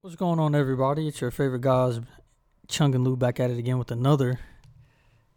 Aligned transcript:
What's 0.00 0.14
going 0.14 0.38
on, 0.38 0.54
everybody? 0.54 1.08
It's 1.08 1.20
your 1.20 1.32
favorite 1.32 1.62
guys, 1.62 1.98
Chung 2.68 2.94
and 2.94 3.02
Lew, 3.02 3.16
back 3.16 3.40
at 3.40 3.50
it 3.50 3.58
again 3.58 3.78
with 3.78 3.90
another 3.90 4.38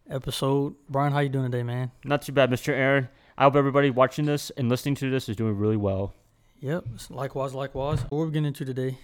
episode. 0.08 0.76
Brian, 0.88 1.12
how 1.12 1.18
you 1.18 1.28
doing 1.28 1.50
today, 1.50 1.64
man? 1.64 1.90
Not 2.04 2.22
too 2.22 2.30
bad, 2.30 2.48
Mr. 2.48 2.68
Aaron. 2.68 3.08
I 3.36 3.42
hope 3.42 3.56
everybody 3.56 3.90
watching 3.90 4.24
this 4.24 4.50
and 4.50 4.68
listening 4.68 4.94
to 4.94 5.10
this 5.10 5.28
is 5.28 5.34
doing 5.34 5.58
really 5.58 5.76
well. 5.76 6.14
Yep, 6.60 6.84
likewise, 7.10 7.54
likewise. 7.54 8.02
What 8.02 8.18
are 8.20 8.26
we 8.26 8.30
getting 8.30 8.44
into 8.44 8.64
today? 8.64 8.98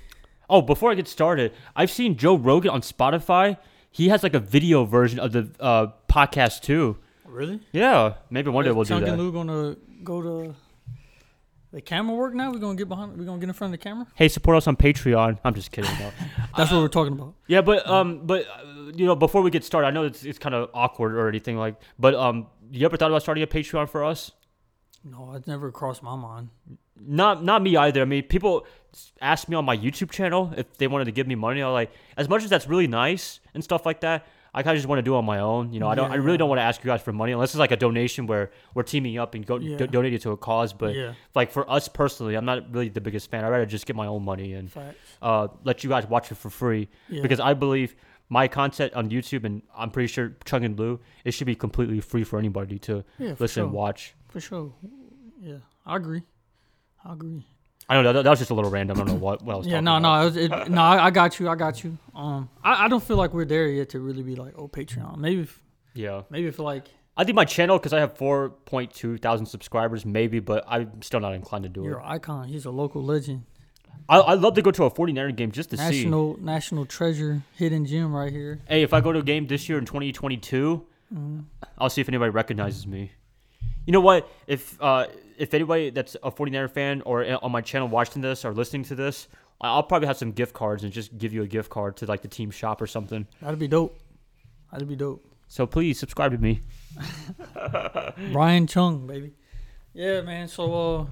Oh, 0.49 0.63
before 0.63 0.93
I 0.93 0.95
get 0.95 1.09
started, 1.09 1.53
I've 1.75 1.91
seen 1.91 2.17
Joe 2.17 2.37
Rogan 2.37 2.71
on 2.71 2.83
Spotify. 2.83 3.59
He 3.91 4.11
has 4.11 4.23
like 4.23 4.35
a 4.35 4.41
video 4.41 4.85
version 4.85 5.19
of 5.19 5.33
the 5.33 5.51
uh, 5.59 5.89
podcast 6.09 6.61
too. 6.61 6.99
Really? 7.25 7.59
Yeah, 7.73 8.15
maybe 8.31 8.49
one 8.51 8.65
day 8.65 8.71
we'll 8.71 8.85
Chung 8.85 9.01
do 9.01 9.11
and. 9.11 9.21
Lou 9.21 9.33
gonna 9.33 9.77
go 10.05 10.23
to 10.23 10.55
the 11.73 11.81
camera 11.81 12.15
work 12.17 12.35
now. 12.35 12.51
We're 12.51 12.59
gonna 12.59 12.77
get 12.77 12.89
behind. 12.89 13.17
We're 13.19 13.25
gonna 13.25 13.39
get 13.41 13.49
in 13.49 13.53
front 13.55 13.75
of 13.75 13.81
the 13.81 13.85
camera. 13.85 14.07
Hey, 14.15 14.29
support 14.29 14.57
us 14.57 14.67
on 14.67 14.77
Patreon. 14.77 15.39
I'm 15.45 15.55
just 15.55 15.71
kidding. 15.71 15.91
though. 15.99 16.13
That's 16.57 16.71
what 16.71 16.81
we're 16.81 16.89
talking 16.89 17.13
about. 17.13 17.35
yeah, 17.47 17.61
but 17.61 17.87
um, 17.87 18.27
but 18.27 18.47
uh, 18.47 18.91
you 18.95 19.07
know, 19.07 19.15
before 19.17 19.43
we 19.43 19.51
get 19.51 19.65
started, 19.65 19.87
I 19.89 19.91
know 19.91 20.05
it's 20.05 20.25
it's 20.25 20.39
kind 20.39 20.55
of 20.55 20.71
awkward 20.75 21.15
or 21.15 21.29
anything 21.29 21.57
like, 21.57 21.77
but 21.99 22.15
um, 22.15 22.47
you 22.71 22.85
ever 22.87 22.97
thought 22.97 23.11
about 23.11 23.23
starting 23.23 23.43
a 23.45 23.47
Patreon 23.47 23.89
for 23.89 24.05
us? 24.05 24.33
No, 25.05 25.33
it's 25.35 25.47
never 25.47 25.71
crossed 25.71 26.03
my 26.03 26.17
mind. 26.17 26.49
Not 27.01 27.45
not 27.45 27.63
me 27.63 27.77
either. 27.77 28.03
I 28.03 28.05
mean, 28.05 28.25
people 28.25 28.67
ask 29.21 29.49
me 29.49 29.55
on 29.55 29.65
my 29.65 29.77
YouTube 29.77 30.11
channel 30.11 30.53
if 30.57 30.77
they 30.79 30.87
wanted 30.89 31.05
to 31.05 31.13
give 31.13 31.27
me 31.27 31.35
money. 31.35 31.61
I'm 31.63 31.73
like, 31.73 31.93
as 32.17 32.29
much 32.29 32.43
as 32.43 32.51
that's 32.51 32.67
really 32.67 32.87
nice 32.89 33.41
and 33.55 33.63
stuff 33.63 33.87
like 33.87 34.01
that, 34.01 34.27
I 34.59 34.63
kind 34.65 34.75
of 34.77 34.79
just 34.79 34.89
want 34.89 34.99
to 34.99 35.03
do 35.03 35.15
it 35.15 35.19
on 35.19 35.25
my 35.25 35.39
own. 35.39 35.73
You 35.73 35.81
know, 35.81 35.89
I 35.89 35.95
don't. 35.95 36.11
I 36.11 36.17
Yeah. 36.17 36.23
really 36.25 36.37
don't 36.37 36.49
want 36.49 36.59
to 36.59 36.63
ask 36.65 36.83
you 36.83 36.89
guys 36.89 37.01
for 37.01 37.13
money 37.13 37.33
unless 37.33 37.51
it's 37.51 37.59
like 37.59 37.71
a 37.71 37.77
donation 37.77 38.27
where 38.27 38.51
we're 38.75 38.83
teaming 38.83 39.17
up 39.17 39.35
and 39.35 39.47
go 39.47 39.57
Yeah. 39.59 39.77
do- 39.77 39.87
donate 39.87 40.15
it 40.15 40.23
to 40.23 40.31
a 40.33 40.37
cause. 40.37 40.73
But 40.73 40.95
yeah, 40.95 41.13
like 41.35 41.51
for 41.53 41.71
us 41.71 41.87
personally, 41.89 42.35
I'm 42.35 42.45
not 42.45 42.73
really 42.75 42.89
the 42.89 43.01
biggest 43.01 43.31
fan. 43.31 43.45
I'd 43.45 43.49
rather 43.51 43.67
just 43.67 43.87
get 43.87 43.95
my 43.97 44.07
own 44.07 44.25
money 44.25 44.55
and 44.55 44.71
uh, 45.23 45.49
let 45.65 45.85
you 45.85 45.91
guys 45.91 46.07
watch 46.09 46.33
it 46.33 46.37
for 46.37 46.51
free 46.51 46.89
because 47.09 47.41
I 47.41 47.55
believe 47.55 47.95
my 48.29 48.49
content 48.49 48.93
on 48.95 49.09
YouTube 49.11 49.45
and 49.45 49.63
I'm 49.77 49.91
pretty 49.91 50.09
sure 50.09 50.37
Chung 50.45 50.65
and 50.65 50.79
Lew 50.79 51.01
it 51.25 51.31
should 51.33 51.47
be 51.47 51.55
completely 51.55 52.01
free 52.01 52.25
for 52.25 52.39
anybody 52.39 52.79
to 52.81 53.05
listen 53.19 53.47
sure. 53.49 53.65
and 53.65 53.73
watch. 53.73 54.15
For 54.29 54.41
sure. 54.41 54.73
Yeah, 55.41 55.59
I 55.87 55.97
agree. 55.97 56.23
I 57.05 57.13
agree. 57.13 57.47
I 57.89 57.95
don't 57.95 58.05
know 58.05 58.13
that, 58.13 58.23
that 58.25 58.31
was 58.31 58.39
just 58.39 58.51
a 58.51 58.55
little 58.55 58.71
random. 58.71 58.97
I 58.97 59.05
don't 59.05 59.09
know 59.09 59.15
what, 59.15 59.43
what 59.43 59.55
I 59.55 59.57
was 59.57 59.67
Yeah, 59.67 59.81
no, 59.81 59.97
about. 59.97 60.35
no, 60.35 60.41
it 60.43 60.53
it, 60.53 60.71
no. 60.71 60.83
I, 60.83 61.07
I 61.07 61.11
got 61.11 61.41
you. 61.41 61.49
I 61.49 61.55
got 61.55 61.83
you. 61.83 61.97
Um, 62.15 62.49
I, 62.63 62.85
I 62.85 62.89
don't 62.89 63.03
feel 63.03 63.17
like 63.17 63.33
we're 63.33 63.45
there 63.47 63.67
yet 63.69 63.89
to 63.91 64.01
really 64.01 64.23
be 64.23 64.37
like, 64.37 64.55
oh, 64.59 64.69
Patreon. 64.69 65.17
Maybe, 65.19 65.43
if, 65.43 65.63
Yeah. 65.95 66.23
maybe 66.31 66.49
if 66.49 66.59
like 66.59 66.85
I 67.17 67.25
think 67.25 67.35
my 67.37 67.45
channel 67.47 67.79
because 67.79 67.93
I 67.93 68.01
have 68.01 68.15
4.2 68.17 69.21
thousand 69.21 69.47
subscribers, 69.47 70.05
maybe, 70.05 70.39
but 70.41 70.65
I'm 70.69 71.01
still 71.03 71.21
not 71.21 71.35
inclined 71.35 71.65
to 71.65 71.69
do 71.71 71.83
it. 71.83 71.87
your 71.87 72.03
icon, 72.03 72.49
he's 72.49 72.65
a 72.65 72.71
local 72.71 73.03
legend, 73.03 73.45
I 74.09 74.19
I 74.19 74.35
love 74.35 74.55
to 74.55 74.63
go 74.63 74.71
to 74.71 74.85
a 74.85 74.91
49er 74.91 75.35
game 75.35 75.51
just 75.51 75.71
to 75.71 75.77
see. 75.77 75.83
national 75.83 76.39
national 76.41 76.87
treasure, 76.87 77.43
hidden 77.57 77.87
gem 77.87 78.15
right 78.15 78.31
here. 78.33 78.61
Hey, 78.69 78.83
if 78.83 78.93
I 78.93 79.01
go 79.01 79.13
to 79.13 79.19
a 79.21 79.23
game 79.23 79.47
this 79.47 79.69
year 79.69 79.79
in 79.79 79.85
2022, 79.87 80.85
Mhm. 81.15 81.45
I'll 81.79 81.89
see 81.91 82.03
if 82.03 82.09
anybody 82.09 82.31
recognizes 82.31 82.87
me. 82.87 83.13
You 83.87 83.93
know 83.95 84.01
what? 84.03 84.29
If 84.47 84.77
uh 84.81 85.07
if 85.39 85.55
anybody 85.55 85.91
that's 85.91 86.17
a 86.23 86.31
49er 86.31 86.71
fan 86.71 87.03
or 87.03 87.25
on 87.45 87.53
my 87.53 87.61
channel 87.61 87.89
watching 87.89 88.23
this 88.23 88.45
or 88.45 88.53
listening 88.53 88.85
to 88.85 88.95
this, 88.95 89.29
I'll 89.61 89.83
probably 89.83 90.09
have 90.09 90.17
some 90.17 90.33
gift 90.33 90.55
cards 90.55 90.85
and 90.85 90.93
just 90.93 91.17
give 91.19 91.33
you 91.33 91.43
a 91.43 91.47
gift 91.47 91.71
card 91.71 91.97
to 91.99 92.07
like 92.07 92.23
the 92.23 92.29
team 92.29 92.51
shop 92.51 92.81
or 92.81 92.87
something. 92.87 93.27
That'd 93.41 93.59
be 93.59 93.69
dope. 93.69 93.99
That'd 94.73 94.89
be 94.89 94.97
dope. 94.97 95.25
So 95.49 95.67
please 95.67 95.99
subscribe 95.99 96.33
to 96.33 96.39
me. 96.39 96.61
Brian 98.33 98.67
Chung, 98.67 99.07
baby. 99.07 99.35
Yeah, 99.95 100.21
man. 100.21 100.47
So, 100.47 100.75
uh, 100.75 101.07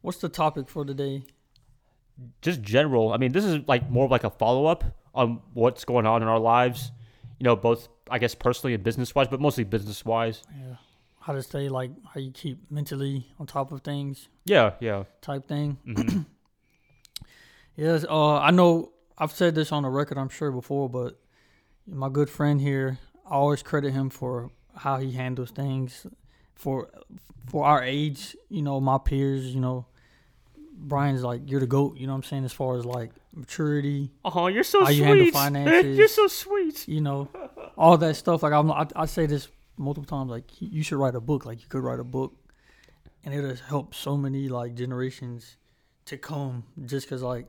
what's 0.00 0.18
the 0.18 0.28
topic 0.28 0.68
for 0.68 0.84
today? 0.84 1.24
just 2.42 2.62
general. 2.62 3.12
I 3.12 3.18
mean, 3.18 3.32
this 3.32 3.44
is 3.44 3.60
like 3.66 3.90
more 3.90 4.04
of 4.04 4.10
like 4.10 4.24
a 4.24 4.30
follow 4.30 4.66
up 4.66 4.84
on 5.14 5.40
what's 5.54 5.84
going 5.84 6.06
on 6.06 6.22
in 6.22 6.28
our 6.28 6.38
lives. 6.38 6.92
You 7.38 7.44
know, 7.44 7.56
both 7.56 7.88
I 8.10 8.18
guess 8.18 8.34
personally 8.34 8.74
and 8.74 8.82
business 8.82 9.14
wise, 9.14 9.28
but 9.28 9.40
mostly 9.40 9.64
business 9.64 10.04
wise. 10.04 10.42
Yeah, 10.50 10.76
how 11.26 11.32
to 11.32 11.42
stay 11.42 11.68
like 11.68 11.90
how 12.14 12.20
you 12.20 12.30
keep 12.30 12.70
mentally 12.70 13.26
on 13.40 13.46
top 13.46 13.72
of 13.72 13.80
things, 13.82 14.28
Yeah, 14.44 14.74
yeah. 14.80 15.04
type 15.20 15.48
thing. 15.48 15.78
hmm 15.84 16.20
Yes, 17.76 18.06
uh, 18.08 18.36
I 18.38 18.52
know 18.52 18.92
I've 19.18 19.32
said 19.32 19.54
this 19.54 19.70
on 19.72 19.82
the 19.82 19.90
record, 19.90 20.16
I'm 20.18 20.28
sure 20.30 20.50
before, 20.50 20.88
but 20.88 21.18
my 21.86 22.08
good 22.08 22.30
friend 22.30 22.60
here, 22.60 22.98
I 23.26 23.34
always 23.34 23.62
credit 23.62 23.92
him 23.92 24.08
for 24.08 24.50
how 24.76 24.98
he 24.98 25.12
handles 25.12 25.50
things 25.50 26.06
for 26.54 26.88
for 27.50 27.64
our 27.66 27.82
age. 27.82 28.36
You 28.48 28.62
know, 28.62 28.80
my 28.80 28.98
peers. 28.98 29.54
You 29.54 29.60
know, 29.60 29.86
Brian's 30.72 31.22
like 31.22 31.42
you're 31.50 31.60
the 31.60 31.66
goat. 31.66 31.96
You 31.98 32.06
know 32.06 32.12
what 32.14 32.18
I'm 32.18 32.22
saying 32.22 32.44
as 32.44 32.52
far 32.52 32.78
as 32.78 32.84
like 32.86 33.10
maturity. 33.34 34.10
Oh, 34.24 34.46
you're 34.46 34.64
so 34.64 34.84
How 34.84 34.90
You 34.90 35.04
handle 35.04 35.30
finances. 35.30 35.98
You're 35.98 36.08
so 36.08 36.28
sweet. 36.28 36.88
You 36.88 37.02
know, 37.02 37.28
all 37.76 37.98
that 37.98 38.16
stuff. 38.16 38.42
Like 38.42 38.52
I'm, 38.54 38.70
I, 38.72 38.86
I 38.96 39.06
say 39.06 39.26
this 39.26 39.48
multiple 39.76 40.06
times. 40.06 40.30
Like 40.30 40.44
you 40.60 40.82
should 40.82 40.98
write 40.98 41.14
a 41.14 41.20
book. 41.20 41.44
Like 41.46 41.60
you 41.62 41.68
could 41.68 41.82
write 41.82 42.00
a 42.00 42.04
book, 42.04 42.34
and 43.24 43.34
it 43.34 43.42
has 43.44 43.60
helped 43.60 43.94
so 43.94 44.16
many 44.16 44.48
like 44.48 44.74
generations 44.74 45.56
to 46.06 46.16
come. 46.18 46.64
Just 46.84 47.06
because 47.06 47.22
like, 47.22 47.46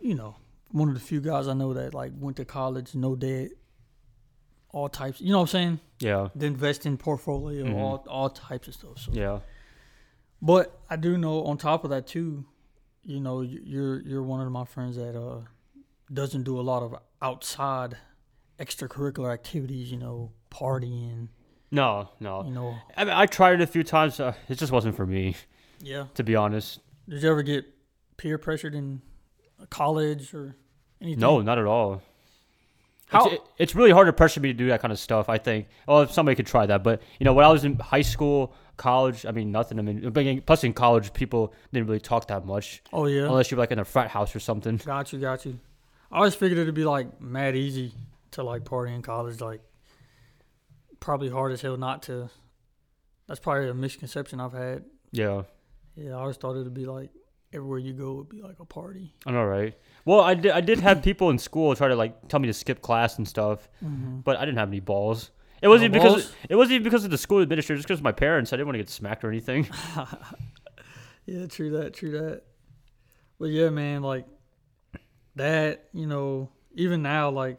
you 0.00 0.14
know, 0.14 0.36
one 0.70 0.88
of 0.88 0.94
the 0.94 1.00
few 1.00 1.20
guys 1.20 1.48
I 1.48 1.54
know 1.54 1.72
that 1.74 1.94
like 1.94 2.12
went 2.18 2.36
to 2.38 2.44
college, 2.44 2.94
no 2.94 3.16
debt, 3.16 3.50
all 4.72 4.88
types. 4.88 5.20
You 5.20 5.32
know 5.32 5.38
what 5.38 5.42
I'm 5.54 5.60
saying? 5.60 5.80
Yeah, 6.00 6.28
The 6.34 6.46
invest 6.46 6.86
in 6.86 6.96
portfolio, 6.96 7.64
Mhm. 7.64 7.76
all 7.76 8.04
all 8.08 8.30
types 8.30 8.68
of 8.68 8.74
stuff. 8.74 8.98
So, 8.98 9.12
yeah. 9.12 9.40
but 10.40 10.78
I 10.88 10.96
do 10.96 11.18
know 11.18 11.44
on 11.44 11.58
top 11.58 11.84
of 11.84 11.90
that 11.90 12.06
too, 12.06 12.44
you 13.04 13.20
know, 13.20 13.40
you're 13.42 14.00
you're 14.02 14.22
one 14.22 14.40
of 14.46 14.50
my 14.52 14.64
friends 14.64 14.96
that 14.96 15.16
uh 15.20 15.40
doesn't 16.12 16.42
do 16.44 16.58
a 16.58 16.62
lot 16.62 16.82
of 16.82 16.94
outside 17.22 17.96
extracurricular 18.58 19.32
activities. 19.32 19.90
You 19.92 19.98
know, 19.98 20.32
partying. 20.50 21.28
No, 21.70 22.08
no. 22.18 22.44
You 22.44 22.50
know, 22.50 22.74
I 22.96 23.04
mean, 23.04 23.14
I 23.14 23.26
tried 23.26 23.54
it 23.54 23.60
a 23.60 23.66
few 23.66 23.84
times. 23.84 24.18
Uh, 24.20 24.34
it 24.48 24.56
just 24.58 24.72
wasn't 24.72 24.96
for 24.96 25.06
me, 25.06 25.36
yeah. 25.80 26.06
to 26.14 26.24
be 26.24 26.34
honest. 26.36 26.80
Did 27.08 27.22
you 27.22 27.30
ever 27.30 27.42
get 27.42 27.64
peer 28.16 28.38
pressured 28.38 28.74
in 28.74 29.02
college 29.68 30.34
or 30.34 30.56
anything? 31.00 31.20
No, 31.20 31.40
not 31.40 31.58
at 31.58 31.66
all. 31.66 32.02
How- 33.08 33.26
It's, 33.26 33.34
it- 33.34 33.42
it's 33.58 33.74
really 33.74 33.90
hard 33.90 34.06
to 34.06 34.12
pressure 34.12 34.40
me 34.40 34.48
to 34.48 34.54
do 34.58 34.68
that 34.68 34.80
kind 34.80 34.92
of 34.92 34.98
stuff. 34.98 35.28
I 35.28 35.38
think. 35.38 35.68
Well, 35.86 36.02
if 36.02 36.12
somebody 36.12 36.34
could 36.36 36.46
try 36.46 36.66
that, 36.66 36.82
but 36.82 37.02
you 37.18 37.24
know, 37.24 37.32
when 37.34 37.44
I 37.44 37.48
was 37.48 37.64
in 37.64 37.78
high 37.78 38.02
school, 38.02 38.52
college, 38.76 39.26
I 39.26 39.30
mean, 39.32 39.52
nothing. 39.52 39.78
I 39.78 39.82
mean, 39.82 40.40
plus 40.42 40.64
in 40.64 40.72
college, 40.72 41.12
people 41.12 41.52
didn't 41.72 41.86
really 41.88 42.00
talk 42.00 42.28
that 42.28 42.44
much 42.46 42.82
Oh 42.92 43.06
yeah. 43.06 43.24
unless 43.24 43.50
you're 43.50 43.58
like 43.58 43.70
in 43.72 43.78
a 43.78 43.84
frat 43.84 44.08
house 44.10 44.34
or 44.34 44.40
something. 44.40 44.76
Got 44.78 45.12
you, 45.12 45.18
got 45.20 45.44
you. 45.44 45.58
I 46.10 46.16
always 46.18 46.34
figured 46.34 46.58
it'd 46.58 46.74
be 46.74 46.84
like 46.84 47.20
mad 47.20 47.54
easy 47.56 47.92
to 48.32 48.42
like 48.42 48.64
party 48.64 48.92
in 48.94 49.02
college, 49.02 49.40
like 49.40 49.60
probably 51.00 51.28
hard 51.30 51.52
as 51.52 51.60
hell 51.62 51.76
not 51.76 52.02
to. 52.04 52.30
That's 53.26 53.40
probably 53.40 53.68
a 53.68 53.74
misconception 53.74 54.40
I've 54.40 54.52
had. 54.52 54.84
Yeah, 55.12 55.42
Yeah, 55.96 56.12
I 56.12 56.20
always 56.20 56.36
thought 56.36 56.52
it'd 56.56 56.72
be 56.74 56.86
like 56.86 57.10
everywhere 57.52 57.78
you 57.78 57.92
go 57.92 58.12
would 58.14 58.28
be 58.28 58.40
like 58.42 58.60
a 58.60 58.64
party. 58.64 59.12
I 59.26 59.32
know, 59.32 59.44
right? 59.44 59.76
Well, 60.04 60.20
I 60.20 60.34
did. 60.34 60.52
I 60.52 60.60
did 60.60 60.78
have 60.80 61.02
people 61.02 61.30
in 61.30 61.38
school 61.38 61.74
try 61.74 61.88
to 61.88 61.96
like 61.96 62.28
tell 62.28 62.38
me 62.40 62.46
to 62.46 62.52
skip 62.54 62.80
class 62.82 63.18
and 63.18 63.26
stuff, 63.26 63.68
Mm-hmm. 63.84 64.20
but 64.20 64.36
I 64.36 64.44
didn't 64.44 64.58
have 64.58 64.68
any 64.68 64.80
balls. 64.80 65.30
It 65.62 65.68
wasn't 65.68 65.92
No 65.92 65.98
even 66.00 66.08
because 66.12 66.32
it 66.48 66.56
wasn't 66.56 66.74
even 66.76 66.84
because 66.84 67.04
of 67.04 67.10
the 67.10 67.18
school 67.18 67.38
administrator. 67.40 67.76
Just 67.78 67.88
because 67.88 68.00
of 68.00 68.04
my 68.04 68.12
parents. 68.12 68.52
I 68.52 68.56
didn't 68.56 68.66
want 68.68 68.74
to 68.74 68.78
get 68.78 68.88
smacked 68.88 69.24
or 69.24 69.28
anything. 69.28 69.68
Yeah, 71.26 71.46
true 71.46 71.70
that, 71.78 71.94
true 71.94 72.10
that. 72.12 72.42
But 73.38 73.50
yeah, 73.50 73.68
man, 73.70 74.02
like 74.02 74.26
that, 75.36 75.88
you 75.92 76.06
know, 76.06 76.48
even 76.74 77.02
now, 77.02 77.30
like 77.30 77.58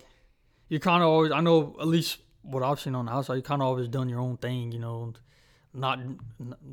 you 0.68 0.80
kind 0.80 1.02
of 1.04 1.10
always, 1.10 1.32
I 1.32 1.40
know 1.42 1.76
at 1.80 1.88
least 1.88 2.18
what 2.44 2.64
I've 2.64 2.80
seen 2.80 2.96
on 2.96 3.06
the 3.06 3.12
outside, 3.12 3.36
you 3.36 3.42
kind 3.42 3.62
of 3.62 3.68
always 3.68 3.88
done 3.88 4.10
your 4.10 4.20
own 4.20 4.38
thing, 4.38 4.72
you 4.72 4.80
know, 4.80 5.14
not 5.74 6.00
n- 6.00 6.20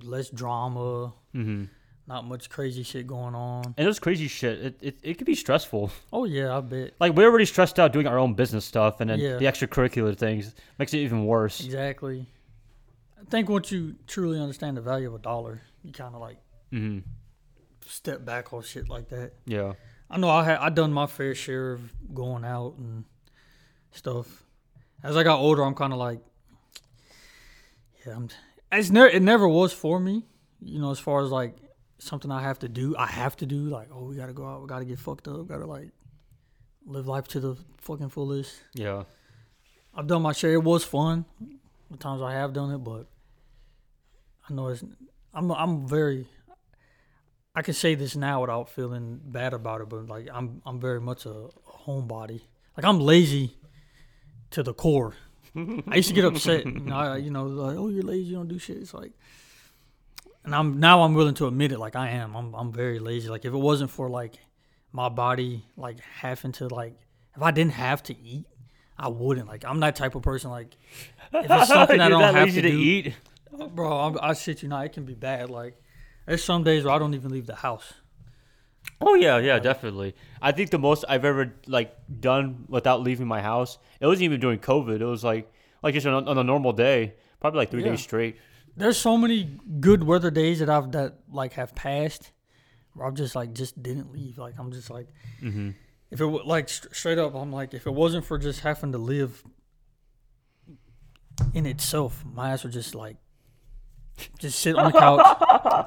less 0.03 0.31
drama, 0.31 1.13
hmm 1.33 1.65
not 2.07 2.25
much 2.25 2.49
crazy 2.49 2.83
shit 2.83 3.07
going 3.07 3.35
on. 3.35 3.75
And 3.77 3.87
those 3.87 3.99
crazy 3.99 4.29
shit. 4.29 4.59
It, 4.65 4.79
it 4.81 4.99
it 5.03 5.15
could 5.19 5.27
be 5.27 5.35
stressful. 5.35 5.91
Oh 6.11 6.25
yeah, 6.25 6.57
I 6.57 6.61
bet. 6.63 6.95
Like 6.99 7.13
we're 7.13 7.29
already 7.29 7.45
stressed 7.45 7.79
out 7.79 7.93
doing 7.93 8.07
our 8.07 8.19
own 8.19 8.33
business 8.33 8.65
stuff, 8.65 9.01
and 9.01 9.11
then 9.11 9.21
Yeah. 9.21 9.37
the 9.37 9.45
extracurricular 9.45 10.17
things 10.17 10.55
makes 10.79 10.95
it 10.95 10.99
even 11.01 11.27
worse. 11.27 11.63
Exactly. 11.63 12.25
I 13.21 13.25
think 13.29 13.51
once 13.51 13.71
you 13.71 13.97
truly 14.07 14.41
understand 14.41 14.79
the 14.79 14.81
value 14.81 15.09
of 15.09 15.15
a 15.17 15.19
dollar, 15.19 15.61
you 15.85 15.93
kind 15.93 16.15
of 16.15 16.21
like 16.23 16.39
hmm 16.71 17.01
step 17.87 18.25
back 18.25 18.55
on 18.55 18.63
shit 18.63 18.89
like 18.89 19.11
that. 19.11 19.33
Yeah. 19.45 19.75
I 20.11 20.17
know 20.17 20.31
I 20.31 20.45
had 20.45 20.59
I 20.61 20.71
done 20.71 20.95
my 20.95 21.07
fair 21.07 21.35
share 21.35 21.73
of 21.73 21.93
going 22.15 22.43
out 22.45 22.77
and 22.79 23.05
stuff. 23.93 24.45
As 25.03 25.17
I 25.17 25.23
got 25.23 25.39
older, 25.39 25.63
I'm 25.63 25.75
kind 25.75 25.93
of 25.93 25.99
like, 25.99 26.21
yeah, 28.07 28.17
I'm. 28.17 28.29
It's 28.71 28.91
never 28.91 29.09
it 29.09 29.23
never 29.23 29.49
was 29.49 29.73
for 29.73 29.99
me, 29.99 30.25
you 30.61 30.79
know. 30.81 30.91
As 30.91 30.99
far 30.99 31.25
as 31.25 31.31
like 31.31 31.57
something 31.99 32.31
I 32.31 32.43
have 32.43 32.59
to 32.61 32.69
do, 32.69 32.97
I 32.97 33.07
have 33.07 33.37
to 33.37 33.47
do. 33.47 33.69
Like, 33.69 33.89
oh, 33.93 34.05
we 34.05 34.17
gotta 34.17 34.33
go 34.33 34.47
out, 34.47 34.61
we 34.61 34.67
gotta 34.67 34.85
get 34.85 34.99
fucked 34.99 35.29
up, 35.29 35.47
gotta 35.49 35.67
like 35.67 35.91
live 36.85 37.07
life 37.07 37.29
to 37.29 37.41
the 37.41 37.57
fucking 37.79 38.09
fullest. 38.09 38.61
Yeah. 38.75 39.05
I've 39.95 40.07
done 40.07 40.23
my 40.23 40.33
share. 40.33 40.53
It 40.53 40.63
was 40.63 40.85
fun. 40.85 41.25
The 41.91 41.97
times 41.97 42.21
I 42.21 42.33
have 42.33 42.53
done 42.53 42.73
it, 42.73 42.79
but 42.79 43.07
I 44.49 44.53
know 44.53 44.69
it's. 44.69 44.85
I'm 45.33 45.51
I'm 45.51 45.89
very. 45.89 46.27
I 47.55 47.63
can 47.63 47.75
say 47.75 47.95
this 47.95 48.15
now 48.15 48.43
without 48.43 48.69
feeling 48.69 49.21
bad 49.25 49.55
about 49.55 49.81
it, 49.81 49.89
but 49.89 50.07
like 50.09 50.29
I'm 50.33 50.61
I'm 50.67 50.81
very 50.81 51.01
much 51.01 51.25
a, 51.25 51.31
a 51.31 51.51
homebody. 51.87 52.43
Like 52.77 52.85
I'm 52.85 53.01
lazy 53.01 53.58
to 54.51 54.63
the 54.63 54.75
core. 54.75 55.15
I 55.57 55.97
used 55.97 56.09
to 56.09 56.15
get 56.15 56.25
upset, 56.25 56.67
you 56.67 56.81
know, 56.81 56.97
I, 56.97 57.17
you 57.17 57.31
know, 57.31 57.47
like 57.47 57.77
oh 57.77 57.89
you're 57.89 58.03
lazy, 58.03 58.27
you 58.31 58.37
don't 58.37 58.49
do 58.49 58.59
shit. 58.59 58.77
It's 58.77 58.95
like, 58.95 59.13
and 60.45 60.55
I'm 60.55 60.79
now 60.79 61.03
I'm 61.03 61.15
willing 61.15 61.35
to 61.35 61.47
admit 61.47 61.73
it. 61.73 61.79
Like 61.79 61.97
I 61.97 62.11
am, 62.11 62.37
I'm 62.37 62.55
I'm 62.55 62.73
very 62.73 62.99
lazy. 62.99 63.29
Like 63.29 63.45
if 63.45 63.53
it 63.53 63.59
wasn't 63.59 63.91
for 63.91 64.09
like 64.09 64.35
my 64.93 65.09
body 65.09 65.65
like 65.77 66.01
having 66.01 66.53
to 66.53 66.69
like 66.69 66.95
if 67.35 67.43
I 67.43 67.51
didn't 67.51 67.73
have 67.73 68.03
to 68.05 68.19
eat, 68.19 68.47
I 68.97 69.09
wouldn't. 69.09 69.49
Like 69.49 69.65
I'm 69.65 69.81
that 69.81 69.97
type 69.97 70.15
of 70.15 70.23
person. 70.23 70.51
Like 70.51 70.77
if 71.33 71.51
it's 71.51 71.69
something 71.69 72.01
I 72.07 72.09
don't 72.09 72.35
have 72.35 72.49
to, 72.49 72.55
to 72.55 72.63
do, 72.63 72.79
eat. 72.79 73.15
bro, 73.75 73.91
I'm, 73.93 74.19
I 74.21 74.35
shit 74.35 74.63
you 74.63 74.69
not, 74.69 74.85
it 74.85 74.93
can 74.93 75.05
be 75.05 75.15
bad. 75.15 75.51
Like 75.51 75.81
there's 76.27 76.45
some 76.45 76.63
days 76.63 76.85
where 76.85 76.95
I 76.95 76.99
don't 76.99 77.15
even 77.15 77.31
leave 77.31 77.47
the 77.47 77.57
house. 77.57 77.95
Oh 79.01 79.15
yeah, 79.15 79.39
yeah, 79.39 79.59
definitely. 79.59 80.15
I 80.43 80.53
think 80.53 80.71
the 80.71 80.79
most 80.79 81.05
I've 81.09 81.25
ever 81.25 81.55
like 81.67 81.95
done 82.21 82.65
without 82.69 83.03
leaving 83.03 83.27
my 83.29 83.41
house. 83.41 83.79
It 84.01 84.07
wasn't 84.07 84.25
even 84.25 84.41
during 84.41 84.59
COVID. 84.59 85.01
It 85.01 85.05
was 85.07 85.23
like 85.23 85.51
like 85.83 85.95
just 85.95 86.07
on, 86.07 86.27
on 86.29 86.37
a 86.39 86.45
normal 86.45 86.73
day, 86.73 87.15
probably 87.41 87.59
like 87.59 87.71
three 87.71 87.85
Yeah. 87.85 87.91
days 87.91 88.01
straight. 88.01 88.37
There's 88.77 88.97
so 88.99 89.17
many 89.17 89.59
good 89.81 90.03
weather 90.05 90.31
days 90.31 90.59
that 90.61 90.69
I've 90.71 90.91
that 90.93 91.19
like 91.31 91.53
have 91.55 91.75
passed. 91.75 92.33
Where 92.95 93.07
I've 93.07 93.15
just 93.15 93.37
like 93.37 93.53
just 93.55 93.81
didn't 93.81 94.11
leave. 94.13 94.39
Like 94.39 94.55
I'm 94.59 94.73
just 94.73 94.91
like, 94.91 95.07
Mm-hmm. 95.43 95.71
if 96.11 96.21
it 96.21 96.27
like 96.27 96.69
straight 96.69 97.19
up, 97.19 97.35
I'm 97.35 97.53
like, 97.53 97.75
if 97.75 97.87
it 97.87 97.95
wasn't 97.95 98.25
for 98.25 98.37
just 98.39 98.61
having 98.61 98.93
to 98.93 98.99
live 98.99 99.45
in 101.55 101.67
itself, 101.67 102.25
my 102.25 102.51
ass 102.53 102.65
would 102.65 102.73
just 102.73 102.95
like 102.95 103.17
just 104.39 104.59
sit 104.59 104.77
on 104.77 104.91
the 104.93 104.99
couch. 104.99 105.21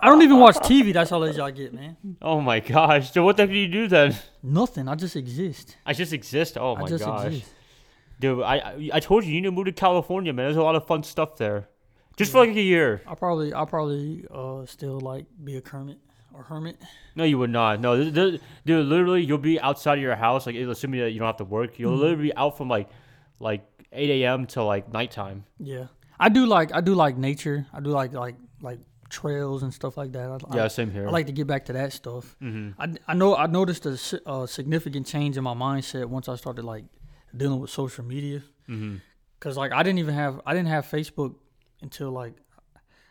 I 0.01 0.07
don't 0.07 0.21
even 0.21 0.39
watch 0.39 0.55
TV. 0.57 0.93
That's 0.93 1.09
how 1.09 1.19
lazy 1.19 1.39
I 1.41 1.51
get, 1.51 1.73
man. 1.73 1.97
Oh 2.21 2.41
my 2.41 2.59
gosh! 2.59 3.11
So 3.11 3.23
what 3.23 3.37
the 3.37 3.43
heck 3.43 3.49
do 3.51 3.57
you 3.57 3.67
do 3.67 3.87
then? 3.87 4.15
Nothing. 4.43 4.87
I 4.87 4.95
just 4.95 5.15
exist. 5.15 5.77
I 5.85 5.93
just 5.93 6.13
exist. 6.13 6.57
Oh 6.57 6.75
I 6.75 6.81
my 6.81 6.87
just 6.87 7.03
gosh, 7.03 7.25
exist. 7.27 7.51
dude! 8.19 8.41
I, 8.43 8.55
I 8.57 8.89
I 8.93 8.99
told 8.99 9.23
you 9.25 9.33
you 9.33 9.41
need 9.41 9.47
to 9.47 9.51
move 9.51 9.65
to 9.65 9.71
California, 9.71 10.33
man. 10.33 10.45
There's 10.45 10.57
a 10.57 10.63
lot 10.63 10.75
of 10.75 10.85
fun 10.87 11.03
stuff 11.03 11.37
there. 11.37 11.67
Just 12.17 12.31
for 12.33 12.39
like 12.45 12.55
a 12.55 12.61
year. 12.61 13.01
I'll 13.07 13.15
probably 13.15 13.53
I'll 13.53 13.65
probably 13.65 14.25
uh 14.29 14.65
still 14.65 14.99
like 14.99 15.25
be 15.43 15.55
a 15.57 15.61
kermit 15.61 15.97
or 16.33 16.43
hermit. 16.43 16.77
No, 17.15 17.23
you 17.23 17.37
would 17.39 17.49
not. 17.49 17.79
No, 17.79 17.97
th- 17.97 18.13
th- 18.13 18.41
dude. 18.65 18.85
Literally, 18.85 19.23
you'll 19.23 19.37
be 19.37 19.59
outside 19.59 19.95
of 19.97 20.01
your 20.01 20.15
house, 20.15 20.45
like 20.45 20.55
assuming 20.55 20.99
that 21.01 21.11
you 21.11 21.19
don't 21.19 21.25
have 21.27 21.37
to 21.37 21.45
work. 21.45 21.79
You'll 21.79 21.93
Mm-hmm. 21.93 22.01
literally 22.01 22.23
be 22.29 22.35
out 22.35 22.57
from 22.57 22.67
like 22.69 22.89
like 23.39 23.65
8 23.93 24.09
a.m. 24.23 24.45
till 24.45 24.65
like 24.65 24.91
nighttime. 24.93 25.45
Yeah, 25.59 25.87
I 26.25 26.29
do 26.29 26.45
like 26.45 26.69
I 26.73 26.81
do 26.81 26.93
like 27.03 27.17
nature. 27.17 27.65
I 27.73 27.79
do 27.85 27.89
like 27.89 28.13
like 28.13 28.35
like 28.61 28.79
trails 29.09 29.63
and 29.63 29.73
stuff 29.73 29.97
like 29.97 30.11
that. 30.13 30.27
I, 30.31 30.55
Yeah, 30.55 30.65
I, 30.65 30.67
same 30.69 30.91
here. 30.91 31.07
I 31.07 31.11
like 31.11 31.25
to 31.25 31.33
get 31.39 31.47
back 31.47 31.65
to 31.65 31.73
that 31.73 31.91
stuff. 31.93 32.35
hmm 32.39 32.69
I, 32.79 32.85
I 33.07 33.13
know 33.13 33.35
I 33.35 33.47
noticed 33.47 33.85
a 33.85 33.95
a 34.35 34.47
significant 34.47 35.07
change 35.07 35.35
in 35.39 35.43
my 35.43 35.55
mindset 35.55 36.05
once 36.05 36.29
I 36.29 36.35
started 36.43 36.63
like 36.73 36.85
dealing 37.35 37.59
with 37.59 37.71
social 37.71 38.05
media. 38.05 38.43
hmm 38.67 38.97
Cause 39.39 39.57
like 39.57 39.71
I 39.73 39.81
didn't 39.83 39.99
even 39.99 40.13
have 40.13 40.39
I 40.45 40.53
didn't 40.53 40.71
have 40.77 40.85
Facebook 40.85 41.33
until 41.81 42.11
like 42.11 42.35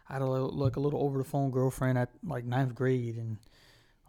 I 0.09 0.13
had 0.15 0.23
a 0.23 0.31
little, 0.35 0.53
like 0.65 0.77
a 0.77 0.81
little 0.81 1.03
over 1.05 1.19
the 1.19 1.25
phone 1.25 1.51
girlfriend 1.51 1.99
at 1.99 2.11
like 2.25 2.45
ninth 2.45 2.75
grade 2.75 3.17
and. 3.17 3.39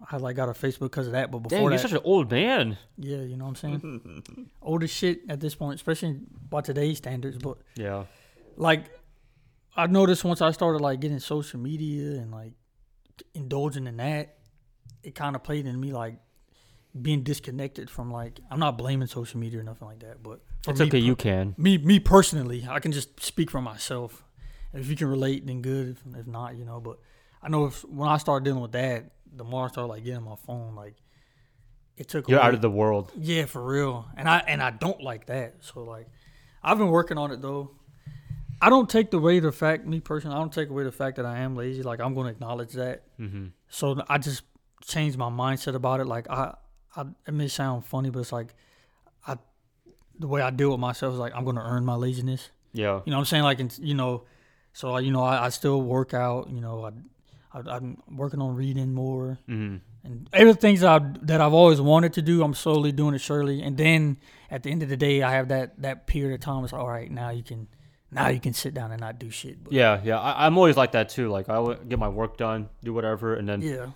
I 0.10 0.18
like 0.18 0.36
got 0.36 0.50
a 0.50 0.54
Facebook 0.54 0.90
because 0.90 1.06
of 1.06 1.14
that, 1.14 1.30
but 1.30 1.40
before 1.46 1.58
Dang, 1.58 1.64
you're 1.66 1.72
that, 1.78 1.82
such 1.90 1.92
an 1.92 2.02
old 2.04 2.32
man. 2.32 2.76
yeah, 2.98 3.22
you 3.22 3.38
know 3.38 3.46
what 3.46 3.62
I'm 3.64 3.82
saying. 3.82 4.50
Old 4.70 4.82
as 4.82 4.90
shit 4.90 5.20
at 5.30 5.40
this 5.40 5.54
point, 5.54 5.76
especially 5.76 6.20
by 6.50 6.62
today's 6.62 6.98
standards. 6.98 7.38
But 7.38 7.58
Yeah. 7.76 8.06
Like 8.58 8.86
I 9.76 9.88
noticed 9.88 10.24
once 10.24 10.42
I 10.42 10.52
started 10.52 10.82
like 10.82 11.00
getting 11.00 11.20
social 11.20 11.60
media 11.60 12.12
and 12.20 12.32
like 12.32 12.54
indulging 13.34 13.88
in 13.88 13.98
that, 13.98 14.36
it 15.04 15.16
kind 15.16 15.36
of 15.36 15.44
played 15.44 15.66
in 15.66 15.80
me 15.80 15.94
like 15.94 16.16
being 17.02 17.24
disconnected 17.24 17.90
from 17.90 18.12
like 18.12 18.40
I'm 18.50 18.60
not 18.60 18.78
blaming 18.78 19.08
social 19.08 19.40
media 19.40 19.60
or 19.60 19.64
nothing 19.64 19.88
like 19.88 20.00
that, 20.00 20.22
but 20.22 20.42
It's 20.68 20.80
me, 20.80 20.88
okay. 20.88 21.00
You 21.00 21.16
can. 21.16 21.56
me 21.58 21.78
me 21.78 22.00
personally, 22.00 22.66
I 22.70 22.80
can 22.80 22.92
just 22.92 23.22
speak 23.24 23.50
for 23.52 23.62
myself. 23.62 24.24
If 24.74 24.90
you 24.90 24.96
can 24.96 25.08
relate, 25.08 25.46
then 25.46 25.62
good. 25.62 25.90
If, 25.90 26.20
if 26.20 26.28
not, 26.28 26.56
you 26.58 26.64
know. 26.66 26.80
But 26.80 26.98
I 27.42 27.50
know 27.50 27.66
if 27.66 27.84
when 27.86 28.08
I 28.10 28.18
started 28.18 28.46
dealing 28.46 28.62
with 28.62 28.72
that, 28.74 29.12
the 29.34 29.44
more 29.44 29.66
I 29.66 29.68
started 29.70 29.88
like 29.90 30.04
getting 30.04 30.24
my 30.24 30.36
phone, 30.36 30.76
like 30.76 30.96
it 31.98 32.08
took 32.08 32.28
You're 32.30 32.40
away- 32.40 32.48
out 32.50 32.54
of 32.54 32.62
the 32.62 32.70
world. 32.70 33.12
yeah, 33.18 33.46
for 33.46 33.64
real. 33.66 34.06
And 34.18 34.28
I 34.30 34.40
and 34.40 34.62
I 34.62 34.72
don't 34.72 35.02
like 35.02 35.28
that. 35.28 35.56
So 35.62 35.84
like 35.84 36.08
I've 36.64 36.78
been 36.78 36.90
working 36.90 37.18
on 37.18 37.32
it 37.32 37.42
though. 37.42 37.72
I 38.62 38.70
don't 38.70 38.90
take 38.90 39.12
away 39.14 39.40
the 39.40 39.52
fact, 39.52 39.86
me 39.88 40.00
personally, 40.00 40.36
I 40.36 40.40
don't 40.40 40.54
take 40.54 40.70
away 40.70 40.84
the 40.84 40.92
fact 40.92 41.18
that 41.18 41.26
I 41.26 41.40
am 41.40 41.56
lazy. 41.56 41.82
Like 41.84 42.00
I'm 42.00 42.14
gonna 42.14 42.30
acknowledge 42.30 42.74
that. 42.74 43.04
hmm 43.18 43.48
So 43.70 44.02
I 44.08 44.18
just 44.18 44.44
changed 44.86 45.18
my 45.18 45.30
mindset 45.30 45.76
about 45.76 46.00
it. 46.00 46.06
Like 46.08 46.30
I, 46.30 46.54
I 46.96 47.06
it 47.28 47.34
may 47.34 47.48
sound 47.48 47.86
funny, 47.86 48.10
but 48.10 48.20
it's 48.20 48.32
like 48.32 48.54
I 49.28 49.38
the 50.20 50.28
way 50.28 50.42
I 50.42 50.52
deal 50.52 50.72
with 50.72 50.80
myself 50.80 51.14
is 51.14 51.20
like 51.20 51.34
I'm 51.36 51.44
gonna 51.46 51.64
earn 51.64 51.86
my 51.86 51.96
laziness. 51.96 52.52
Yeah. 52.74 53.02
You 53.06 53.12
know 53.12 53.18
what 53.18 53.22
I'm 53.22 53.26
saying? 53.26 53.44
Like, 53.44 53.60
you 53.80 53.96
know, 53.96 54.24
so 54.74 54.98
you 54.98 55.12
know, 55.12 55.24
I, 55.24 55.46
I 55.46 55.50
still 55.50 55.82
work 55.82 56.14
out. 56.14 56.50
You 56.50 56.62
know, 56.62 56.86
I, 56.86 57.58
I 57.60 57.76
I'm 57.76 58.02
working 58.10 58.42
on 58.42 58.56
reading 58.56 58.94
more 58.94 59.40
hmm 59.48 59.78
and 60.04 60.28
everything 60.34 60.76
that 60.78 60.88
I 60.90 61.00
that 61.24 61.42
I've 61.42 61.54
always 61.54 61.80
wanted 61.82 62.14
to 62.14 62.22
do. 62.22 62.44
I'm 62.44 62.54
slowly 62.54 62.92
doing 62.92 63.14
it 63.14 63.22
surely, 63.22 63.62
and 63.62 63.78
then 63.78 64.18
at 64.50 64.64
the 64.64 64.72
end 64.72 64.82
of 64.84 64.90
the 64.90 64.98
day, 64.98 65.22
I 65.22 65.32
have 65.34 65.48
that 65.50 65.82
that 65.82 66.08
period 66.08 66.34
of 66.36 66.42
time. 66.42 66.64
It's 66.64 66.74
all 66.74 66.88
right. 66.88 67.10
Now 67.12 67.30
you 67.30 67.44
can 67.44 67.68
now 68.12 68.28
you 68.30 68.40
can 68.40 68.54
sit 68.54 68.74
down 68.74 68.92
and 68.92 69.00
not 69.02 69.20
do 69.20 69.30
shit. 69.30 69.64
But 69.64 69.74
Yeah. 69.74 70.00
Yeah. 70.04 70.20
I, 70.20 70.46
I'm 70.46 70.58
always 70.58 70.78
like 70.78 70.92
that 70.94 71.10
too. 71.10 71.30
Like 71.30 71.50
I 71.50 71.76
get 71.88 71.98
my 72.00 72.10
work 72.10 72.38
done, 72.38 72.70
do 72.84 72.94
whatever, 72.94 73.36
and 73.36 73.48
then 73.48 73.62
yeah, 73.62 73.88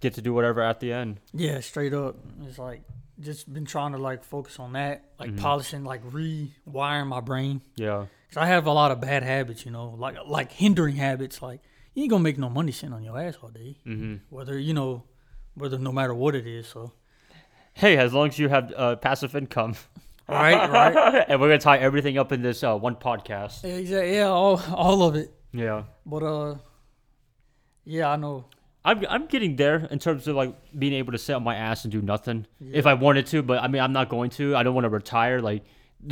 get 0.00 0.14
to 0.14 0.22
do 0.22 0.32
whatever 0.32 0.62
at 0.62 0.80
the 0.80 0.92
end. 0.92 1.20
yeah, 1.32 1.60
straight 1.60 1.92
up. 1.94 2.16
It's 2.46 2.58
like 2.58 2.82
just 3.20 3.52
been 3.52 3.66
trying 3.66 3.92
to 3.92 3.98
like 3.98 4.24
focus 4.24 4.58
on 4.58 4.72
that, 4.72 5.04
like 5.18 5.30
Mhm. 5.32 5.38
polishing, 5.38 5.84
like 5.84 6.02
rewiring 6.10 7.06
my 7.06 7.20
brain. 7.20 7.60
Yeah. 7.76 8.06
Cause 8.32 8.36
I 8.36 8.46
have 8.46 8.66
a 8.66 8.72
lot 8.72 8.92
of 8.92 9.00
bad 9.00 9.22
habits, 9.22 9.66
you 9.66 9.72
know, 9.72 9.90
like 9.98 10.16
like 10.26 10.52
hindering 10.52 10.96
habits. 10.96 11.42
Like 11.42 11.60
you 11.94 12.02
ain't 12.04 12.10
gonna 12.10 12.22
make 12.22 12.38
no 12.38 12.48
money 12.48 12.72
sitting 12.72 12.94
on 12.94 13.02
your 13.02 13.18
ass 13.20 13.36
all 13.42 13.50
day. 13.50 13.76
hmm 13.84 14.16
whether 14.30 14.58
you 14.58 14.72
know 14.72 15.02
whether 15.54 15.76
no 15.78 15.92
matter 15.92 16.14
what 16.14 16.34
it 16.34 16.46
is 16.46 16.66
so 16.68 16.92
Hey, 17.74 17.96
as 17.98 18.12
long 18.12 18.28
as 18.28 18.38
you 18.38 18.48
have 18.48 18.72
uh, 18.76 18.96
passive 18.96 19.34
income, 19.36 19.74
right 20.30 20.70
right 20.70 21.24
and 21.28 21.40
we're 21.40 21.48
gonna 21.48 21.58
tie 21.58 21.78
everything 21.78 22.18
up 22.18 22.32
in 22.32 22.42
this 22.42 22.62
uh, 22.64 22.76
one 22.76 22.94
podcast. 22.96 23.62
yeah, 23.64 23.70
exactly 23.76 24.14
yeah 24.14 24.26
all, 24.28 24.60
all 24.74 25.02
of 25.02 25.14
it 25.16 25.32
Yeah. 25.52 25.84
but 26.06 26.22
uh 26.22 26.54
yeah 27.84 28.10
i 28.10 28.16
know 28.16 28.44
I'm 28.82 29.04
I'm 29.10 29.26
getting 29.26 29.56
there 29.56 29.86
in 29.90 29.98
terms 29.98 30.26
of 30.26 30.36
like 30.36 30.54
being 30.78 30.94
able 30.94 31.12
to 31.12 31.18
sit 31.18 31.34
on 31.34 31.42
my 31.42 31.54
ass 31.54 31.84
and 31.84 31.92
do 31.92 32.00
nothing 32.00 32.46
Yeah. 32.60 32.78
if 32.78 32.86
I 32.86 32.94
wanted 32.94 33.26
to, 33.26 33.42
but 33.42 33.62
I 33.62 33.68
mean 33.68 33.82
I'm 33.82 33.92
not 33.92 34.08
going 34.08 34.30
to. 34.38 34.56
I 34.56 34.62
don't 34.62 34.72
want 34.74 34.86
to 34.86 34.88
retire 34.88 35.38
like 35.42 35.64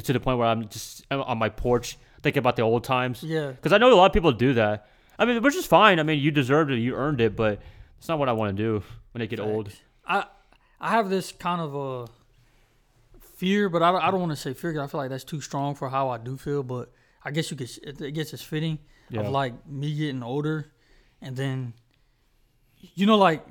to 0.04 0.12
the 0.12 0.20
point 0.20 0.36
where 0.38 0.46
I'm 0.48 0.68
just 0.68 1.02
on 1.10 1.38
my 1.38 1.48
porch 1.48 1.96
thinking 2.22 2.40
about 2.40 2.56
the 2.56 2.62
old 2.62 2.84
times. 2.84 3.22
yeah 3.22 3.52
Because 3.52 3.72
I 3.72 3.78
know 3.78 3.90
a 3.90 3.96
lot 3.96 4.04
of 4.04 4.12
people 4.12 4.32
do 4.32 4.52
that. 4.52 4.86
I 5.18 5.24
mean, 5.24 5.40
which 5.42 5.54
is 5.56 5.64
fine. 5.64 5.98
I 5.98 6.02
mean, 6.02 6.18
you 6.20 6.30
deserved 6.30 6.70
it, 6.70 6.76
you 6.78 6.94
earned 6.94 7.22
it, 7.22 7.36
but 7.36 7.58
it's 7.96 8.06
not 8.06 8.18
what 8.18 8.28
I 8.28 8.32
want 8.32 8.54
to 8.54 8.62
do 8.62 8.82
when 9.12 9.22
I 9.22 9.26
get 9.26 9.40
old. 9.40 9.70
I 10.06 10.26
i 10.78 10.90
have 10.90 11.08
this 11.08 11.32
kind 11.32 11.62
of 11.62 11.74
a 11.74 12.06
fear 13.38 13.68
but 13.68 13.82
i 13.82 13.90
don't, 13.92 14.02
I 14.02 14.10
don't 14.10 14.20
want 14.20 14.32
to 14.32 14.36
say 14.36 14.52
fear 14.54 14.70
i 14.82 14.86
feel 14.86 15.00
like 15.02 15.10
that's 15.10 15.24
too 15.32 15.40
strong 15.40 15.74
for 15.74 15.88
how 15.88 16.08
i 16.10 16.18
do 16.18 16.36
feel 16.36 16.62
but 16.62 16.92
i 17.24 17.30
guess 17.30 17.50
you 17.50 17.56
could 17.56 17.70
it, 17.82 18.00
it 18.00 18.12
gets 18.12 18.32
it's 18.34 18.42
fitting 18.42 18.78
Yeah. 19.10 19.20
of 19.22 19.28
like 19.40 19.54
me 19.66 19.88
getting 19.94 20.22
older 20.22 20.56
and 21.22 21.36
then 21.36 21.74
you 23.00 23.06
know 23.06 23.16
like 23.28 23.42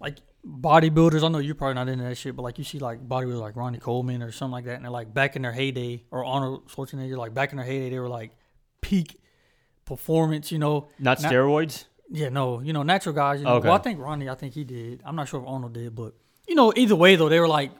like 0.00 0.16
bodybuilders 0.46 1.22
i 1.24 1.28
know 1.28 1.38
you're 1.38 1.54
probably 1.54 1.74
not 1.74 1.88
into 1.88 2.04
that 2.04 2.16
shit 2.16 2.34
but 2.36 2.42
like 2.42 2.58
you 2.58 2.64
see 2.64 2.78
like 2.78 2.98
bodybuilders 3.06 3.40
like 3.40 3.56
ronnie 3.56 3.78
coleman 3.78 4.22
or 4.22 4.30
something 4.32 4.52
like 4.52 4.64
that 4.66 4.76
and 4.76 4.84
they're 4.84 4.90
like 5.00 5.12
back 5.12 5.36
in 5.36 5.42
their 5.42 5.52
heyday 5.52 6.04
or 6.10 6.24
arnold 6.24 6.68
schwarzenegger 6.68 7.16
like 7.16 7.34
back 7.34 7.50
in 7.52 7.56
their 7.58 7.66
heyday 7.66 7.90
they 7.90 7.98
were 7.98 8.08
like 8.20 8.30
peak 8.80 9.20
performance 9.84 10.52
you 10.52 10.58
know 10.58 10.88
Not 10.98 11.20
Not- 11.22 11.32
steroids. 11.32 11.84
yeah 12.10 12.28
no 12.28 12.60
you 12.60 12.72
know 12.72 12.82
natural 12.82 13.14
guys 13.14 13.40
you 13.40 13.46
know 13.46 13.54
Okay. 13.56 13.68
well 13.68 13.76
i 13.76 13.80
think 13.82 13.98
ronnie 14.00 14.28
i 14.28 14.34
think 14.34 14.54
he 14.54 14.64
did 14.64 15.02
i'm 15.04 15.16
not 15.16 15.28
sure 15.28 15.40
if 15.40 15.46
arnold 15.48 15.72
did 15.72 15.94
but 15.94 16.14
you 16.46 16.54
know 16.54 16.72
either 16.76 16.94
way 16.96 17.16
though 17.16 17.28
they 17.28 17.40
were 17.40 17.48
like 17.48 17.70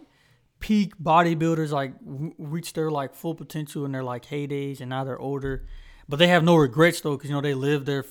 peak 0.60 0.96
bodybuilders 1.02 1.70
like 1.70 1.98
w- 2.04 2.34
reached 2.38 2.74
their 2.74 2.90
like 2.90 3.14
full 3.14 3.34
potential 3.34 3.84
in 3.84 3.92
their 3.92 4.02
like 4.04 4.26
heydays 4.26 4.80
and 4.80 4.90
now 4.90 5.04
they're 5.04 5.18
older. 5.18 5.64
But 6.08 6.18
they 6.18 6.28
have 6.28 6.42
no 6.44 6.56
regrets 6.56 7.00
though 7.00 7.16
because 7.16 7.30
you 7.30 7.36
know 7.36 7.42
they 7.42 7.54
lived 7.54 7.86
their 7.86 8.00
f- 8.04 8.10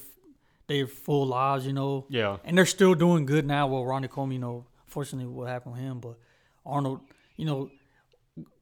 their 0.68 0.88
full 0.88 1.25
lives 1.27 1.66
you 1.66 1.74
know? 1.74 2.06
Yeah. 2.10 2.38
and 2.44 2.58
they're 2.58 2.66
still 2.66 2.94
doing 2.96 3.25
good 3.25 3.46
now. 3.46 3.68
Well 3.68 3.86
ronnie 3.86 4.08
coleman 4.08 4.34
you 4.36 4.39
know 4.39 4.66
fortunately 4.86 5.32
what 5.32 5.48
happened 5.48 5.74
with 5.75 5.82
him 5.82 6.00
but 6.00 6.18
arnold 6.66 7.01
you 7.38 7.46
know 7.46 7.70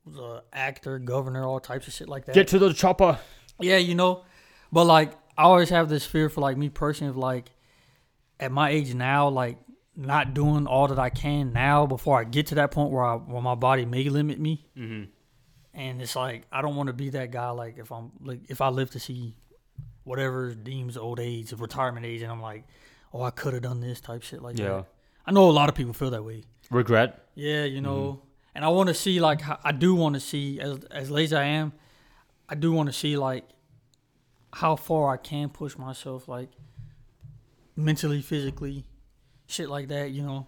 was 0.05 0.17
a 0.17 0.43
actor 0.53 0.99
governor 0.99 1.43
all 1.43 1.59
types 1.59 1.87
of 1.87 1.93
shit 1.93 2.07
like 2.07 2.25
that. 2.25 2.35
Get 2.35 2.47
to 2.49 2.59
the 2.59 2.73
chopper. 2.73 3.19
yeah, 3.59 3.77
you 3.77 3.95
know, 3.95 4.23
but 4.71 4.85
like 4.85 5.13
I 5.37 5.43
always 5.43 5.69
have 5.69 5.89
this 5.89 6.05
fear 6.05 6.29
for 6.29 6.41
like 6.41 6.57
me 6.57 6.69
personally 6.69 7.09
of 7.09 7.17
like 7.17 7.49
at 8.39 8.51
my 8.51 8.69
age 8.69 8.93
now, 8.93 9.29
like 9.29 9.57
not 9.95 10.33
doing 10.33 10.67
all 10.67 10.87
that 10.87 10.99
I 10.99 11.09
can 11.09 11.53
now 11.53 11.85
before 11.85 12.19
I 12.19 12.23
get 12.25 12.47
to 12.47 12.55
that 12.55 12.71
point 12.71 12.91
where 12.91 13.03
I 13.03 13.15
where 13.15 13.41
my 13.41 13.55
body 13.55 13.85
may 13.85 14.09
limit 14.09 14.39
me, 14.39 14.65
hmm 14.75 15.03
and 15.73 16.01
it's 16.01 16.15
like 16.15 16.43
I 16.51 16.61
don't 16.61 16.75
want 16.77 16.87
to 16.87 16.93
be 16.93 17.09
that 17.11 17.31
guy. 17.31 17.49
Like 17.49 17.77
if 17.77 17.91
I'm 17.91 18.11
like 18.21 18.39
if 18.49 18.61
I 18.61 18.69
live 18.69 18.91
to 18.91 18.99
see 18.99 19.35
whatever 20.03 20.53
deems 20.53 20.95
old 20.97 21.19
age, 21.19 21.51
retirement 21.53 22.05
age, 22.05 22.21
and 22.21 22.31
I'm 22.31 22.41
like, 22.41 22.63
oh, 23.13 23.23
I 23.23 23.31
could 23.31 23.53
have 23.53 23.63
done 23.63 23.79
this 23.81 23.99
type 23.99 24.23
shit 24.23 24.41
like 24.41 24.57
Yeah. 24.57 24.69
that. 24.69 24.85
I 25.25 25.31
know 25.31 25.49
a 25.49 25.51
lot 25.51 25.67
of 25.69 25.75
people 25.75 25.93
feel 25.93 26.11
that 26.11 26.23
way. 26.23 26.43
Regret. 26.69 27.27
Yeah, 27.35 27.63
you 27.63 27.81
know, 27.81 28.21
and 28.53 28.63
I 28.63 28.69
want 28.69 28.87
to 28.87 28.93
see 28.93 29.19
like 29.19 29.41
I 29.65 29.71
do 29.71 29.95
want 29.95 30.13
to 30.15 30.19
see 30.21 30.59
as 30.61 30.83
as 30.85 31.09
lazy 31.11 31.35
I 31.35 31.43
am, 31.43 31.73
I 32.47 32.55
do 32.55 32.71
want 32.71 32.87
to 32.87 32.93
see 32.93 33.17
like 33.17 33.43
how 34.53 34.75
far 34.77 35.11
I 35.13 35.17
can 35.17 35.49
push 35.49 35.77
myself, 35.77 36.27
like 36.29 36.49
mentally, 37.75 38.21
physically, 38.21 38.85
shit 39.47 39.69
like 39.69 39.87
that. 39.89 40.11
You 40.11 40.23
know, 40.23 40.47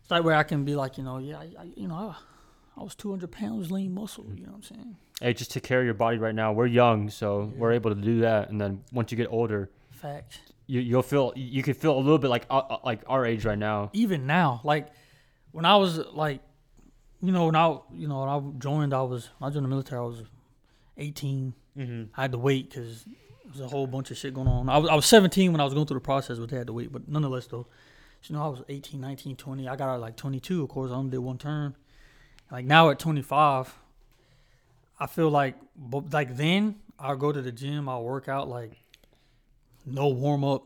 it's 0.00 0.08
that 0.08 0.24
way 0.24 0.34
I 0.34 0.42
can 0.42 0.64
be 0.64 0.74
like, 0.74 0.98
you 0.98 1.04
know, 1.04 1.18
yeah, 1.18 1.38
I, 1.38 1.50
I 1.58 1.64
you 1.76 1.88
know, 1.88 1.94
I, 1.94 2.80
I 2.80 2.82
was 2.82 2.94
two 2.94 3.10
hundred 3.10 3.32
pounds 3.32 3.70
lean 3.70 3.94
muscle. 3.94 4.26
You 4.34 4.46
know 4.46 4.52
what 4.52 4.56
I'm 4.56 4.62
saying? 4.62 4.96
Hey, 5.20 5.32
just 5.32 5.50
take 5.50 5.62
care 5.62 5.80
of 5.80 5.84
your 5.84 5.94
body 5.94 6.18
right 6.18 6.34
now. 6.34 6.52
We're 6.52 6.66
young, 6.66 7.08
so 7.08 7.52
we're 7.56 7.72
able 7.72 7.94
to 7.94 8.00
do 8.00 8.20
that. 8.20 8.50
And 8.50 8.60
then 8.60 8.82
once 8.92 9.10
you 9.10 9.16
get 9.16 9.28
older, 9.30 9.70
Facts. 9.90 10.38
you 10.66 10.80
you'll 10.80 11.02
feel 11.02 11.32
you 11.36 11.62
can 11.62 11.74
feel 11.74 11.96
a 11.96 12.00
little 12.00 12.18
bit 12.18 12.28
like 12.28 12.46
uh, 12.50 12.58
uh, 12.58 12.78
like 12.84 13.00
our 13.06 13.24
age 13.24 13.44
right 13.44 13.58
now. 13.58 13.90
even 13.92 14.26
now, 14.26 14.60
like 14.62 14.88
when 15.52 15.64
I 15.64 15.76
was 15.76 15.98
like, 15.98 16.40
you 17.22 17.32
know, 17.32 17.46
when 17.46 17.56
I 17.56 17.78
you 17.94 18.08
know 18.08 18.20
when 18.20 18.28
I 18.28 18.40
joined, 18.58 18.92
I 18.92 19.02
was 19.02 19.30
when 19.38 19.50
I 19.50 19.52
joined 19.52 19.64
the 19.64 19.70
military. 19.70 20.00
I 20.00 20.04
was 20.04 20.22
18. 20.98 21.54
Mm-hmm. 21.76 22.02
I 22.16 22.22
had 22.22 22.32
to 22.32 22.38
wait 22.38 22.70
because 22.70 23.04
there 23.04 23.52
was 23.52 23.60
a 23.60 23.68
whole 23.68 23.86
bunch 23.86 24.10
of 24.10 24.16
shit 24.16 24.34
going 24.34 24.48
on. 24.48 24.68
I 24.68 24.78
was, 24.78 24.88
I 24.90 24.94
was 24.94 25.06
17 25.06 25.52
when 25.52 25.60
I 25.60 25.64
was 25.64 25.74
going 25.74 25.86
through 25.86 25.96
the 25.96 26.04
process, 26.04 26.38
but 26.38 26.48
they 26.48 26.56
had 26.56 26.66
to 26.68 26.72
wait. 26.72 26.92
But 26.92 27.08
nonetheless, 27.08 27.46
though, 27.46 27.66
you 28.28 28.36
know, 28.36 28.42
I 28.44 28.48
was 28.48 28.62
18, 28.68 29.00
19, 29.00 29.36
20. 29.36 29.68
I 29.68 29.76
got 29.76 29.88
out 29.88 30.00
like 30.00 30.16
22. 30.16 30.62
Of 30.62 30.68
course, 30.68 30.90
I 30.90 30.94
only 30.94 31.10
did 31.10 31.18
one 31.18 31.38
term. 31.38 31.74
Like 32.50 32.64
now 32.64 32.90
at 32.90 32.98
25, 32.98 33.74
I 35.00 35.06
feel 35.06 35.30
like, 35.30 35.56
but 35.76 36.12
like 36.12 36.36
then 36.36 36.76
I'll 36.98 37.16
go 37.16 37.32
to 37.32 37.42
the 37.42 37.52
gym, 37.52 37.88
I'll 37.88 38.04
work 38.04 38.28
out, 38.28 38.48
like 38.48 38.72
no 39.84 40.08
warm 40.08 40.44
up, 40.44 40.64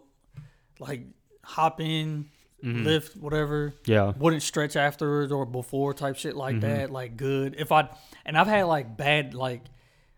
like 0.79 1.03
hop 1.45 1.81
in, 1.81 2.27
Mm-hmm. 2.63 2.85
lift, 2.85 3.17
whatever 3.17 3.73
Yeah. 3.87 4.13
wouldn't 4.19 4.43
stretch 4.43 4.77
afterwards 4.77 5.33
or 5.33 5.47
before 5.47 5.95
type 5.95 6.17
shit 6.17 6.37
like 6.37 6.57
Mm-hmm. 6.57 6.69
that 6.69 6.91
like 6.91 7.17
good 7.17 7.55
if 7.57 7.73
i 7.73 7.89
and 8.27 8.37
i've 8.37 8.49
had 8.49 8.65
like 8.65 8.99
bad 8.99 9.33
like 9.33 9.63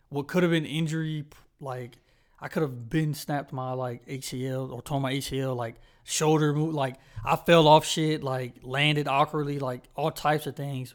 what 0.09 0.27
could 0.27 0.43
have 0.43 0.51
been 0.51 0.67
injury 0.67 1.25
like 1.61 1.99
i 2.41 2.49
could 2.49 2.63
have 2.63 2.91
been 2.91 3.15
snapped 3.15 3.53
my 3.53 3.71
like 3.75 4.05
acl 4.07 4.73
or 4.73 4.83
torn 4.83 5.03
my 5.03 5.13
acl 5.13 5.55
like 5.55 5.77
shoulder 6.05 6.53
move 6.53 6.75
like 6.75 6.97
i 7.25 7.37
fell 7.37 7.69
off 7.69 7.85
shit 7.87 8.23
like 8.23 8.55
landed 8.63 9.07
awkwardly 9.09 9.59
like 9.59 9.83
all 9.97 10.11
types 10.11 10.47
of 10.47 10.57
things 10.57 10.95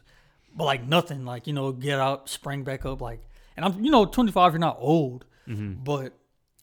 but 0.54 0.64
like 0.64 0.86
nothing 0.86 1.24
like 1.24 1.46
you 1.46 1.52
know 1.52 1.72
get 1.72 1.98
out 1.98 2.28
spring 2.28 2.64
back 2.64 2.84
up 2.84 3.00
like 3.00 3.20
and 3.56 3.64
i'm 3.64 3.82
you 3.84 3.90
know 3.90 4.04
25 4.04 4.52
you're 4.52 4.58
not 4.58 4.76
old 4.80 5.24
Mm-hmm. 5.48 5.82
but 5.82 6.12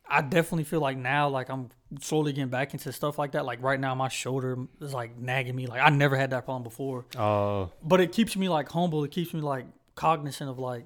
i 0.08 0.22
definitely 0.22 0.64
feel 0.64 0.80
like 0.80 0.96
now 0.96 1.28
like 1.28 1.50
i'm 1.50 1.70
slowly 2.00 2.34
getting 2.34 2.52
back 2.52 2.74
into 2.74 2.92
stuff 2.94 3.18
like 3.18 3.32
that 3.32 3.46
like 3.46 3.64
right 3.64 3.80
now 3.80 3.96
my 3.96 4.10
shoulder 4.10 4.60
is 4.80 4.94
like 4.94 5.18
nagging 5.18 5.56
me 5.56 5.66
like 5.66 5.82
i 5.82 5.90
never 5.90 6.16
had 6.16 6.30
that 6.30 6.46
problem 6.46 6.62
before 6.62 7.06
Oh. 7.18 7.72
but 7.84 8.00
it 8.00 8.12
keeps 8.12 8.36
me 8.36 8.48
like 8.48 8.70
humble 8.70 9.04
it 9.04 9.10
keeps 9.10 9.34
me 9.34 9.42
like 9.42 9.66
cognizant 9.96 10.52
of 10.52 10.60
like 10.60 10.86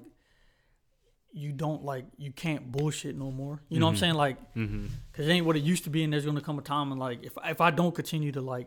you 1.32 1.52
don't 1.52 1.84
like 1.84 2.04
you 2.18 2.32
can't 2.32 2.70
bullshit 2.72 3.16
no 3.16 3.30
more 3.30 3.62
you 3.68 3.78
know 3.78 3.86
what 3.86 3.92
i'm 3.92 3.96
saying 3.96 4.14
like 4.14 4.36
mm-hmm. 4.54 4.86
because 5.10 5.28
it 5.28 5.30
ain't 5.30 5.46
what 5.46 5.56
it 5.56 5.62
used 5.62 5.84
to 5.84 5.90
be 5.90 6.02
and 6.02 6.12
there's 6.12 6.26
gonna 6.26 6.40
come 6.40 6.58
a 6.58 6.62
time 6.62 6.90
and 6.90 7.00
like 7.00 7.24
if, 7.24 7.32
if 7.44 7.60
i 7.60 7.70
don't 7.70 7.94
continue 7.94 8.32
to 8.32 8.40
like 8.40 8.66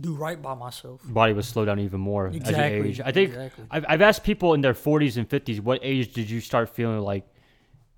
do 0.00 0.14
right 0.14 0.40
by 0.40 0.54
myself 0.54 1.00
body 1.04 1.32
will 1.32 1.42
slow 1.42 1.64
down 1.64 1.80
even 1.80 2.00
more 2.00 2.28
as 2.28 2.36
exactly 2.36 2.78
you 2.78 2.84
age. 2.84 3.00
I 3.00 3.10
think 3.10 3.30
exactly. 3.30 3.64
I've, 3.70 3.84
I've 3.88 4.02
asked 4.02 4.22
people 4.22 4.54
in 4.54 4.60
their 4.60 4.74
40s 4.74 5.16
and 5.16 5.28
50s, 5.28 5.60
what 5.60 5.80
age 5.82 6.12
did 6.12 6.30
you 6.30 6.40
start 6.40 6.68
feeling 6.68 7.00
like, 7.00 7.26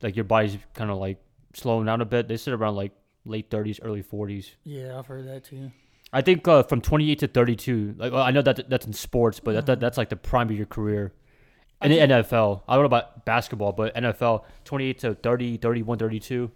like 0.00 0.17
your 0.17 0.25
body's 0.25 0.57
kind 0.73 0.91
of 0.91 0.97
like 0.97 1.19
slowing 1.53 1.85
down 1.85 2.00
a 2.00 2.07
bit? 2.07 2.27
They 2.27 2.39
said 2.39 2.55
around 2.55 2.77
like 2.77 2.93
late 3.27 3.50
30s, 3.50 3.81
early 3.83 4.03
40s. 4.03 4.53
yeah 4.65 4.99
i've 4.99 5.05
heard 5.05 5.29
that 5.29 5.45
too 5.45 5.71
I 6.12 6.23
think 6.23 6.47
uh, 6.49 6.62
from 6.65 6.81
28 6.81 7.21
to 7.21 7.29
32. 7.29 7.95
Like 7.97 8.12
well, 8.12 8.23
I 8.23 8.31
know 8.31 8.43
that 8.43 8.69
that's 8.69 8.87
in 8.87 8.93
sports, 8.93 9.39
but 9.39 9.55
that, 9.55 9.67
that 9.67 9.81
that's 9.81 9.97
like 9.97 10.09
the 10.09 10.17
prime 10.17 10.50
of 10.50 10.57
your 10.57 10.67
career. 10.67 11.12
In 11.83 11.91
the 11.91 11.99
NFL, 11.99 12.63
I 12.69 12.75
don't 12.75 12.83
know 12.83 12.87
about 12.87 13.25
basketball, 13.25 13.73
but 13.73 13.95
NFL 13.95 14.45
28 14.65 14.99
to 15.01 15.15
30, 15.15 15.57
31, 15.57 15.99
32, 15.99 16.51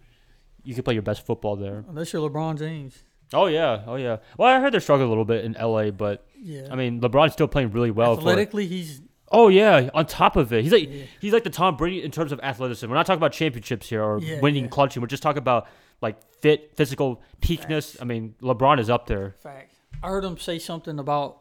you 0.63 0.73
can 0.73 0.83
play 0.83 0.93
your 0.93 1.03
best 1.03 1.25
football 1.25 1.55
there. 1.55 1.83
unless 1.89 2.13
you're 2.13 2.27
lebron 2.29 2.57
james 2.57 3.03
Oh 3.33 3.47
yeah, 3.47 3.81
oh 3.87 3.95
yeah. 3.95 4.17
Well, 4.37 4.47
I 4.55 4.59
heard 4.59 4.71
they're 4.71 4.79
struggling 4.79 5.07
a 5.07 5.09
little 5.09 5.25
bit 5.25 5.43
in 5.45 5.53
LA, 5.53 5.89
but 5.89 6.25
yeah 6.39 6.67
I 6.71 6.75
mean 6.75 7.01
LeBron's 7.01 7.33
still 7.33 7.47
playing 7.47 7.71
really 7.71 7.89
well. 7.91 8.13
For, 8.15 8.21
athletically 8.21 8.67
he's 8.67 9.01
Oh 9.31 9.47
yeah, 9.47 9.89
on 9.95 10.05
top 10.05 10.35
of 10.35 10.53
it, 10.53 10.61
he's 10.63 10.71
like 10.71 10.87
Yeah. 10.91 11.03
he's 11.19 11.33
like 11.33 11.43
the 11.43 11.49
Tom 11.49 11.75
Brady 11.75 12.03
in 12.03 12.11
terms 12.11 12.31
of 12.31 12.39
athleticism. 12.43 12.87
We're 12.87 12.95
not 12.95 13.07
talking 13.07 13.17
about 13.17 13.31
championships 13.31 13.89
here 13.89 14.03
or 14.03 14.19
Yeah, 14.19 14.39
winning 14.41 14.65
yeah. 14.65 14.69
clutching. 14.69 15.01
We're 15.01 15.07
just 15.07 15.23
talking 15.23 15.39
about 15.39 15.67
like 16.01 16.17
fit, 16.41 16.75
physical 16.75 17.21
peakness. 17.41 17.97
I 17.99 18.05
mean, 18.05 18.35
LeBron 18.41 18.79
is 18.79 18.89
up 18.91 19.07
there. 19.07 19.35
fact 19.41 19.71
i 20.03 20.07
heard 20.09 20.23
him 20.23 20.37
say 20.37 20.59
something 20.59 20.99
about 20.99 21.39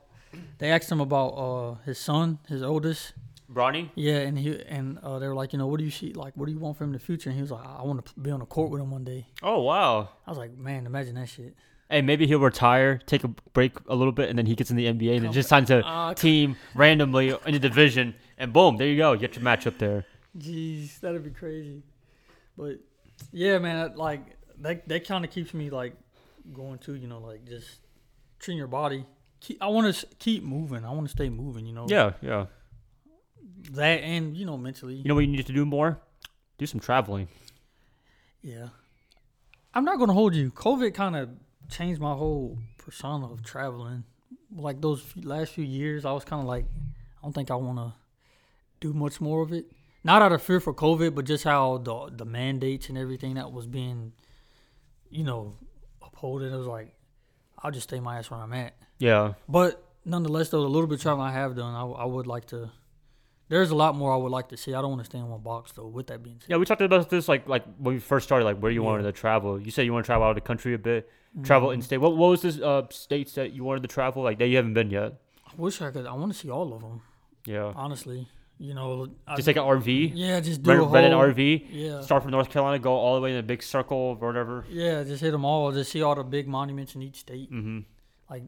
they 0.58 0.70
asked 0.70 0.90
him 0.90 1.00
about 1.00 1.28
uh 1.30 1.74
his 1.84 1.98
son 1.98 2.38
his 2.48 2.62
oldest 2.62 3.12
Bronny? 3.54 3.90
Yeah, 3.94 4.18
and 4.18 4.38
he 4.38 4.60
and 4.68 4.98
uh, 4.98 5.18
they 5.18 5.28
were 5.28 5.34
like, 5.34 5.52
you 5.52 5.58
know, 5.58 5.66
what 5.66 5.78
do 5.78 5.84
you 5.84 5.90
see? 5.90 6.12
Like, 6.12 6.34
what 6.36 6.46
do 6.46 6.52
you 6.52 6.58
want 6.58 6.76
from 6.76 6.88
him 6.88 6.94
in 6.94 6.98
the 6.98 7.04
future? 7.04 7.30
And 7.30 7.36
he 7.36 7.42
was 7.42 7.50
like, 7.50 7.64
I 7.66 7.82
want 7.82 8.04
to 8.04 8.20
be 8.20 8.30
on 8.30 8.40
the 8.40 8.46
court 8.46 8.70
with 8.70 8.80
him 8.80 8.90
one 8.90 9.04
day. 9.04 9.26
Oh 9.42 9.62
wow. 9.62 10.08
I 10.26 10.30
was 10.30 10.38
like, 10.38 10.56
man, 10.56 10.86
imagine 10.86 11.14
that 11.14 11.28
shit. 11.28 11.54
Hey, 11.90 12.00
maybe 12.02 12.26
he'll 12.26 12.40
retire, 12.40 12.98
take 13.06 13.24
a 13.24 13.28
break 13.28 13.72
a 13.88 13.94
little 13.94 14.12
bit, 14.12 14.28
and 14.30 14.38
then 14.38 14.46
he 14.46 14.54
gets 14.56 14.70
in 14.70 14.76
the 14.76 14.86
NBA 14.86 15.16
and 15.16 15.24
then 15.26 15.32
just 15.32 15.48
signs 15.48 15.70
a 15.70 15.86
Uh, 15.86 16.14
team 16.14 16.56
randomly 16.74 17.28
in 17.46 17.52
the 17.52 17.58
division, 17.58 18.14
and 18.38 18.52
boom, 18.52 18.78
there 18.78 18.86
you 18.88 18.96
go. 18.96 19.12
You 19.12 19.18
get 19.18 19.36
your 19.36 19.44
matchup 19.44 19.78
there. 19.78 20.04
Jeez, 20.36 20.98
that'd 21.00 21.22
be 21.22 21.30
crazy. 21.30 21.82
But 22.56 22.78
yeah, 23.32 23.58
man, 23.58 23.94
like 23.96 24.22
that 24.60 24.88
that 24.88 25.06
kind 25.06 25.24
of 25.24 25.30
keeps 25.30 25.52
me 25.54 25.70
like 25.70 25.94
going 26.52 26.78
to, 26.80 26.94
you 26.94 27.06
know, 27.06 27.18
like 27.20 27.44
just 27.46 27.80
treating 28.38 28.58
your 28.58 28.66
body. 28.66 29.04
Keep, 29.40 29.62
I 29.62 29.66
want 29.68 29.94
to 29.94 30.06
keep 30.18 30.42
moving. 30.42 30.84
I 30.84 30.90
want 30.90 31.06
to 31.06 31.10
stay 31.12 31.28
moving. 31.28 31.66
You 31.66 31.74
know. 31.74 31.86
Yeah, 31.88 32.12
yeah. 32.22 32.46
That 33.72 34.02
and 34.02 34.36
you 34.36 34.46
know 34.46 34.56
mentally. 34.56 34.94
You 34.94 35.04
know 35.04 35.14
what 35.14 35.22
you 35.22 35.30
need 35.30 35.46
to 35.46 35.52
do 35.52 35.64
more? 35.64 35.98
Do 36.58 36.66
some 36.66 36.80
traveling. 36.80 37.28
Yeah. 38.42 38.68
I'm 39.72 39.84
not 39.84 39.98
gonna 39.98 40.12
hold 40.12 40.34
you. 40.34 40.50
COVID 40.50 40.94
kind 40.94 41.16
of 41.16 41.30
changed 41.68 42.00
my 42.00 42.12
whole 42.12 42.58
persona 42.78 43.30
of 43.30 43.42
traveling. 43.42 44.04
Like 44.54 44.80
those 44.80 45.00
few, 45.00 45.22
last 45.22 45.52
few 45.52 45.64
years, 45.64 46.04
I 46.04 46.12
was 46.12 46.24
kind 46.24 46.40
of 46.40 46.46
like, 46.46 46.66
I 47.18 47.22
don't 47.22 47.32
think 47.32 47.50
I 47.50 47.56
want 47.56 47.78
to 47.78 47.92
do 48.80 48.92
much 48.92 49.20
more 49.20 49.42
of 49.42 49.52
it. 49.52 49.66
Not 50.04 50.20
out 50.20 50.32
of 50.32 50.42
fear 50.42 50.60
for 50.60 50.74
COVID, 50.74 51.14
but 51.14 51.24
just 51.24 51.44
how 51.44 51.78
the 51.78 52.10
the 52.14 52.24
mandates 52.26 52.88
and 52.88 52.98
everything 52.98 53.34
that 53.34 53.50
was 53.50 53.66
being, 53.66 54.12
you 55.10 55.24
know, 55.24 55.56
upholded. 56.02 56.52
It 56.52 56.56
was 56.56 56.66
like, 56.66 56.94
I'll 57.58 57.70
just 57.70 57.88
stay 57.88 57.98
my 58.00 58.18
ass 58.18 58.30
where 58.30 58.40
I'm 58.40 58.52
at. 58.52 58.74
Yeah. 58.98 59.32
But 59.48 59.82
nonetheless, 60.04 60.50
though, 60.50 60.62
the 60.62 60.68
little 60.68 60.86
bit 60.86 60.96
of 60.96 61.02
traveling 61.02 61.28
I 61.28 61.32
have 61.32 61.56
done, 61.56 61.74
I, 61.74 61.84
I 61.84 62.04
would 62.04 62.26
like 62.26 62.46
to. 62.48 62.70
There's 63.54 63.70
a 63.70 63.74
lot 63.84 63.94
more 64.00 64.12
I 64.12 64.16
would 64.16 64.32
like 64.38 64.48
to 64.48 64.56
see. 64.56 64.74
I 64.74 64.80
don't 64.82 64.90
want 64.94 65.02
to 65.04 65.10
stay 65.12 65.18
in 65.18 65.28
one 65.28 65.40
box 65.40 65.72
though. 65.72 65.86
With 65.86 66.06
that 66.08 66.22
being 66.22 66.38
said, 66.40 66.50
Yeah, 66.50 66.56
we 66.56 66.64
talked 66.66 66.80
about 66.82 67.08
this 67.08 67.28
like 67.32 67.48
like 67.54 67.64
when 67.78 67.94
we 67.94 68.00
first 68.00 68.24
started, 68.28 68.44
like 68.50 68.58
where 68.58 68.72
you 68.72 68.82
Yeah. 68.82 68.90
wanted 68.90 69.04
to 69.04 69.12
travel. 69.12 69.60
You 69.60 69.70
said 69.70 69.82
you 69.86 69.92
want 69.92 70.04
to 70.04 70.08
travel 70.08 70.24
out 70.26 70.30
of 70.30 70.36
the 70.42 70.48
country 70.52 70.72
a 70.74 70.78
bit, 70.90 71.08
travel 71.44 71.70
in 71.70 71.80
state. 71.82 71.98
What 72.04 72.16
what 72.16 72.28
was 72.34 72.42
this 72.42 72.56
uh 72.60 72.82
states 72.90 73.32
that 73.38 73.48
you 73.56 73.62
wanted 73.68 73.82
to 73.86 73.88
travel 73.98 74.22
like 74.28 74.38
that 74.40 74.48
you 74.48 74.56
haven't 74.56 74.74
been 74.74 74.90
yet? 74.90 75.10
I 75.46 75.52
wish 75.56 75.80
I 75.80 75.90
could. 75.92 76.06
I 76.06 76.14
want 76.14 76.32
to 76.32 76.38
see 76.38 76.50
all 76.50 76.72
of 76.74 76.80
them. 76.82 77.02
Yeah, 77.46 77.72
honestly. 77.76 78.26
You 78.58 78.72
know, 78.72 79.08
I, 79.26 79.34
just 79.34 79.46
take 79.46 79.56
an 79.56 79.64
RV, 79.64 80.12
yeah, 80.14 80.38
just 80.40 80.62
do 80.62 80.70
rent, 80.70 80.80
a 80.80 80.84
whole, 80.84 80.94
rent 80.94 81.06
an 81.12 81.18
RV, 81.18 81.66
Yeah, 81.70 82.00
start 82.02 82.22
from 82.22 82.30
North 82.30 82.50
Carolina, 82.50 82.78
go 82.78 82.92
all 82.92 83.16
the 83.16 83.20
way 83.20 83.32
in 83.32 83.36
a 83.38 83.42
big 83.42 83.64
circle 83.64 83.98
or 83.98 84.14
whatever. 84.28 84.64
yeah, 84.70 85.02
just 85.02 85.20
hit 85.22 85.32
them 85.32 85.44
all. 85.44 85.72
Just 85.72 85.90
see 85.90 86.02
all 86.02 86.14
the 86.14 86.22
big 86.22 86.46
monuments 86.46 86.94
in 86.94 87.02
each 87.02 87.16
state. 87.16 87.48
hmm 87.48 87.80
Like, 88.30 88.44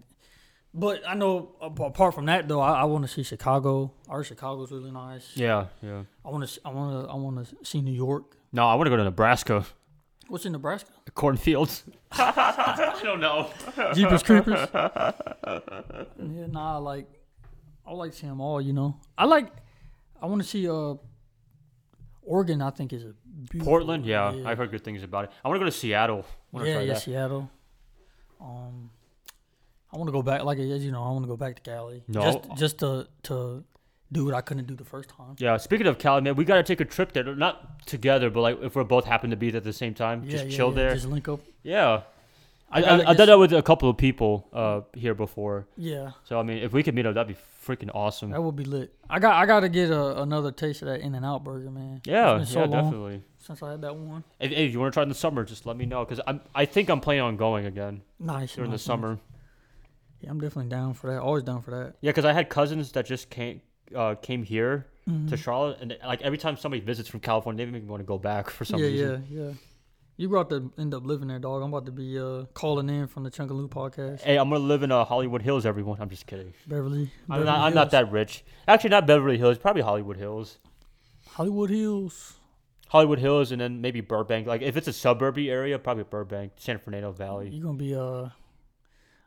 but 0.75 1.03
I 1.07 1.15
know 1.15 1.53
apart 1.61 2.15
from 2.15 2.27
that 2.27 2.49
though, 2.49 2.61
I, 2.61 2.81
I 2.81 2.85
want 2.85 3.05
to 3.05 3.09
see 3.09 3.23
Chicago. 3.23 3.93
Our 4.09 4.23
Chicago's 4.25 4.71
really 4.71 4.91
nice. 4.91 5.31
Yeah, 5.35 5.67
yeah. 5.83 6.03
I 6.25 6.31
want 6.31 6.49
to. 6.49 6.61
I 6.65 6.71
want 6.71 7.07
to. 7.07 7.13
I 7.13 7.15
want 7.17 7.47
to 7.47 7.57
see 7.65 7.81
New 7.81 7.95
York. 7.95 8.37
No, 8.53 8.67
I 8.67 8.75
want 8.75 8.87
to 8.87 8.91
go 8.91 8.97
to 8.97 9.05
Nebraska, 9.05 9.67
What's 10.29 10.45
in 10.45 10.53
Nebraska? 10.53 10.91
the 11.05 11.11
cornfields. 11.13 11.85
I 12.13 13.01
don't 13.03 13.21
know. 13.21 13.51
Jeepers 13.95 14.23
Creepers. 14.23 14.69
yeah, 14.73 16.47
nah. 16.49 16.79
Like, 16.79 17.07
I 17.87 17.93
like 17.93 18.13
to 18.13 18.19
see 18.19 18.27
them 18.27 18.41
all. 18.41 18.61
You 18.61 18.73
know, 18.73 19.01
I 19.17 19.25
like. 19.25 19.53
I 20.21 20.27
want 20.27 20.43
to 20.43 20.49
see 20.49 20.69
uh. 20.69 20.95
Oregon, 22.23 22.61
I 22.61 22.71
think 22.71 22.93
is 22.93 23.05
a 23.05 23.15
beautiful. 23.51 23.71
Portland, 23.71 24.05
yeah, 24.05 24.35
I've 24.45 24.59
heard 24.59 24.73
good 24.73 24.83
things 24.83 25.05
about 25.05 25.27
it. 25.27 25.31
I 25.45 25.49
want 25.49 25.61
to 25.61 25.65
go 25.65 25.71
to 25.71 25.77
Seattle. 25.77 26.27
Yeah, 26.53 26.61
try 26.61 26.69
yeah, 26.69 26.95
that. 26.95 27.03
Seattle. 27.03 27.49
Um, 28.41 28.91
I 29.97 29.99
want 29.99 30.09
to 30.09 30.13
go 30.13 30.21
back, 30.23 30.45
like 30.45 30.59
as 30.59 30.85
you 30.85 30.93
know, 30.93 31.03
I 31.03 31.09
want 31.11 31.23
to 31.25 31.29
go 31.29 31.37
back 31.39 31.57
to 31.57 31.63
Cali. 31.63 32.03
No. 32.07 32.21
just 32.21 32.39
just 32.59 32.79
to 32.81 33.09
to 33.25 33.65
do 34.13 34.27
what 34.27 34.35
I 34.35 34.43
couldn't 34.43 34.67
do 34.67 34.75
the 34.75 34.85
first 34.85 35.09
time. 35.09 35.37
Yeah, 35.39 35.57
speaking 35.57 35.87
of 35.87 35.97
Cali, 35.99 36.21
man, 36.21 36.37
we 36.37 36.45
got 36.45 36.57
to 36.57 36.63
take 36.63 36.81
a 36.83 36.85
trip 36.85 37.13
there. 37.13 37.25
Not 37.35 37.87
together, 37.87 38.29
but 38.29 38.43
like 38.43 38.63
if 38.63 38.77
we're 38.77 38.85
both 38.85 39.07
happen 39.07 39.31
to 39.31 39.37
be 39.37 39.51
there 39.51 39.59
at 39.59 39.65
the 39.65 39.73
same 39.73 39.95
time, 39.95 40.23
Yeah, 40.25 40.31
just 40.33 40.45
yeah, 40.49 40.57
chill 40.57 40.69
yeah, 40.69 40.75
there. 40.75 40.95
Just 40.95 41.07
link 41.07 41.29
up. 41.29 41.41
Yeah. 41.63 42.03
I, 42.71 42.83
I 42.83 42.97
I, 42.99 43.11
I've 43.11 43.17
done 43.17 43.29
that 43.29 43.39
with 43.39 43.53
a 43.53 43.63
couple 43.63 43.89
of 43.89 43.97
people 43.97 44.49
uh, 44.53 44.81
here 44.93 45.15
before. 45.15 45.67
Yeah, 45.77 46.11
So, 46.25 46.39
I 46.39 46.43
mean, 46.43 46.59
if 46.59 46.73
we 46.73 46.83
could 46.83 46.95
meet 46.97 47.07
up, 47.07 47.15
that'd 47.15 47.29
be 47.35 47.41
freaking 47.65 47.91
awesome. 47.95 48.31
that 48.31 48.43
would 48.43 48.57
be 48.57 48.65
lit. 48.65 48.93
I 49.09 49.19
got 49.21 49.35
I 49.35 49.47
got 49.47 49.61
to 49.61 49.69
get 49.69 49.91
a, 49.91 50.21
another 50.23 50.51
taste 50.53 50.83
of 50.83 50.89
that 50.89 51.01
In 51.01 51.15
and 51.15 51.25
Out 51.25 51.43
burger, 51.45 51.71
man. 51.71 52.01
Yeah, 52.05 52.43
so 52.45 52.61
yeah, 52.61 52.67
definitely. 52.67 53.23
since 53.39 53.63
I 53.63 53.71
had 53.73 53.83
that 53.83 53.95
one. 53.97 54.25
If, 54.41 54.51
if 54.53 54.73
you 54.73 54.81
want 54.81 54.93
to 54.93 54.97
try 54.97 55.03
in 55.05 55.09
the 55.09 55.15
summer, 55.15 55.45
just 55.45 55.65
let 55.67 55.77
me 55.77 55.87
know 55.87 56.05
because 56.05 56.21
I'm 56.27 56.41
I 56.55 56.65
think 56.65 56.89
I'm 56.91 57.01
planning 57.01 57.23
on 57.23 57.37
going 57.37 57.67
again 57.67 58.03
Nice 58.19 58.55
during 58.57 58.71
the 58.73 58.79
summer. 58.79 59.11
nice. 59.11 59.19
Yeah, 60.21 60.31
I'm 60.31 60.41
definitely 60.41 60.71
down 60.71 60.95
for 60.95 61.11
that. 61.11 61.21
Always 61.21 61.43
down 61.45 61.63
for 61.63 61.71
that. 61.73 61.97
Yeah, 62.01 62.11
because 62.11 62.25
I 62.25 62.33
had 62.33 62.49
cousins 62.49 62.93
that 62.93 63.07
just 63.07 63.31
came 63.31 63.61
uh, 63.95 64.15
came 64.17 64.43
here 64.43 64.87
Mhm. 65.09 65.29
to 65.29 65.37
Charlotte, 65.37 65.79
and 65.81 65.97
like 66.05 66.21
every 66.23 66.39
time 66.39 66.57
somebody 66.57 66.81
visits 66.81 67.09
from 67.09 67.21
California, 67.21 67.65
they 67.65 67.71
make 67.71 67.85
me 67.85 67.89
want 67.89 68.01
to 68.01 68.05
go 68.07 68.19
back 68.19 68.51
for 68.51 68.65
some 68.65 68.81
yeah, 68.81 68.87
reason. 68.87 69.27
yeah, 69.31 69.39
yeah. 69.41 69.47
yeah. 69.49 69.53
You 70.19 70.29
about 70.29 70.49
to 70.51 70.73
end 70.79 70.95
up 70.95 71.05
living 71.05 71.29
there, 71.29 71.39
dog. 71.39 71.63
I'm 71.63 71.69
about 71.73 71.85
to 71.87 71.93
be 71.93 72.19
uh, 72.19 72.47
calling 72.55 72.89
in 72.89 73.07
from 73.07 73.23
the 73.23 73.31
Chung 73.31 73.49
and 73.51 73.59
Lew 73.59 73.69
podcast. 73.69 74.23
Hey, 74.23 74.39
I'm 74.39 74.49
gonna 74.49 74.65
live 74.65 74.83
in 74.83 74.91
uh, 74.91 75.05
Hollywood 75.05 75.43
Hills, 75.43 75.67
everyone. 75.67 75.99
I'm 76.01 76.09
just 76.09 76.27
kidding. 76.27 76.55
Beverly. 76.67 77.13
I'm 77.29 77.41
Beverly 77.41 77.45
not. 77.45 77.59
I'm 77.61 77.75
not 77.75 77.91
that 77.91 78.11
rich. 78.11 78.43
Actually, 78.67 78.91
not 78.91 79.07
Beverly 79.07 79.37
Hills. 79.39 79.59
Probably 79.59 79.83
Hollywood 79.83 80.17
Hills. 80.17 80.59
Hollywood 81.29 81.71
Hills. 81.71 82.35
Hollywood 82.89 83.19
Hills, 83.19 83.53
and 83.53 83.61
then 83.61 83.81
maybe 83.81 84.01
Burbank. 84.01 84.47
Like 84.47 84.63
if 84.63 84.77
it's 84.77 84.89
a 84.89 84.93
suburby 84.93 85.51
area, 85.51 85.79
probably 85.79 86.05
Burbank, 86.05 86.53
San 86.57 86.79
Fernando 86.79 87.13
Valley. 87.13 87.51
You're 87.51 87.63
gonna 87.65 87.77
be 87.79 87.95
uh 87.95 88.29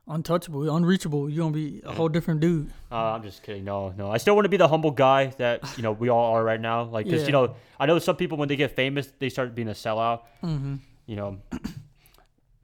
untouchable, 0.09 0.75
unreachable. 0.75 1.29
You're 1.29 1.43
gonna 1.45 1.53
be 1.53 1.81
a 1.85 1.93
whole 1.93 2.09
different 2.09 2.39
dude. 2.41 2.71
Uh, 2.91 3.13
I'm 3.13 3.23
just 3.23 3.43
kidding. 3.43 3.63
No, 3.63 3.93
no. 3.95 4.11
I 4.11 4.17
still 4.17 4.35
want 4.35 4.45
to 4.45 4.49
be 4.49 4.57
the 4.57 4.67
humble 4.67 4.91
guy 4.91 5.27
that 5.37 5.77
you 5.77 5.83
know 5.83 5.91
we 5.91 6.09
all 6.09 6.33
are 6.33 6.43
right 6.43 6.59
now. 6.59 6.83
Like, 6.83 7.05
cause 7.05 7.21
Yeah. 7.21 7.25
you 7.27 7.31
know, 7.31 7.55
I 7.79 7.85
know 7.85 7.99
some 7.99 8.15
people 8.15 8.37
when 8.37 8.47
they 8.49 8.55
get 8.55 8.75
famous, 8.75 9.11
they 9.19 9.29
start 9.29 9.55
being 9.55 9.69
a 9.69 9.73
sellout. 9.73 10.21
Mm-hmm. 10.43 10.75
You 11.05 11.15
know. 11.15 11.37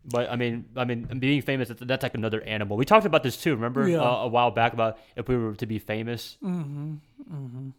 But 0.08 0.30
I 0.30 0.36
mean, 0.36 0.66
I 0.76 0.86
mean, 0.86 1.06
being 1.20 1.42
famous 1.42 1.70
that's, 1.70 2.04
like 2.04 2.14
another 2.14 2.42
animal. 2.42 2.78
We 2.78 2.86
talked 2.86 3.06
about 3.08 3.24
this 3.24 3.38
too. 3.38 3.56
Remember 3.56 3.88
Yeah. 3.88 4.02
uh, 4.02 4.26
a 4.26 4.28
while 4.28 4.52
back 4.52 4.74
about 4.74 5.00
if 5.16 5.28
we 5.28 5.36
were 5.36 5.56
to 5.56 5.66
be 5.66 5.80
famous. 5.80 6.38
Mm-hmm. 6.44 6.94
Mm-hmm. 7.32 7.70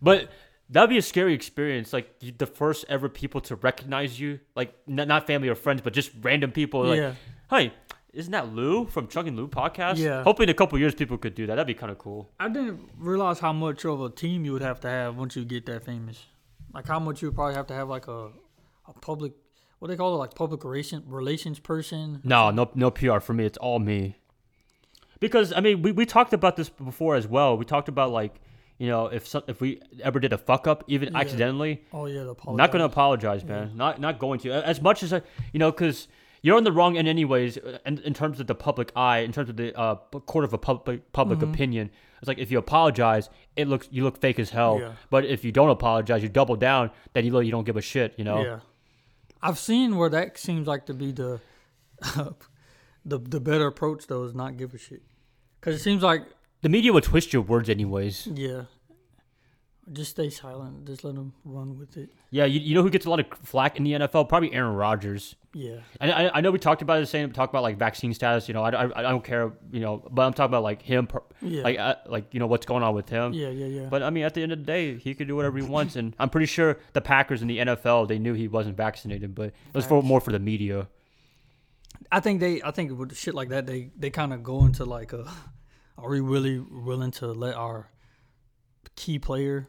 But 0.00 0.30
that'd 0.70 0.88
be 0.88 0.96
a 0.98 1.02
scary 1.02 1.34
experience. 1.34 1.92
Like 1.92 2.18
the 2.38 2.46
first 2.46 2.86
ever 2.88 3.08
people 3.08 3.40
to 3.42 3.56
recognize 3.56 4.18
you, 4.18 4.40
like 4.56 4.72
not 4.86 5.26
family 5.26 5.48
or 5.48 5.54
friends, 5.54 5.82
but 5.82 5.92
just 5.92 6.10
random 6.22 6.52
people. 6.52 6.84
Like, 6.86 6.98
yeah. 7.00 7.12
hey, 7.50 7.72
isn't 8.12 8.32
that 8.32 8.54
Lew 8.54 8.86
from 8.86 9.08
Chung 9.08 9.28
and 9.28 9.36
Lew 9.36 9.48
podcast? 9.48 9.98
Yeah. 9.98 10.22
Hopefully, 10.22 10.44
in 10.44 10.50
a 10.50 10.54
couple 10.54 10.78
years, 10.78 10.94
people 10.94 11.18
could 11.18 11.34
do 11.34 11.46
that. 11.46 11.54
That'd 11.56 11.66
be 11.66 11.74
kind 11.74 11.92
of 11.92 11.98
cool. 11.98 12.30
I 12.40 12.48
didn't 12.48 12.80
realize 12.98 13.38
how 13.38 13.52
much 13.52 13.84
of 13.84 14.00
a 14.00 14.10
team 14.10 14.44
you 14.44 14.52
would 14.52 14.62
have 14.62 14.80
to 14.80 14.88
have 14.88 15.16
once 15.16 15.36
you 15.36 15.44
get 15.44 15.66
that 15.66 15.84
famous. 15.84 16.24
Like 16.72 16.86
how 16.86 16.98
much 16.98 17.22
you 17.22 17.28
would 17.28 17.34
probably 17.34 17.54
have 17.54 17.66
to 17.68 17.74
have 17.74 17.88
like 17.88 18.08
a 18.08 18.30
a 18.86 18.92
public 19.00 19.32
what 19.78 19.88
do 19.88 19.92
they 19.94 19.98
call 19.98 20.14
it 20.14 20.18
like 20.18 20.34
public 20.34 20.64
relation, 20.64 21.04
relations 21.06 21.58
person. 21.60 22.20
No, 22.24 22.50
no, 22.50 22.70
no 22.74 22.90
PR 22.90 23.20
for 23.20 23.32
me. 23.32 23.44
It's 23.44 23.58
all 23.58 23.78
me. 23.78 24.16
Because 25.20 25.52
I 25.52 25.60
mean, 25.60 25.82
we, 25.82 25.92
we 25.92 26.06
talked 26.06 26.32
about 26.32 26.56
this 26.56 26.68
before 26.68 27.14
as 27.16 27.26
well. 27.28 27.56
We 27.56 27.64
talked 27.64 27.88
about 27.88 28.10
like, 28.10 28.34
you 28.78 28.88
know, 28.88 29.06
if 29.06 29.26
some, 29.26 29.42
if 29.48 29.60
we 29.60 29.80
ever 30.02 30.20
did 30.20 30.32
a 30.32 30.38
fuck 30.38 30.66
up, 30.66 30.84
even 30.88 31.12
Yeah. 31.12 31.20
accidentally, 31.20 31.82
Oh 31.92 32.06
yeah, 32.06 32.32
not 32.48 32.70
gonna 32.72 32.84
apologize, 32.84 33.44
man. 33.44 33.76
Not 33.76 34.00
not 34.00 34.18
going 34.18 34.40
to. 34.40 34.50
As 34.52 34.80
much 34.80 35.02
as 35.02 35.12
I, 35.12 35.22
you 35.52 35.58
know, 35.58 35.70
because 35.70 36.08
you're 36.42 36.56
on 36.56 36.64
the 36.64 36.72
wrong 36.72 36.96
end 36.96 37.08
anyways. 37.08 37.58
uh, 37.58 37.78
In, 37.86 37.98
in 37.98 38.14
terms 38.14 38.40
of 38.40 38.46
the 38.46 38.54
public 38.54 38.92
eye, 38.96 39.18
in 39.18 39.32
terms 39.32 39.48
of 39.48 39.56
the 39.56 39.76
uh, 39.78 39.96
court 40.26 40.44
of 40.44 40.52
a 40.52 40.58
public 40.58 41.12
public 41.12 41.38
Mhm. 41.40 41.52
opinion, 41.52 41.90
it's 42.20 42.28
like 42.28 42.38
if 42.38 42.50
you 42.50 42.58
apologize, 42.58 43.28
it 43.56 43.68
looks 43.68 43.88
you 43.90 44.04
look 44.04 44.18
fake 44.18 44.38
as 44.38 44.50
hell. 44.50 44.78
Yeah. 44.80 44.92
But 45.10 45.24
if 45.24 45.44
you 45.44 45.52
don't 45.52 45.70
apologize, 45.70 46.22
you 46.22 46.28
double 46.28 46.56
down, 46.56 46.90
then 47.12 47.24
you 47.24 47.32
look 47.32 47.44
you 47.44 47.50
don't 47.50 47.64
give 47.64 47.76
a 47.76 47.82
shit. 47.82 48.14
You 48.18 48.24
know. 48.24 48.42
Yeah, 48.42 48.60
I've 49.42 49.58
seen 49.58 49.96
where 49.96 50.08
that 50.10 50.38
seems 50.38 50.66
like 50.66 50.86
to 50.86 50.94
be 50.94 51.12
the 51.12 51.40
the 53.04 53.18
the 53.18 53.40
better 53.40 53.66
approach 53.66 54.06
though 54.06 54.24
is 54.24 54.34
not 54.34 54.56
give 54.56 54.74
a 54.74 54.78
shit 54.78 55.02
because 55.60 55.74
it 55.76 55.80
seems 55.82 56.02
like 56.02 56.22
The 56.62 56.68
media 56.68 56.92
would 56.92 57.04
twist 57.04 57.32
your 57.32 57.42
words 57.42 57.68
anyways. 57.68 58.26
yeah, 58.34 58.62
just 59.92 60.10
stay 60.12 60.30
silent, 60.30 60.86
just 60.86 61.04
let 61.04 61.14
them 61.14 61.32
run 61.44 61.78
with 61.78 61.96
it. 61.96 62.10
Yeah, 62.30 62.44
you, 62.44 62.60
you 62.60 62.74
know 62.74 62.82
who 62.82 62.90
gets 62.90 63.06
a 63.06 63.10
lot 63.10 63.20
of 63.20 63.26
flack 63.42 63.76
in 63.76 63.84
the 63.84 63.92
NFL? 63.92 64.28
Probably 64.28 64.52
Aaron 64.52 64.74
Rodgers. 64.74 65.34
Yeah, 65.54 65.78
And 65.98 66.12
I, 66.12 66.30
I 66.34 66.40
know 66.42 66.50
we 66.50 66.58
talked 66.58 66.82
about 66.82 67.00
the 67.00 67.06
same, 67.06 67.32
talk 67.32 67.48
about 67.48 67.62
like 67.62 67.78
vaccine 67.78 68.12
status. 68.12 68.48
You 68.48 68.54
know, 68.54 68.62
I, 68.62 68.70
I, 68.70 68.98
I 68.98 69.02
don't 69.02 69.24
care. 69.24 69.52
You 69.72 69.80
know, 69.80 70.06
but 70.10 70.22
I'm 70.22 70.32
talking 70.34 70.50
about 70.50 70.62
like 70.62 70.82
him, 70.82 71.06
per- 71.06 71.22
yeah, 71.40 71.62
like 71.62 71.78
uh, 71.78 71.94
like 72.06 72.32
you 72.32 72.40
know 72.40 72.46
what's 72.46 72.66
going 72.66 72.82
on 72.82 72.94
with 72.94 73.08
him. 73.08 73.32
yeah, 73.32 73.48
yeah, 73.48 73.66
yeah. 73.66 73.88
But 73.88 74.02
I 74.02 74.10
mean, 74.10 74.24
at 74.24 74.34
the 74.34 74.42
end 74.42 74.52
of 74.52 74.58
the 74.58 74.64
day, 74.64 74.96
he 74.96 75.14
could 75.14 75.26
do 75.26 75.36
whatever 75.36 75.56
he 75.58 75.64
wants, 75.64 75.96
and 75.96 76.14
I'm 76.18 76.28
pretty 76.28 76.46
sure 76.46 76.78
the 76.92 77.00
Packers 77.00 77.40
and 77.40 77.50
the 77.50 77.58
NFL 77.58 78.08
they 78.08 78.18
knew 78.18 78.34
he 78.34 78.46
wasn't 78.48 78.76
vaccinated, 78.76 79.34
but 79.34 79.46
it 79.46 79.54
was 79.74 79.86
for 79.86 80.02
more 80.02 80.20
for 80.20 80.32
the 80.32 80.38
media. 80.38 80.88
I 82.12 82.20
think 82.20 82.40
they, 82.40 82.62
I 82.62 82.70
think 82.70 82.96
with 82.96 83.16
shit 83.16 83.34
like 83.34 83.48
that, 83.48 83.66
they 83.66 83.90
they 83.96 84.10
kind 84.10 84.32
of 84.32 84.42
go 84.42 84.64
into 84.64 84.84
like 84.84 85.12
a, 85.12 85.30
are 85.98 86.10
we 86.10 86.20
really 86.20 86.58
willing 86.58 87.10
to 87.12 87.26
let 87.32 87.54
our 87.54 87.88
key 88.96 89.18
player, 89.18 89.66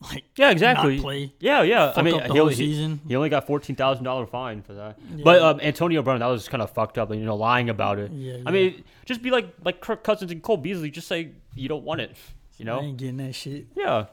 like 0.12 0.24
Yeah, 0.36 0.50
exactly. 0.50 0.96
not 0.96 1.02
play, 1.02 1.32
Yeah, 1.40 1.62
yeah. 1.62 1.92
I 1.94 2.02
mean, 2.02 2.20
he 2.20 2.40
only, 2.40 2.54
he, 2.54 2.72
season? 2.72 3.00
he 3.06 3.16
only 3.16 3.28
got 3.28 3.46
fourteen 3.46 3.76
thousand 3.76 4.04
dollar 4.04 4.26
fine 4.26 4.62
for 4.62 4.74
that. 4.74 4.98
Yeah. 5.14 5.22
But 5.24 5.42
um, 5.42 5.60
Antonio 5.60 6.02
Brown, 6.02 6.20
that 6.20 6.26
was 6.26 6.48
kind 6.48 6.62
of 6.62 6.70
fucked 6.70 6.98
up, 6.98 7.10
and 7.10 7.20
you 7.20 7.26
know, 7.26 7.36
lying 7.36 7.68
about 7.68 7.98
it. 7.98 8.10
yeah, 8.12 8.36
yeah. 8.36 8.42
I 8.46 8.50
mean, 8.50 8.84
just 9.04 9.22
be 9.22 9.30
like 9.30 9.52
like 9.64 9.80
Kirk 9.80 10.02
Cousins 10.02 10.30
and 10.30 10.42
Cole 10.42 10.56
Beasley. 10.56 10.90
Just 10.90 11.08
say 11.08 11.32
you 11.54 11.68
don't 11.68 11.84
want 11.84 12.00
it. 12.00 12.16
You 12.56 12.64
know. 12.64 12.78
I 12.78 12.84
ain't 12.84 12.96
getting 12.96 13.16
that 13.18 13.34
shit. 13.34 13.66
Yeah. 13.76 14.06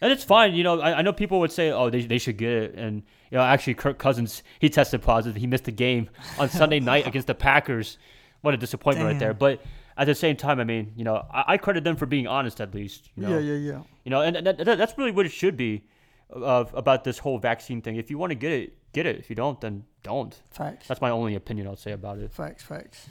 And 0.00 0.12
it's 0.12 0.24
fine, 0.24 0.54
you 0.54 0.64
know. 0.64 0.80
I, 0.80 0.98
I 0.98 1.02
know 1.02 1.12
people 1.12 1.40
would 1.40 1.52
say, 1.52 1.70
"Oh, 1.70 1.88
they, 1.88 2.02
they 2.02 2.18
should 2.18 2.36
get 2.36 2.50
it," 2.50 2.74
and 2.74 3.02
you 3.30 3.38
know, 3.38 3.44
actually, 3.44 3.74
Kirk 3.74 3.98
Cousins 3.98 4.42
he 4.58 4.68
tested 4.68 5.00
positive. 5.00 5.40
He 5.40 5.46
missed 5.46 5.64
the 5.64 5.72
game 5.72 6.10
on 6.38 6.50
Sunday 6.50 6.80
night 6.80 7.06
against 7.06 7.26
the 7.26 7.34
Packers. 7.34 7.96
What 8.42 8.52
a 8.52 8.58
disappointment 8.58 9.08
right 9.08 9.18
there! 9.18 9.32
But 9.32 9.62
at 9.96 10.06
the 10.06 10.14
same 10.14 10.36
time, 10.36 10.58
I 10.60 10.64
mean, 10.64 10.92
you 10.96 11.04
know, 11.04 11.24
I, 11.30 11.44
I 11.54 11.56
credit 11.56 11.84
them 11.84 11.96
for 11.96 12.06
being 12.06 12.26
honest 12.26 12.60
at 12.60 12.74
least. 12.74 13.10
You 13.16 13.22
know, 13.24 13.30
Yeah, 13.38 13.38
yeah, 13.52 13.72
yeah. 13.72 13.80
you 14.04 14.10
know, 14.10 14.20
and 14.22 14.34
that, 14.46 14.58
that, 14.58 14.78
that's 14.78 14.96
really 14.98 15.12
what 15.12 15.26
it 15.26 15.32
should 15.32 15.56
be 15.56 15.84
of 16.30 16.72
about 16.74 17.04
this 17.04 17.18
whole 17.18 17.38
vaccine 17.38 17.80
thing. 17.80 17.96
If 17.96 18.10
you 18.10 18.18
want 18.18 18.30
to 18.30 18.34
get 18.34 18.52
it, 18.52 18.76
get 18.92 19.06
it. 19.06 19.16
If 19.18 19.30
you 19.30 19.36
don't, 19.36 19.60
then 19.60 19.84
don't. 20.02 20.34
Facts, 20.50 20.88
That's 20.88 21.00
my 21.00 21.10
only 21.10 21.34
opinion 21.36 21.66
I'll 21.68 21.76
say 21.76 21.92
about 21.92 22.18
it. 22.18 22.32
facts, 22.32 22.62
facts. 22.64 23.08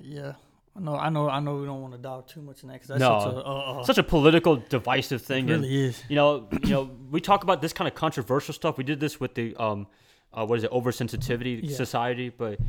Yeah, 0.00 0.34
I 0.76 0.80
know, 0.80 0.94
I 0.96 1.08
know, 1.08 1.28
I 1.28 1.40
know. 1.40 1.56
We 1.56 1.66
don't 1.66 1.82
want 1.82 1.92
to 1.94 1.98
dive 1.98 2.26
too 2.26 2.40
much 2.40 2.62
in 2.62 2.68
that 2.68 2.74
because 2.74 2.88
that's 2.88 3.00
No. 3.00 3.18
such 3.20 3.34
a, 3.34 3.46
uh, 3.46 3.80
uh, 3.80 3.84
Such 3.84 3.98
a 3.98 4.02
political, 4.04 4.56
divisive 4.56 5.20
it 5.20 5.24
thing. 5.24 5.50
and- 5.50 5.62
really 5.62 5.86
is. 5.86 6.02
you 6.08 6.14
know, 6.16 6.48
you 6.62 6.70
know, 6.70 6.90
we 7.10 7.20
talk 7.20 7.42
about 7.42 7.60
this 7.60 7.72
kind 7.72 7.88
of 7.88 7.94
controversial 7.94 8.54
stuff. 8.54 8.78
We 8.78 8.84
did 8.84 9.00
this 9.00 9.18
with 9.18 9.34
the 9.34 9.56
um, 9.56 9.88
uh, 10.32 10.46
what 10.46 10.58
is 10.58 10.64
it, 10.64 10.70
oversensitivity 10.70 11.60
Yeah. 11.64 11.76
society. 11.76 12.28
But 12.28 12.60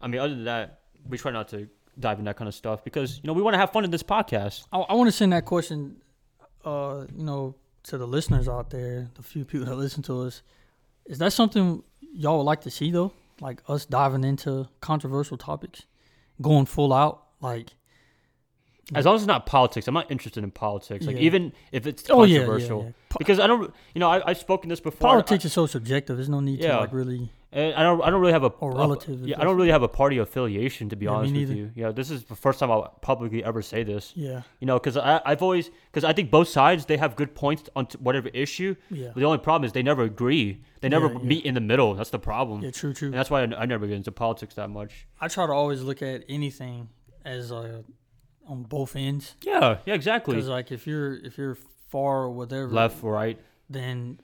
I 0.00 0.08
mean, 0.08 0.20
other 0.20 0.34
than 0.34 0.44
that, 0.44 0.80
we 1.08 1.16
try 1.18 1.30
not 1.30 1.48
to 1.48 1.68
dive 1.98 2.22
that 2.24 2.36
kind 2.36 2.48
of 2.48 2.54
stuff 2.54 2.82
because 2.84 3.20
you 3.22 3.26
know 3.26 3.32
we 3.32 3.42
want 3.42 3.54
to 3.54 3.58
have 3.58 3.70
fun 3.70 3.84
in 3.84 3.90
this 3.90 4.02
podcast. 4.02 4.66
I, 4.72 4.78
I 4.78 4.94
want 4.94 5.08
to 5.08 5.12
send 5.12 5.32
that 5.32 5.44
question, 5.44 5.96
uh, 6.64 7.04
you 7.14 7.24
know, 7.24 7.54
to 7.84 7.98
the 7.98 8.06
listeners 8.06 8.48
out 8.48 8.70
there, 8.70 9.10
the 9.14 9.22
few 9.22 9.44
people 9.44 9.66
that 9.66 9.76
listen 9.76 10.02
to 10.04 10.22
us. 10.22 10.42
Is 11.06 11.18
that 11.18 11.32
something 11.32 11.82
y'all 12.14 12.38
would 12.38 12.44
like 12.44 12.60
to 12.62 12.70
see 12.70 12.90
though? 12.90 13.12
Like 13.40 13.62
us 13.68 13.84
diving 13.84 14.24
into 14.24 14.68
controversial 14.80 15.36
topics, 15.36 15.86
going 16.40 16.66
full 16.66 16.92
out, 16.92 17.24
like 17.40 17.74
As 18.94 19.06
long 19.06 19.14
as 19.14 19.22
it's 19.22 19.26
not 19.28 19.46
politics, 19.46 19.86
I'm 19.88 19.94
not 19.94 20.10
interested 20.10 20.42
in 20.44 20.50
politics. 20.50 21.06
Like 21.06 21.16
Yeah. 21.16 21.22
even 21.22 21.52
if 21.70 21.86
it's 21.86 22.04
oh 22.10 22.24
yeah, 22.24 22.34
yeah, 22.34 22.38
controversial, 22.46 22.94
because 23.18 23.38
I 23.40 23.46
don't, 23.46 23.72
you 23.94 24.00
know, 24.00 24.10
I, 24.10 24.22
I've 24.28 24.38
spoken 24.38 24.68
this 24.68 24.80
before. 24.80 25.08
politics 25.08 25.44
is 25.44 25.52
so 25.52 25.66
subjective. 25.66 26.16
There's 26.16 26.28
no 26.28 26.40
need 26.40 26.60
to 26.62 26.76
like 26.78 26.92
really. 26.92 27.30
And 27.54 27.74
I 27.74 27.82
don't. 27.82 28.00
I 28.02 28.08
don't 28.08 28.20
really 28.22 28.32
have 28.32 28.44
a 28.44 28.52
Or 28.60 28.72
a- 28.72 28.76
relative, 28.76 29.26
yeah, 29.28 29.38
I 29.38 29.44
don't 29.44 29.56
really 29.58 29.70
have 29.70 29.82
a 29.82 29.88
party 29.88 30.16
affiliation 30.16 30.88
to 30.88 30.96
be 30.96 31.04
Yeah, 31.04 31.12
honest 31.12 31.34
with 31.34 31.50
you. 31.50 31.70
Yeah, 31.74 31.92
this 31.92 32.10
is 32.10 32.24
the 32.24 32.34
first 32.34 32.58
time 32.58 32.70
I'll 32.70 32.88
publicly 33.02 33.44
ever 33.44 33.60
say 33.60 33.82
this. 33.82 34.12
Yeah, 34.16 34.40
You 34.58 34.66
know, 34.66 34.78
because 34.78 34.96
I've 34.96 35.42
always 35.42 35.70
because 35.90 36.02
I 36.02 36.14
think 36.14 36.30
both 36.30 36.48
sides 36.48 36.86
they 36.86 36.96
have 36.96 37.14
good 37.14 37.34
points 37.34 37.68
on 37.76 37.86
t- 37.86 37.98
whatever 38.00 38.28
issue. 38.28 38.74
yeah, 38.90 39.10
The 39.14 39.24
only 39.24 39.36
problem 39.38 39.64
is 39.66 39.72
they 39.72 39.82
never 39.82 40.02
agree. 40.02 40.62
They 40.80 40.88
never 40.88 41.08
Yeah, 41.12 41.18
meet 41.18 41.44
in 41.44 41.52
the 41.54 41.60
middle. 41.60 41.92
That's 41.94 42.08
the 42.10 42.18
problem. 42.18 42.62
yeah. 42.62 42.70
True, 42.70 42.94
true. 42.94 43.08
And 43.08 43.14
that's 43.18 43.28
why 43.30 43.42
I, 43.42 43.48
I 43.62 43.66
never 43.66 43.86
get 43.86 43.96
into 43.96 44.12
politics 44.12 44.54
that 44.54 44.70
much. 44.70 45.06
I 45.20 45.28
try 45.28 45.44
to 45.46 45.52
always 45.52 45.82
look 45.82 46.00
at 46.00 46.24
anything 46.30 46.88
as 47.26 47.52
uh, 47.52 47.82
on 48.48 48.62
both 48.64 48.96
ends 48.96 49.34
Yeah, 49.42 49.78
yeah, 49.86 49.94
exactly. 49.94 50.34
because 50.34 50.48
like 50.48 50.72
if 50.72 50.86
you're 50.86 51.14
if 51.24 51.38
you're 51.38 51.56
far 51.88 52.22
or 52.24 52.30
whatever 52.30 52.68
Left, 52.68 53.02
or 53.04 53.12
right. 53.12 53.38
then 53.70 54.18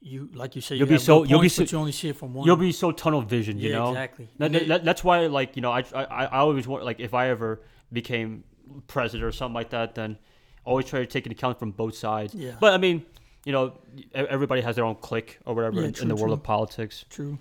you 0.00 0.28
like 0.32 0.56
you 0.56 0.62
say 0.62 0.76
You'll 0.76 0.88
you 0.88 0.94
be 0.96 0.98
so- 0.98 1.20
good 1.20 1.30
you'll 1.30 1.40
be 1.40 1.48
so- 1.48 1.62
you 1.64 1.78
only 1.78 1.92
see 1.92 2.08
it 2.08 2.16
from 2.16 2.32
one. 2.34 2.46
You'll 2.46 2.56
be 2.56 2.72
so 2.72 2.90
tunnel 2.92 3.20
vision, 3.22 3.58
you 3.58 3.68
yeah, 3.70 3.76
know. 3.76 3.88
exactly. 3.90 4.28
That, 4.38 4.54
it- 4.54 4.68
that- 4.68 4.84
that's 4.84 5.04
why, 5.04 5.26
like, 5.26 5.56
you 5.56 5.62
know, 5.62 5.70
I, 5.72 5.84
I 5.94 6.04
I 6.24 6.38
always 6.38 6.66
want 6.66 6.84
like 6.84 7.00
if 7.00 7.12
I 7.14 7.28
ever 7.28 7.60
became 7.92 8.44
president 8.86 9.24
or 9.24 9.32
something 9.32 9.54
like 9.54 9.70
that, 9.70 9.94
then 9.94 10.16
always 10.64 10.86
try 10.86 11.00
to 11.00 11.06
take 11.06 11.26
into 11.26 11.36
account 11.36 11.58
from 11.58 11.70
both 11.72 11.96
sides. 11.96 12.34
yeah, 12.34 12.52
But 12.60 12.72
I 12.72 12.78
mean, 12.78 13.04
you 13.44 13.52
know, 13.52 13.74
everybody 14.14 14.60
has 14.62 14.76
their 14.76 14.84
own 14.84 14.94
clique 14.96 15.38
or 15.46 15.54
whatever 15.54 15.76
Yeah, 15.76 15.80
in, 15.82 15.86
in 15.88 15.92
true, 15.94 16.08
the 16.08 16.14
world 16.14 16.28
true. 16.28 16.32
of 16.34 16.42
politics. 16.42 17.04
true. 17.10 17.38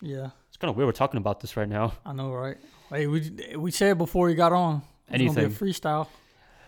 Yeah, 0.00 0.30
It's 0.48 0.56
kind 0.56 0.68
of 0.70 0.76
weird 0.76 0.86
we're 0.88 0.92
talking 0.92 1.18
about 1.18 1.40
this 1.40 1.56
right 1.56 1.68
now. 1.68 1.92
I 2.04 2.12
know, 2.12 2.32
right? 2.32 2.56
Hey, 2.90 3.06
we 3.06 3.20
we 3.56 3.70
said 3.70 3.96
before 3.98 4.28
you 4.30 4.34
got 4.36 4.52
on, 4.52 4.82
it's 5.14 5.22
Anything. 5.22 5.48
be 5.48 5.54
a 5.54 5.58
freestyle. 5.58 6.08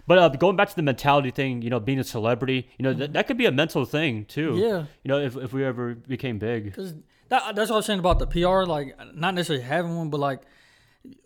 But 0.07 0.18
uh, 0.18 0.28
going 0.28 0.57
back 0.57 0.68
to 0.68 0.76
the 0.76 0.83
mentality 0.83 1.30
thing, 1.30 1.62
you 1.62 1.70
know, 1.70 1.80
being 1.80 1.98
a 1.98 2.04
celebrity, 2.04 2.68
you 2.78 2.83
know, 2.83 2.92
that, 2.92 3.14
that 3.14 3.26
could 3.26 3.38
be 3.38 3.46
a 3.46 3.52
mental 3.52 3.85
thing 3.87 4.26
too. 4.26 4.57
Yeah, 4.57 4.85
You 5.02 5.09
know, 5.09 5.18
if, 5.18 5.35
if 5.37 5.52
we 5.54 5.64
ever 5.64 5.94
became 5.94 6.38
big. 6.38 6.64
because 6.64 6.94
that, 7.30 7.54
that's 7.57 7.70
what 7.70 7.76
I 7.76 7.78
was 7.78 7.87
saying 7.87 8.00
about 8.00 8.18
the 8.18 8.26
PR. 8.26 8.64
Like, 8.64 8.94
not 9.14 9.35
necessarily 9.35 9.64
having 9.64 9.96
one, 9.96 10.11
but 10.11 10.20
like, 10.20 10.42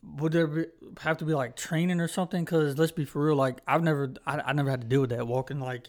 would 0.03 0.31
there 0.33 0.47
be, 0.47 0.67
have 1.01 1.19
to 1.19 1.25
be 1.25 1.35
like 1.35 1.57
training 1.57 1.99
or 2.01 2.07
something? 2.07 2.45
Because 2.45 2.79
let's 2.79 2.93
be 2.93 3.05
for 3.05 3.25
real. 3.27 3.35
Like, 3.37 3.61
I've 3.67 3.83
never, 3.83 4.13
I, 4.25 4.41
I 4.47 4.53
never 4.53 4.71
had 4.71 4.83
to 4.83 4.87
deal 4.87 5.01
with 5.01 5.11
that. 5.11 5.27
Walking 5.27 5.59
like, 5.59 5.89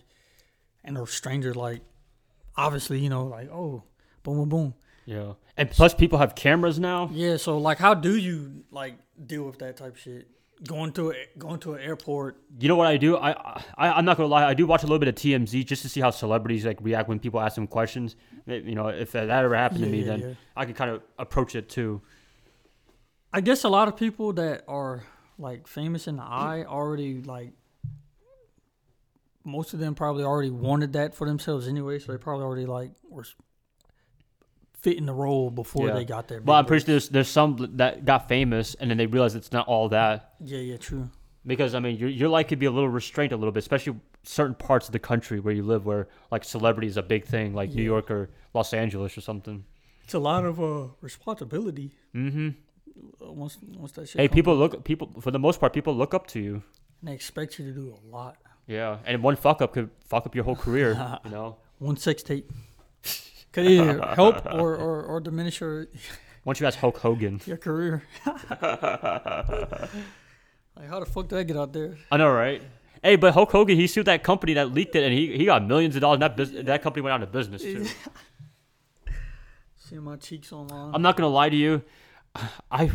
and 0.84 0.98
a 0.98 1.06
stranger 1.06 1.54
like, 1.54 1.82
obviously, 2.58 3.00
you 3.00 3.10
know, 3.10 3.26
like, 3.26 3.50
oh, 3.52 3.84
boom, 4.24 4.38
boom, 4.38 4.50
boom. 4.50 4.74
Yeah. 5.06 5.34
And 5.58 5.70
plus, 5.70 5.94
people 5.94 6.18
have 6.20 6.34
cameras 6.36 6.80
now. 6.80 7.10
Yeah. 7.14 7.38
So 7.38 7.58
like, 7.60 7.78
how 7.78 7.94
do 7.94 8.16
you 8.16 8.64
like 8.72 8.96
deal 9.24 9.44
with 9.44 9.60
that 9.60 9.78
type 9.78 9.94
of 9.94 10.00
shit? 10.00 10.28
Going 10.68 10.92
to 10.94 11.12
a, 11.12 11.16
going 11.38 11.60
to 11.62 11.74
an 11.74 11.82
airport. 11.82 12.38
You 12.60 12.68
know 12.68 12.76
what 12.76 12.88
I 12.88 12.98
do? 12.98 13.18
I, 13.18 13.32
I 13.78 13.90
I'm 13.92 14.06
not 14.06 14.18
gonna 14.18 14.30
lie. 14.30 14.46
I 14.46 14.54
do 14.54 14.66
watch 14.66 14.84
a 14.84 14.86
little 14.86 15.00
bit 15.00 15.08
of 15.08 15.16
TMZ 15.16 15.66
just 15.66 15.82
to 15.84 15.90
see 15.90 16.02
how 16.02 16.12
celebrities 16.12 16.66
like 16.66 16.78
react 16.82 17.08
when 17.08 17.20
people 17.20 17.40
ask 17.40 17.56
them 17.56 17.68
questions. 17.68 18.16
You 18.46 18.76
know, 18.76 18.88
if 18.88 19.12
that 19.14 19.30
ever 19.30 19.56
happened 19.56 19.84
to 19.84 19.90
me, 19.90 20.00
yeah, 20.00 20.06
then 20.06 20.20
yeah. 20.20 20.34
I 20.56 20.66
can 20.66 20.74
kind 20.74 20.92
of 20.92 21.02
approach 21.18 21.56
it 21.56 21.70
too. 21.70 22.02
I 23.32 23.42
guess 23.42 23.64
a 23.64 23.70
lot 23.70 23.88
of 23.88 23.96
people 23.96 24.34
that 24.34 24.64
are 24.68 25.04
like 25.38 25.68
famous 25.68 26.08
in 26.08 26.18
the 26.18 26.24
eye 26.24 26.66
already 26.68 27.22
like 27.22 27.54
most 29.46 29.74
of 29.74 29.80
them 29.80 29.96
probably 29.96 30.24
already 30.24 30.50
wanted 30.50 30.94
that 30.94 31.16
for 31.16 31.26
themselves 31.28 31.68
anyway, 31.68 32.00
so 32.00 32.12
they 32.12 32.18
probably 32.18 32.46
already 32.46 32.66
like 32.66 32.92
were 33.10 33.26
s- 34.80 34.84
fitting 34.84 35.06
the 35.06 35.14
role 35.14 35.50
before 35.52 35.88
Yeah. 35.88 35.94
they 35.94 36.06
got 36.06 36.28
there. 36.28 36.42
Well, 36.42 36.58
I'm 36.58 36.66
pretty 36.66 36.86
sure 36.86 36.94
there's 36.94 37.10
there's 37.10 37.28
some 37.30 37.58
that 37.78 38.06
got 38.06 38.28
famous 38.28 38.76
and 38.76 38.90
then 38.90 38.98
they 38.98 39.06
realize 39.08 39.36
it's 39.36 39.52
not 39.52 39.68
all 39.68 39.90
that. 39.90 40.36
Yeah, 40.40 40.60
yeah, 40.60 40.78
true. 40.78 41.10
Because 41.46 41.74
I 41.76 41.80
mean, 41.80 41.98
your 41.98 42.10
your 42.10 42.30
life 42.30 42.48
could 42.48 42.60
be 42.60 42.66
a 42.66 42.72
little 42.72 42.90
restrained 42.90 43.32
a 43.32 43.38
little 43.38 43.52
bit, 43.52 43.60
especially 43.60 43.96
certain 44.24 44.56
parts 44.56 44.88
of 44.88 44.92
the 44.94 45.00
country 45.00 45.40
where 45.40 45.54
you 45.54 45.64
live, 45.64 45.86
where 45.86 46.08
like 46.32 46.44
celebrity 46.44 46.88
is 46.88 46.98
a 46.98 47.02
big 47.04 47.26
thing, 47.26 47.54
like 47.54 47.72
New 47.74 47.84
York 47.84 48.12
or 48.12 48.30
Los 48.54 48.74
Angeles 48.74 49.18
or 49.18 49.22
something. 49.22 49.64
It's 50.04 50.14
a 50.14 50.20
lot 50.20 50.46
of 50.46 50.60
uh 50.60 50.88
responsibility 51.02 51.92
Mm-hmm. 52.16 52.50
uh, 53.26 53.32
once 53.32 53.58
once 53.78 53.92
that 53.94 54.10
shit. 54.10 54.20
Hey, 54.22 54.28
people 54.28 54.54
up. 54.54 54.74
look 54.74 54.84
people 54.84 55.10
for 55.22 55.32
the 55.32 55.40
most 55.40 55.60
part, 55.60 55.74
people 55.74 55.96
look 55.96 56.14
up 56.14 56.28
to 56.28 56.40
you. 56.40 56.62
And 57.02 57.10
they 57.10 57.14
expect 57.14 57.58
you 57.60 57.66
to 57.66 57.72
do 57.72 57.96
a 57.96 58.02
lot. 58.16 58.36
Yeah, 58.68 58.98
and 59.06 59.24
one 59.24 59.36
fuck 59.36 59.62
up 59.62 59.74
could 59.74 59.90
fuck 60.06 60.26
up 60.26 60.36
your 60.36 60.44
whole 60.44 60.56
career. 60.56 60.90
you 61.26 61.32
know, 61.32 61.58
One 61.80 61.96
sex 61.98 62.22
tape 62.22 62.52
could 63.52 63.66
either 63.68 64.02
help 64.16 64.46
or, 64.46 64.76
or, 64.76 65.04
or 65.04 65.20
diminish 65.20 65.60
your 65.60 65.88
once 66.46 66.60
you 66.60 66.68
ask 66.68 66.80
Hulk 66.80 66.98
Hogan, 66.98 67.42
your 67.46 67.58
career. 67.58 68.04
like 68.26 68.36
how 70.88 71.00
the 71.00 71.06
fuck 71.06 71.28
did 71.28 71.38
I 71.38 71.44
get 71.44 71.58
out 71.58 71.74
there? 71.74 71.98
I 72.12 72.18
know, 72.18 72.32
right? 72.32 72.62
Hey, 73.04 73.16
but 73.16 73.34
Hulk 73.34 73.52
Hogan, 73.52 73.78
he 73.78 73.88
sued 73.88 74.06
that 74.08 74.24
company 74.24 74.54
that 74.56 74.74
leaked 74.74 74.96
it, 74.96 75.04
and 75.04 75.14
he, 75.14 75.38
he 75.38 75.46
got 75.46 75.66
millions 75.66 75.96
of 75.96 76.02
dollars. 76.02 76.16
And 76.16 76.24
that 76.24 76.36
bus- 76.38 76.66
that 76.66 76.82
company 76.82 77.02
went 77.02 77.14
out 77.14 77.24
of 77.24 77.32
business 77.32 77.62
too. 77.62 77.86
Seeing 79.78 80.04
my 80.04 80.18
cheeks 80.18 80.52
online. 80.52 80.94
I'm 80.94 81.02
not 81.02 81.16
gonna 81.16 81.30
lie 81.30 81.50
to 81.50 81.56
you. 81.56 81.82
I 82.72 82.86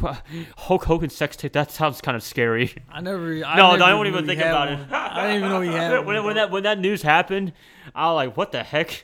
Hulk 0.56 0.84
Hogan 0.84 1.10
sex 1.10 1.36
tape. 1.36 1.52
That 1.52 1.70
sounds 1.70 2.00
kind 2.00 2.16
of 2.16 2.22
scary. 2.22 2.72
I 2.90 3.00
never. 3.00 3.44
I 3.44 3.56
No, 3.56 3.66
never 3.72 3.78
no, 3.78 3.84
I 3.84 3.90
don't 3.90 4.06
even 4.06 4.26
think 4.26 4.40
about 4.40 4.68
one. 4.70 4.80
it. 4.80 4.92
I 4.92 5.26
didn't 5.26 5.36
even 5.38 5.48
know 5.50 5.60
he 5.60 5.68
had 5.72 5.90
when, 6.06 6.16
one. 6.16 6.24
when 6.26 6.36
that 6.36 6.50
when 6.50 6.62
that 6.62 6.78
news 6.78 7.02
happened, 7.02 7.52
I 7.94 8.06
was 8.12 8.14
like, 8.16 8.36
what 8.36 8.52
the 8.52 8.62
heck? 8.62 9.02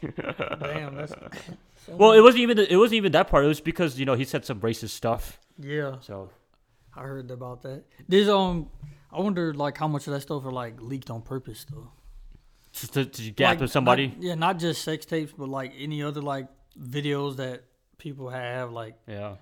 Damn, 0.60 0.94
that's. 0.94 1.12
so 1.86 1.96
well, 1.96 2.12
it 2.12 2.20
wasn't 2.20 2.42
even 2.42 2.58
it 2.58 2.76
wasn't 2.76 2.94
even 2.96 3.12
that 3.12 3.28
part. 3.28 3.44
It 3.44 3.48
was 3.48 3.60
because 3.60 3.98
you 3.98 4.06
know 4.06 4.14
he 4.14 4.24
said 4.24 4.44
some 4.44 4.60
racist 4.60 4.90
stuff. 4.90 5.38
yeah, 5.58 5.96
So 6.00 6.30
I 6.94 7.02
heard 7.02 7.30
about 7.30 7.62
that. 7.62 7.84
There's 8.08 8.28
um, 8.28 8.70
I 9.12 9.20
wonder 9.20 9.52
like 9.52 9.76
how 9.78 9.88
much 9.88 10.06
of 10.06 10.12
that 10.14 10.20
stuff 10.20 10.44
are 10.44 10.52
like 10.52 10.80
leaked 10.80 11.10
on 11.10 11.22
purpose 11.22 11.66
though. 11.70 11.90
just 12.72 12.94
to, 12.94 13.04
to 13.04 13.30
gap 13.32 13.50
Like, 13.50 13.60
with 13.60 13.72
somebody. 13.72 14.08
not- 14.08 14.22
yeah, 14.22 14.34
not 14.36 14.58
just 14.58 14.82
sex 14.82 15.04
tapes, 15.04 15.32
but 15.36 15.48
like 15.48 15.72
any 15.78 16.02
other 16.02 16.22
like 16.22 16.46
videos 16.80 17.36
that 17.36 17.64
people 17.98 18.30
have. 18.30 18.70
Like 18.72 18.94
yeah. 19.08 19.34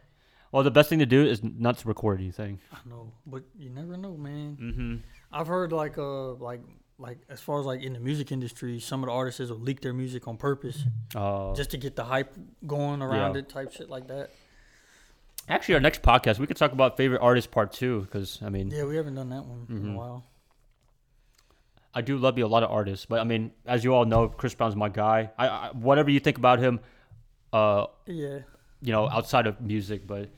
Well, 0.53 0.63
the 0.63 0.71
best 0.71 0.89
thing 0.89 0.99
to 1.01 1.07
do 1.07 1.25
is 1.25 1.43
not 1.45 1.77
to 1.79 1.89
record 1.89 2.21
anything. 2.21 2.59
I 2.73 2.79
know, 2.89 3.13
but 3.27 3.43
you 3.59 3.69
never 3.71 3.97
know, 3.97 4.17
man. 4.17 4.57
Mm-hmm. 4.61 4.95
I've 5.33 5.47
heard 5.47 5.73
like 5.73 5.99
uh 5.99 6.33
like 6.35 6.63
like 6.99 7.19
as 7.29 7.41
far 7.41 7.61
as 7.61 7.67
like 7.67 7.83
in 7.83 7.93
the 7.93 8.01
music 8.01 8.33
industry, 8.33 8.81
some 8.81 9.03
of 9.03 9.09
the 9.09 9.13
artists 9.13 9.41
will 9.41 9.59
leak 9.59 9.81
their 9.83 9.93
music 9.93 10.27
on 10.27 10.37
purpose 10.37 10.83
Uh, 11.15 11.55
just 11.55 11.71
to 11.71 11.77
get 11.77 11.95
the 11.97 12.05
hype 12.05 12.35
going 12.67 13.03
around 13.03 13.35
Yeah. 13.35 13.41
it, 13.41 13.49
type 13.49 13.73
shit 13.73 13.89
like 13.91 14.09
that. 14.09 14.31
actually, 15.49 15.75
our 15.75 15.81
next 15.81 16.03
podcast 16.03 16.39
we 16.39 16.47
could 16.47 16.57
talk 16.57 16.73
about 16.73 16.97
favorite 16.97 17.21
artist 17.21 17.51
part 17.51 17.73
two 17.73 18.01
because 18.03 18.41
I 18.43 18.49
mean 18.49 18.71
Yeah, 18.71 18.85
we 18.85 18.97
haven't 18.97 19.15
done 19.15 19.29
that 19.31 19.45
one 19.45 19.67
in 19.69 19.83
Mhm. 19.83 19.95
a 19.95 19.97
while. 19.99 20.25
I 21.95 22.01
do 22.03 22.17
love 22.19 22.39
you 22.39 22.47
a 22.47 22.49
lot 22.49 22.63
of 22.63 22.71
artists, 22.71 23.07
but 23.07 23.21
I 23.21 23.25
mean 23.25 23.53
as 23.67 23.85
you 23.85 23.95
all 23.95 24.05
know, 24.05 24.29
Chris 24.29 24.55
Brown's 24.55 24.77
my 24.77 24.89
guy. 24.89 25.31
I, 25.39 25.49
I 25.49 25.71
whatever 25.73 26.11
you 26.11 26.21
think 26.21 26.39
about 26.39 26.59
him, 26.59 26.81
uh, 27.53 27.87
Yeah, 28.07 28.41
you 28.83 28.93
know, 28.93 29.09
outside 29.09 29.47
of 29.47 29.61
music, 29.61 30.07
but 30.07 30.29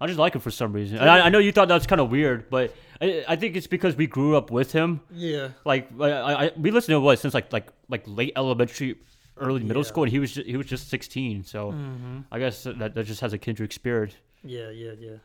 I 0.00 0.06
just 0.06 0.18
like 0.18 0.34
him 0.34 0.40
for 0.40 0.50
some 0.50 0.72
reason. 0.72 0.98
And 0.98 1.08
I, 1.08 1.26
I 1.26 1.28
know 1.30 1.38
you 1.38 1.52
thought 1.52 1.68
that 1.68 1.74
was 1.74 1.86
kind 1.86 2.00
of 2.00 2.10
weird, 2.10 2.50
but 2.50 2.74
I, 3.00 3.24
I 3.28 3.36
think 3.36 3.56
it's 3.56 3.66
because 3.66 3.96
we 3.96 4.06
grew 4.06 4.36
up 4.36 4.50
with 4.50 4.72
him. 4.72 5.00
yeah, 5.12 5.48
Like 5.64 5.88
I, 6.00 6.46
I, 6.46 6.52
we 6.56 6.70
listened 6.70 6.94
to 6.94 7.00
what 7.00 7.18
since 7.18 7.32
like 7.34 7.52
like 7.52 7.68
like 7.88 8.02
late 8.06 8.32
elementary, 8.36 8.96
early 9.38 9.62
middle 9.62 9.82
Yeah. 9.82 9.88
school, 9.88 10.02
and 10.04 10.12
he 10.12 10.18
was 10.18 10.32
just, 10.32 10.46
he 10.46 10.56
was 10.56 10.66
just 10.66 10.88
sixteen. 10.90 11.42
So 11.44 11.70
hmm 11.72 12.20
I 12.30 12.38
guess 12.38 12.64
that 12.64 12.94
that 12.94 13.04
just 13.06 13.20
has 13.22 13.32
a 13.32 13.38
kindred 13.38 13.72
spirit. 13.72 14.16
yeah, 14.44 14.70
yeah, 14.70 14.92
yeah. 14.98 15.16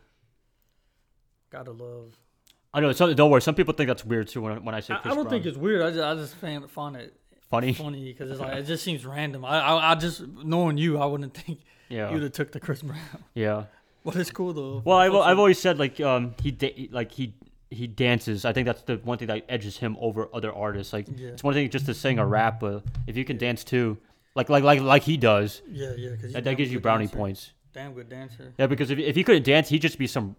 Gotta 1.50 1.72
love. 1.72 2.16
I 2.74 2.80
know. 2.80 2.92
So, 2.94 3.14
don't 3.14 3.30
worry. 3.30 3.42
Some 3.42 3.56
people 3.56 3.74
think 3.74 3.88
that's 3.90 4.06
weird 4.06 4.30
too 4.30 4.42
when 4.42 4.54
I, 4.54 4.58
when 4.60 4.74
I 4.74 4.80
say 4.80 4.94
I, 4.94 5.00
I 5.00 5.02
don't 5.10 5.16
Brown. 5.24 5.30
think 5.30 5.46
it's 5.46 5.58
weird. 5.58 5.82
I 5.82 5.90
just, 5.92 6.02
I 6.04 6.16
just 6.16 6.36
find, 6.36 6.70
find 6.72 6.96
it 6.96 7.14
funny. 7.50 7.74
funny 7.74 8.06
because 8.06 8.32
it's 8.32 8.40
like 8.40 8.54
it 8.60 8.64
just 8.64 8.84
seems 8.86 9.06
random. 9.06 9.44
I, 9.44 9.60
I, 9.60 9.92
I 9.92 9.96
just 9.96 10.26
knowing 10.26 10.78
you, 10.78 10.98
I 10.98 11.06
wouldn't 11.06 11.34
think 11.34 11.60
Yeah, 11.92 12.12
you'd 12.12 12.24
have 12.24 12.32
took 12.32 12.52
the 12.52 12.60
Chris 12.60 12.82
Brown. 12.82 13.00
yeah. 13.36 13.66
But 14.04 14.16
it's 14.16 14.32
cool 14.32 14.54
though. 14.54 14.82
Well, 14.84 14.98
I've, 14.98 15.14
I've 15.14 15.38
always 15.38 15.60
said 15.60 15.78
like 15.78 16.00
um 16.02 16.34
he 16.42 16.50
da- 16.52 16.90
like 16.92 17.12
he 17.12 17.34
he 17.70 17.86
dances. 17.88 18.46
I 18.46 18.52
think 18.54 18.66
that's 18.66 18.82
the 18.82 18.98
one 18.98 19.18
thing 19.20 19.28
that 19.28 19.46
edges 19.48 19.78
him 19.78 19.96
over 20.00 20.28
other 20.34 20.52
artists. 20.54 20.92
Like 20.94 21.08
Yeah. 21.16 21.30
it's 21.30 21.44
one 21.44 21.54
thing 21.54 21.70
just 21.70 21.86
to 21.86 21.94
sing 21.94 22.18
a 22.18 22.26
rap, 22.26 22.60
but 22.60 22.84
if 23.08 23.16
you 23.16 23.24
can 23.26 23.38
dance 23.38 23.64
too, 23.64 23.98
like 24.36 24.50
like 24.50 24.64
like 24.64 24.82
like 24.82 25.04
he 25.04 25.18
does, 25.18 25.62
yeah, 25.70 25.94
yeah, 25.98 26.10
because 26.12 26.34
that, 26.34 26.44
that 26.46 26.56
gives 26.58 26.72
you 26.74 26.80
brownie 26.80 27.08
points. 27.08 27.52
Damn 27.74 27.94
good 27.94 28.10
dancer. 28.10 28.52
Yeah, 28.58 28.68
because 28.68 28.90
if 28.90 28.98
if 28.98 29.16
he 29.16 29.24
couldn't 29.24 29.44
dance, 29.44 29.70
he'd 29.70 29.82
just 29.84 29.98
be 30.00 30.08
some 30.08 30.36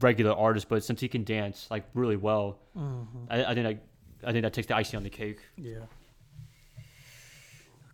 regular 0.00 0.32
artist. 0.32 0.68
But 0.68 0.82
since 0.84 1.00
he 1.00 1.08
can 1.08 1.24
dance 1.24 1.68
like 1.70 1.84
really 1.94 2.16
well, 2.16 2.58
hmm 2.74 3.02
I, 3.28 3.44
I 3.44 3.54
think 3.54 3.66
that 3.66 4.28
I 4.28 4.32
think 4.32 4.42
that 4.44 4.52
takes 4.54 4.68
the 4.68 4.76
icing 4.76 4.96
on 4.96 5.02
the 5.02 5.10
cake. 5.10 5.40
Yeah. 5.56 5.80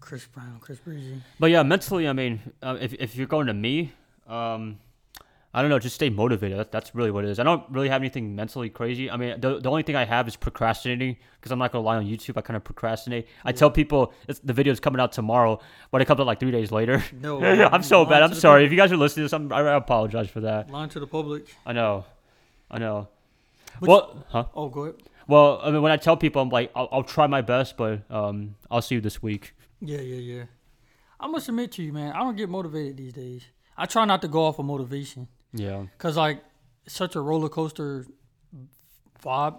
Chris 0.00 0.26
Brown, 0.26 0.58
Chris 0.60 0.78
Breezy. 0.78 1.22
But 1.38 1.50
yeah, 1.50 1.62
mentally, 1.62 2.08
I 2.08 2.12
mean, 2.12 2.40
uh, 2.62 2.76
if 2.80 2.94
if 2.94 3.16
you're 3.16 3.26
going 3.26 3.46
to 3.46 3.54
me, 3.54 3.92
um, 4.26 4.78
I 5.52 5.62
don't 5.62 5.70
know, 5.70 5.78
just 5.78 5.94
stay 5.96 6.10
motivated. 6.10 6.58
That, 6.58 6.70
that's 6.70 6.94
really 6.94 7.10
what 7.10 7.24
it 7.24 7.30
is. 7.30 7.38
I 7.38 7.42
don't 7.42 7.64
really 7.70 7.88
have 7.88 8.00
anything 8.00 8.36
mentally 8.36 8.70
crazy. 8.70 9.10
I 9.10 9.16
mean, 9.16 9.40
the, 9.40 9.58
the 9.60 9.68
only 9.68 9.82
thing 9.82 9.96
I 9.96 10.04
have 10.04 10.28
is 10.28 10.36
procrastinating 10.36 11.16
because 11.38 11.50
I'm 11.52 11.58
not 11.58 11.72
gonna 11.72 11.84
lie 11.84 11.96
on 11.96 12.06
YouTube. 12.06 12.36
I 12.36 12.40
kind 12.40 12.56
of 12.56 12.64
procrastinate. 12.64 13.26
I 13.44 13.52
tell 13.52 13.70
people 13.70 14.12
it's, 14.28 14.38
the 14.40 14.52
video's 14.52 14.80
coming 14.80 15.00
out 15.00 15.12
tomorrow, 15.12 15.60
but 15.90 16.00
it 16.00 16.04
comes 16.04 16.20
out 16.20 16.26
like 16.26 16.40
three 16.40 16.52
days 16.52 16.70
later. 16.70 17.02
No, 17.20 17.42
I'm 17.72 17.82
so 17.82 18.04
bad. 18.04 18.22
I'm 18.22 18.34
sorry 18.34 18.64
if 18.64 18.70
you 18.70 18.76
guys 18.76 18.92
are 18.92 18.96
listening 18.96 19.22
to 19.22 19.24
this. 19.24 19.32
I'm, 19.32 19.52
I 19.52 19.74
apologize 19.74 20.30
for 20.30 20.40
that. 20.40 20.70
Lying 20.70 20.90
to 20.90 21.00
the 21.00 21.06
public. 21.06 21.46
I 21.66 21.72
know, 21.72 22.04
I 22.70 22.78
know. 22.78 23.08
But- 23.80 23.88
well, 23.88 24.26
huh? 24.28 24.44
Oh, 24.54 24.68
go 24.68 24.82
ahead. 24.84 24.96
Well, 25.26 25.60
I 25.62 25.70
mean, 25.70 25.80
when 25.82 25.92
I 25.92 25.96
tell 25.96 26.16
people, 26.16 26.42
I'm 26.42 26.48
like, 26.48 26.72
I'll, 26.74 26.88
I'll 26.90 27.02
try 27.04 27.28
my 27.28 27.40
best, 27.40 27.76
but 27.76 28.02
um, 28.10 28.56
I'll 28.68 28.82
see 28.82 28.96
you 28.96 29.00
this 29.00 29.22
week. 29.22 29.54
Yeah, 29.80 30.00
yeah, 30.00 30.16
yeah. 30.36 30.44
I 31.18 31.26
must 31.26 31.48
admit 31.48 31.72
to 31.72 31.82
you, 31.82 31.92
man, 31.92 32.12
I 32.12 32.18
don't 32.20 32.36
get 32.36 32.48
motivated 32.48 32.96
these 32.96 33.12
days. 33.12 33.42
I 33.76 33.86
try 33.86 34.04
not 34.04 34.22
to 34.22 34.28
go 34.28 34.44
off 34.44 34.58
of 34.58 34.64
motivation 34.66 35.28
Yeah. 35.52 35.84
because, 35.96 36.16
like, 36.16 36.42
it's 36.84 36.94
such 36.94 37.14
a 37.16 37.20
roller 37.20 37.48
coaster 37.48 38.06
vibe. 39.22 39.58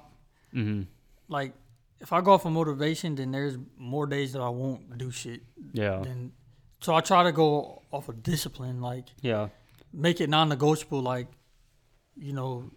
Mm-hmm. 0.53 0.83
Like, 1.27 1.53
if 1.99 2.11
I 2.13 2.21
go 2.21 2.33
off 2.33 2.45
of 2.45 2.51
motivation, 2.51 3.15
then 3.15 3.31
there's 3.31 3.57
more 3.77 4.05
days 4.07 4.33
that 4.33 4.41
I 4.41 4.49
won't 4.49 4.97
do 4.97 5.11
shit. 5.11 5.41
Yeah. 5.73 6.01
Then, 6.03 6.31
so 6.81 6.95
I 6.95 7.01
try 7.01 7.23
to 7.23 7.31
go 7.31 7.81
off 7.91 8.09
of 8.09 8.23
discipline, 8.23 8.81
like 8.81 9.05
Yeah. 9.21 9.49
make 9.93 10.19
it 10.19 10.29
non-negotiable. 10.29 11.01
Like, 11.01 11.27
you 12.15 12.33
know, 12.33 12.71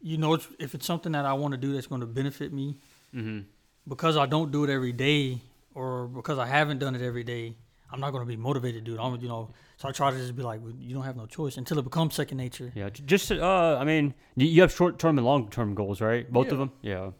you 0.00 0.16
know, 0.16 0.34
if 0.58 0.74
it's 0.74 0.86
something 0.86 1.12
that 1.12 1.26
I 1.26 1.34
want 1.34 1.52
to 1.52 1.58
do 1.58 1.72
that's 1.74 1.86
going 1.86 2.00
to 2.00 2.06
benefit 2.06 2.52
me, 2.52 2.78
Mm-hmm. 3.14 3.40
because 3.88 4.16
I 4.16 4.26
don't 4.26 4.50
do 4.52 4.62
it 4.64 4.70
every 4.70 4.92
day 4.92 5.40
or 5.74 6.08
because 6.08 6.38
I 6.38 6.46
haven't 6.46 6.78
done 6.78 6.94
it 6.94 7.02
every 7.02 7.24
day, 7.24 7.56
I'm 7.92 8.00
not 8.00 8.10
going 8.12 8.22
to 8.22 8.28
be 8.28 8.36
motivated 8.36 8.84
to 8.84 8.90
do 8.92 8.96
it. 8.96 9.02
I'm, 9.02 9.20
you 9.20 9.28
know, 9.28 9.50
so 9.76 9.88
I 9.88 9.92
try 9.92 10.10
to 10.10 10.16
just 10.16 10.36
be 10.36 10.42
like, 10.42 10.60
well, 10.62 10.72
you 10.78 10.94
don't 10.94 11.04
have 11.04 11.16
no 11.16 11.26
choice 11.26 11.56
until 11.56 11.78
it 11.78 11.82
becomes 11.84 12.14
second 12.14 12.38
nature. 12.38 12.72
Yeah, 12.74 12.90
just 12.90 13.32
uh, 13.32 13.76
I 13.80 13.84
mean, 13.84 14.14
you 14.36 14.60
have 14.62 14.72
short 14.72 14.98
term 14.98 15.18
and 15.18 15.26
long 15.26 15.48
term 15.48 15.74
goals, 15.74 16.00
right? 16.00 16.30
Both 16.30 16.52
of 16.52 16.58
them. 16.58 16.72
Yeah. 16.82 17.10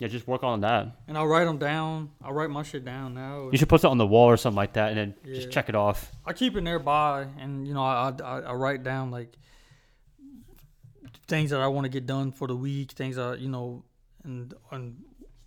Yeah, 0.00 0.08
just 0.08 0.26
work 0.26 0.42
on 0.42 0.60
that. 0.62 0.88
And 1.06 1.16
I'll 1.16 1.26
write 1.28 1.44
them 1.44 1.58
down. 1.58 2.10
I'll 2.20 2.32
write 2.32 2.50
my 2.50 2.64
shit 2.64 2.84
down 2.84 3.14
now. 3.14 3.48
You 3.52 3.58
should 3.58 3.68
put 3.68 3.84
it 3.84 3.86
on 3.86 3.96
the 3.96 4.06
wall 4.06 4.26
or 4.28 4.36
something 4.36 4.56
like 4.56 4.72
that, 4.72 4.88
and 4.88 4.98
then 4.98 5.14
Yeah. 5.24 5.34
just 5.36 5.52
check 5.52 5.68
it 5.68 5.76
off. 5.76 6.10
I 6.26 6.32
keep 6.32 6.56
it 6.56 6.62
nearby, 6.62 7.28
and 7.38 7.66
you 7.68 7.74
know, 7.74 7.84
I 7.84 8.12
I, 8.22 8.40
I 8.40 8.52
write 8.54 8.82
down 8.82 9.12
like 9.12 9.36
things 11.28 11.50
that 11.50 11.60
I 11.60 11.68
want 11.68 11.84
to 11.84 11.88
get 11.88 12.06
done 12.06 12.32
for 12.32 12.48
the 12.48 12.56
week, 12.56 12.92
things 12.92 13.16
that 13.16 13.38
you 13.38 13.48
know, 13.48 13.84
and 14.24 14.52
on 14.72 14.96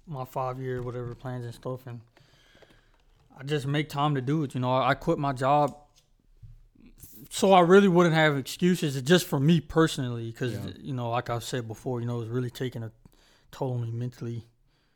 my 0.07 0.23
five 0.23 0.59
year 0.61 0.81
whatever 0.81 1.13
plans 1.13 1.43
and 1.43 1.53
stuff, 1.53 1.85
and 1.85 1.99
I 3.39 3.43
just 3.43 3.67
make 3.67 3.89
time 3.89 4.15
to 4.15 4.21
do 4.21 4.43
it. 4.43 4.56
You 4.56 4.62
know, 4.62 4.71
I, 4.73 4.89
I 4.89 4.93
quit 4.95 5.19
my 5.19 5.32
job, 5.34 5.76
so 7.30 7.52
I 7.54 7.60
really 7.62 7.88
wouldn't 7.88 8.15
have 8.15 8.38
excuses. 8.38 9.00
Just 9.02 9.26
for 9.28 9.39
me 9.39 9.60
personally, 9.62 10.32
because 10.32 10.54
Yeah. 10.54 10.71
you 10.80 10.93
know, 10.93 11.10
like 11.12 11.30
I've 11.30 11.43
said 11.43 11.67
before, 11.67 12.00
you 12.02 12.08
know, 12.08 12.21
it's 12.21 12.30
really 12.30 12.50
taking 12.50 12.84
a 12.84 12.91
toll 13.52 13.73
on 13.73 13.82
me 13.82 13.91
mentally. 13.91 14.45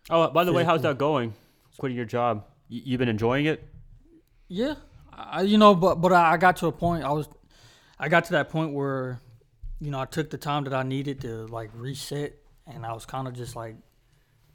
Oh, 0.09 0.27
by 0.29 0.43
the 0.43 0.51
way, 0.53 0.63
how's 0.63 0.81
that 0.81 0.97
going? 0.97 1.33
Quitting 1.77 1.95
your 1.95 2.05
job. 2.05 2.45
Y- 2.69 2.81
you 2.83 2.97
been 2.97 3.09
enjoying 3.09 3.45
it? 3.45 3.63
Yeah, 4.47 4.75
I, 5.13 5.41
you 5.43 5.57
know, 5.57 5.75
but 5.75 5.95
but 6.01 6.11
I 6.11 6.33
I 6.33 6.37
got 6.37 6.57
to 6.57 6.67
a 6.67 6.71
point. 6.71 7.03
I 7.03 7.11
was, 7.11 7.27
I 7.99 8.09
got 8.09 8.25
to 8.25 8.31
that 8.33 8.49
point 8.49 8.73
where, 8.73 9.19
you 9.79 9.91
know, 9.91 9.99
I 9.99 10.05
took 10.05 10.29
the 10.29 10.37
time 10.37 10.63
that 10.65 10.73
I 10.73 10.83
needed 10.83 11.21
to 11.21 11.45
like 11.47 11.69
reset 11.73 12.33
and 12.67 12.85
I 12.85 12.93
was 12.93 13.05
kind 13.05 13.27
of 13.27 13.33
just 13.33 13.55
like 13.55 13.75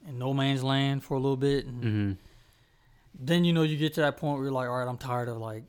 in 0.07 0.19
no 0.19 0.33
man's 0.33 0.63
land 0.63 1.03
for 1.03 1.13
a 1.15 1.19
little 1.19 1.37
bit, 1.37 1.65
and 1.65 1.83
Mm-hmm. 1.83 2.11
Then 3.19 3.43
you 3.45 3.53
know 3.53 3.63
you 3.63 3.77
get 3.77 3.93
to 3.95 4.01
that 4.01 4.17
point 4.17 4.35
where 4.37 4.45
you're 4.45 4.53
like, 4.53 4.67
all 4.69 4.77
right, 4.77 4.87
I'm 4.87 4.97
tired 4.97 5.27
of 5.29 5.37
like, 5.37 5.63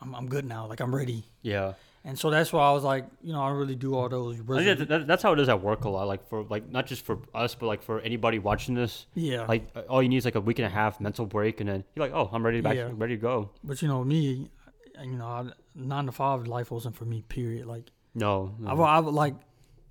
I'm, 0.00 0.14
I'm 0.14 0.28
good 0.28 0.44
now, 0.44 0.66
like 0.66 0.80
I'm 0.80 0.94
ready, 0.94 1.24
Yeah. 1.42 1.74
and 2.04 2.18
so 2.18 2.30
that's 2.30 2.52
why 2.52 2.66
I 2.66 2.72
was 2.72 2.82
like, 2.84 3.04
you 3.22 3.32
know, 3.34 3.42
I 3.42 3.50
really 3.50 3.74
do 3.76 3.94
all 3.94 4.08
those. 4.08 4.38
Resolu- 4.38 4.78
that, 4.78 4.88
that, 4.88 5.06
that's 5.06 5.22
how 5.22 5.32
it 5.34 5.40
is 5.40 5.48
at 5.50 5.60
work 5.62 5.84
a 5.84 5.90
lot. 5.90 6.06
Like 6.08 6.26
for 6.28 6.44
like 6.44 6.70
not 6.70 6.86
just 6.86 7.04
for 7.04 7.18
us, 7.34 7.54
but 7.54 7.66
like 7.66 7.82
for 7.82 8.00
anybody 8.00 8.38
watching 8.38 8.74
this. 8.74 9.06
yeah, 9.14 9.44
Like 9.46 9.68
all 9.90 10.02
you 10.02 10.08
need 10.08 10.16
is 10.16 10.24
like 10.24 10.36
a 10.36 10.40
week 10.40 10.58
and 10.58 10.66
a 10.66 10.70
half 10.70 11.00
mental 11.00 11.26
break, 11.26 11.60
and 11.60 11.68
then 11.68 11.84
you're 11.94 12.06
like, 12.06 12.14
oh, 12.16 12.30
I'm 12.32 12.44
ready 12.44 12.58
to 12.58 12.62
back, 12.62 12.76
Yeah. 12.76 12.90
ready 12.94 13.16
to 13.16 13.20
go. 13.20 13.50
but 13.62 13.82
you 13.82 13.88
know 13.88 14.02
me, 14.04 14.48
you 15.02 15.16
know, 15.16 15.26
I, 15.26 15.50
nine 15.74 16.06
to 16.06 16.12
five 16.12 16.46
life 16.46 16.70
wasn't 16.70 16.96
for 16.96 17.04
me. 17.04 17.22
Period. 17.28 17.66
Like 17.66 17.90
No. 18.14 18.54
no. 18.58 18.80
I, 18.82 18.96
I 18.96 18.98
like, 19.00 19.34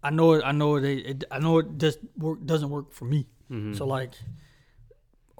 I 0.02 0.10
know 0.10 0.34
it. 0.34 0.42
I 0.44 0.52
know 0.54 0.78
it, 0.78 0.86
it. 0.86 1.24
I 1.30 1.38
know 1.40 1.60
it 1.60 1.78
just 1.78 2.00
work 2.18 2.44
doesn't 2.46 2.70
work 2.72 2.92
for 2.94 3.06
me. 3.06 3.28
Mhm. 3.52 3.76
So 3.78 3.86
like, 3.86 4.14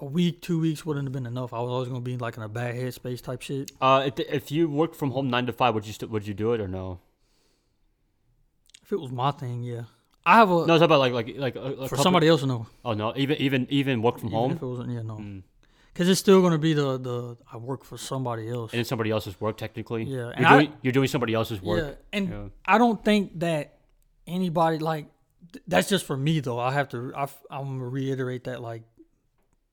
a 0.00 0.04
week, 0.04 0.40
two 0.42 0.58
weeks 0.60 0.84
wouldn't 0.84 1.06
have 1.06 1.12
been 1.12 1.26
enough. 1.26 1.52
I 1.52 1.60
was 1.60 1.70
always 1.70 1.88
gonna 1.88 2.00
be 2.00 2.16
like 2.16 2.36
in 2.36 2.42
a 2.42 2.48
bad 2.48 2.74
headspace 2.74 3.20
type 3.22 3.42
shit. 3.42 3.70
Uh, 3.80 4.04
if, 4.06 4.18
if 4.18 4.50
you 4.50 4.68
worked 4.68 4.96
from 4.96 5.10
home 5.12 5.28
nine 5.30 5.46
to 5.46 5.52
five, 5.52 5.74
would 5.74 5.86
you 5.86 5.92
st- 5.92 6.10
would 6.10 6.26
you 6.26 6.34
do 6.34 6.52
it 6.54 6.60
or 6.60 6.68
no? 6.68 7.00
If 8.82 8.92
it 8.92 9.00
was 9.00 9.10
my 9.12 9.30
thing, 9.30 9.62
yeah. 9.62 9.82
I 10.26 10.36
have 10.36 10.50
a 10.50 10.66
No, 10.66 10.74
it's 10.74 10.82
about 10.82 10.98
like 11.00 11.12
like 11.12 11.34
like 11.36 11.56
a, 11.56 11.60
a 11.60 11.70
for 11.88 11.96
couple- 11.96 12.02
somebody 12.04 12.28
else, 12.28 12.42
no. 12.44 12.66
Oh 12.84 12.92
no, 12.94 13.12
even 13.16 13.36
even 13.38 13.66
even 13.70 14.02
work 14.02 14.18
from 14.18 14.28
Even 14.28 14.38
home. 14.38 14.52
if 14.52 14.62
it 14.62 14.66
wasn't, 14.66 14.90
yeah, 14.90 15.02
no. 15.02 15.16
Mm. 15.16 15.42
Because 15.92 16.08
it's 16.08 16.20
still 16.20 16.40
gonna 16.42 16.58
be 16.58 16.72
the 16.72 16.98
the 16.98 17.36
I 17.52 17.56
work 17.56 17.84
for 17.84 17.96
somebody 17.98 18.48
else. 18.48 18.72
And 18.72 18.80
it's 18.80 18.88
somebody 18.88 19.10
else's 19.10 19.40
work 19.40 19.56
technically. 19.56 20.04
Yeah, 20.04 20.16
You're 20.16 20.30
and 20.30 20.46
I- 20.46 20.52
doing, 20.60 20.72
you're 20.82 20.92
doing 20.92 21.08
somebody 21.08 21.34
else's 21.34 21.60
work. 21.62 21.78
Yeah, 21.84 21.94
and 22.18 22.28
Yeah. 22.28 22.48
I 22.64 22.78
don't 22.78 23.02
think 23.04 23.40
that 23.40 23.78
anybody 24.26 24.78
like 24.78 25.06
th- 25.52 25.64
that's 25.66 25.88
just 25.88 26.04
for 26.04 26.16
me 26.16 26.40
though. 26.40 26.58
I 26.58 26.72
have 26.72 26.88
to. 26.90 27.12
I, 27.16 27.22
am 27.50 27.78
gonna 27.78 27.88
reiterate 27.88 28.44
that 28.44 28.60
like 28.60 28.82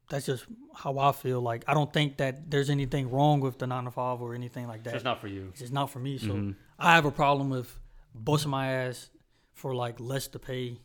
that's 0.10 0.26
just 0.26 0.46
how 0.76 0.98
I 1.00 1.12
feel. 1.12 1.42
Like 1.42 1.64
I 1.68 1.74
don't 1.74 1.92
think 1.92 2.18
that 2.18 2.50
there's 2.50 2.70
anything 2.70 3.10
wrong 3.12 3.40
with 3.42 3.58
the 3.60 3.68
nine 3.68 3.86
to 3.86 3.92
five 3.92 4.22
or 4.22 4.34
anything 4.36 4.68
like 4.68 4.84
that. 4.84 4.96
it's 4.96 5.04
not 5.04 5.20
for 5.22 5.28
you. 5.28 5.52
It's 5.56 5.72
not 5.72 5.90
for 5.90 6.00
me. 6.00 6.18
So 6.18 6.28
Mhm. 6.34 6.56
I 6.80 6.96
have 6.96 7.06
a 7.06 7.12
problem 7.12 7.50
with 7.50 7.78
busting 8.14 8.52
my 8.52 8.68
ass 8.72 9.10
for 9.54 9.76
like 9.76 10.00
less 10.00 10.28
to 10.30 10.40
pay. 10.40 10.80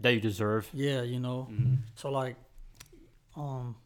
That 0.00 0.10
you 0.14 0.20
deserve. 0.20 0.68
Yeah, 0.72 1.02
you 1.02 1.18
know. 1.18 1.48
Mhm. 1.50 1.78
So 1.96 2.10
like, 2.10 2.36
um, 3.36 3.76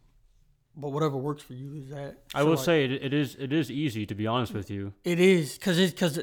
but 0.76 0.90
whatever 0.90 1.16
works 1.16 1.42
for 1.42 1.54
you 1.54 1.74
is 1.74 1.88
that. 1.90 2.18
I 2.34 2.40
So, 2.40 2.46
will 2.46 2.56
like, 2.56 2.64
say 2.64 2.84
it, 2.84 2.92
it 2.92 3.14
is 3.14 3.34
it 3.36 3.52
is 3.52 3.70
easy 3.70 4.06
to 4.06 4.14
be 4.14 4.26
honest 4.26 4.52
with 4.54 4.70
you. 4.70 4.92
it 5.04 5.20
is 5.20 5.54
because 5.58 5.78
it's 5.78 5.92
because 5.92 6.18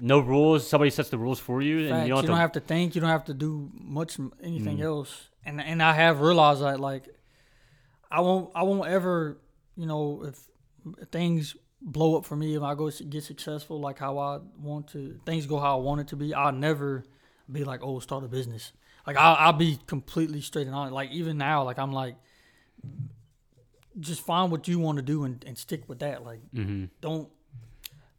No 0.00 0.18
rules. 0.18 0.66
Somebody 0.68 0.90
sets 0.90 1.10
the 1.10 1.18
rules 1.18 1.38
for 1.38 1.62
you, 1.62 1.88
Facts. 1.88 1.98
you 2.00 2.02
You 2.06 2.14
don't 2.14 2.26
don't, 2.26 2.34
have 2.34 2.40
have 2.46 2.52
to 2.52 2.60
think. 2.60 2.96
You 2.96 3.00
don't 3.00 3.10
have 3.10 3.26
to 3.26 3.34
do 3.34 3.70
much 3.74 4.18
anything 4.42 4.78
Mm. 4.78 4.82
else. 4.84 5.28
And 5.44 5.60
and 5.60 5.80
I 5.80 5.92
have 5.92 6.20
realized 6.20 6.62
that 6.62 6.80
like 6.80 7.13
I 8.14 8.20
won't 8.20 8.50
I 8.54 8.62
won't 8.62 8.88
ever 8.88 9.38
you 9.76 9.86
know 9.86 10.24
if 10.24 10.38
things 11.10 11.56
blow 11.82 12.16
up 12.16 12.24
for 12.24 12.36
me 12.36 12.54
if 12.54 12.62
I 12.62 12.74
go 12.74 12.90
get 12.90 13.24
successful 13.24 13.80
like 13.80 13.98
how 13.98 14.18
I 14.18 14.38
want 14.62 14.88
to 14.88 15.18
things 15.26 15.46
go 15.46 15.58
how 15.58 15.78
I 15.78 15.82
want 15.82 16.00
it 16.02 16.08
to 16.08 16.16
be 16.16 16.32
I'll 16.32 16.52
never 16.52 17.04
be 17.50 17.64
like 17.64 17.80
oh 17.82 17.98
start 17.98 18.24
a 18.24 18.28
business 18.28 18.72
like 19.06 19.16
I'll, 19.16 19.36
I'll 19.38 19.52
be 19.52 19.78
completely 19.86 20.40
straight 20.40 20.66
and 20.66 20.76
honest 20.76 20.94
like 20.94 21.10
even 21.10 21.36
now 21.38 21.64
like 21.64 21.78
I'm 21.78 21.92
like 21.92 22.16
just 23.98 24.20
find 24.22 24.50
what 24.50 24.66
you 24.68 24.78
want 24.78 24.96
to 24.96 25.02
do 25.02 25.24
and, 25.24 25.44
and 25.46 25.58
stick 25.58 25.88
with 25.88 25.98
that 25.98 26.24
like 26.24 26.40
to. 26.54 26.62
hmm 26.62 26.84
don't 27.00 27.28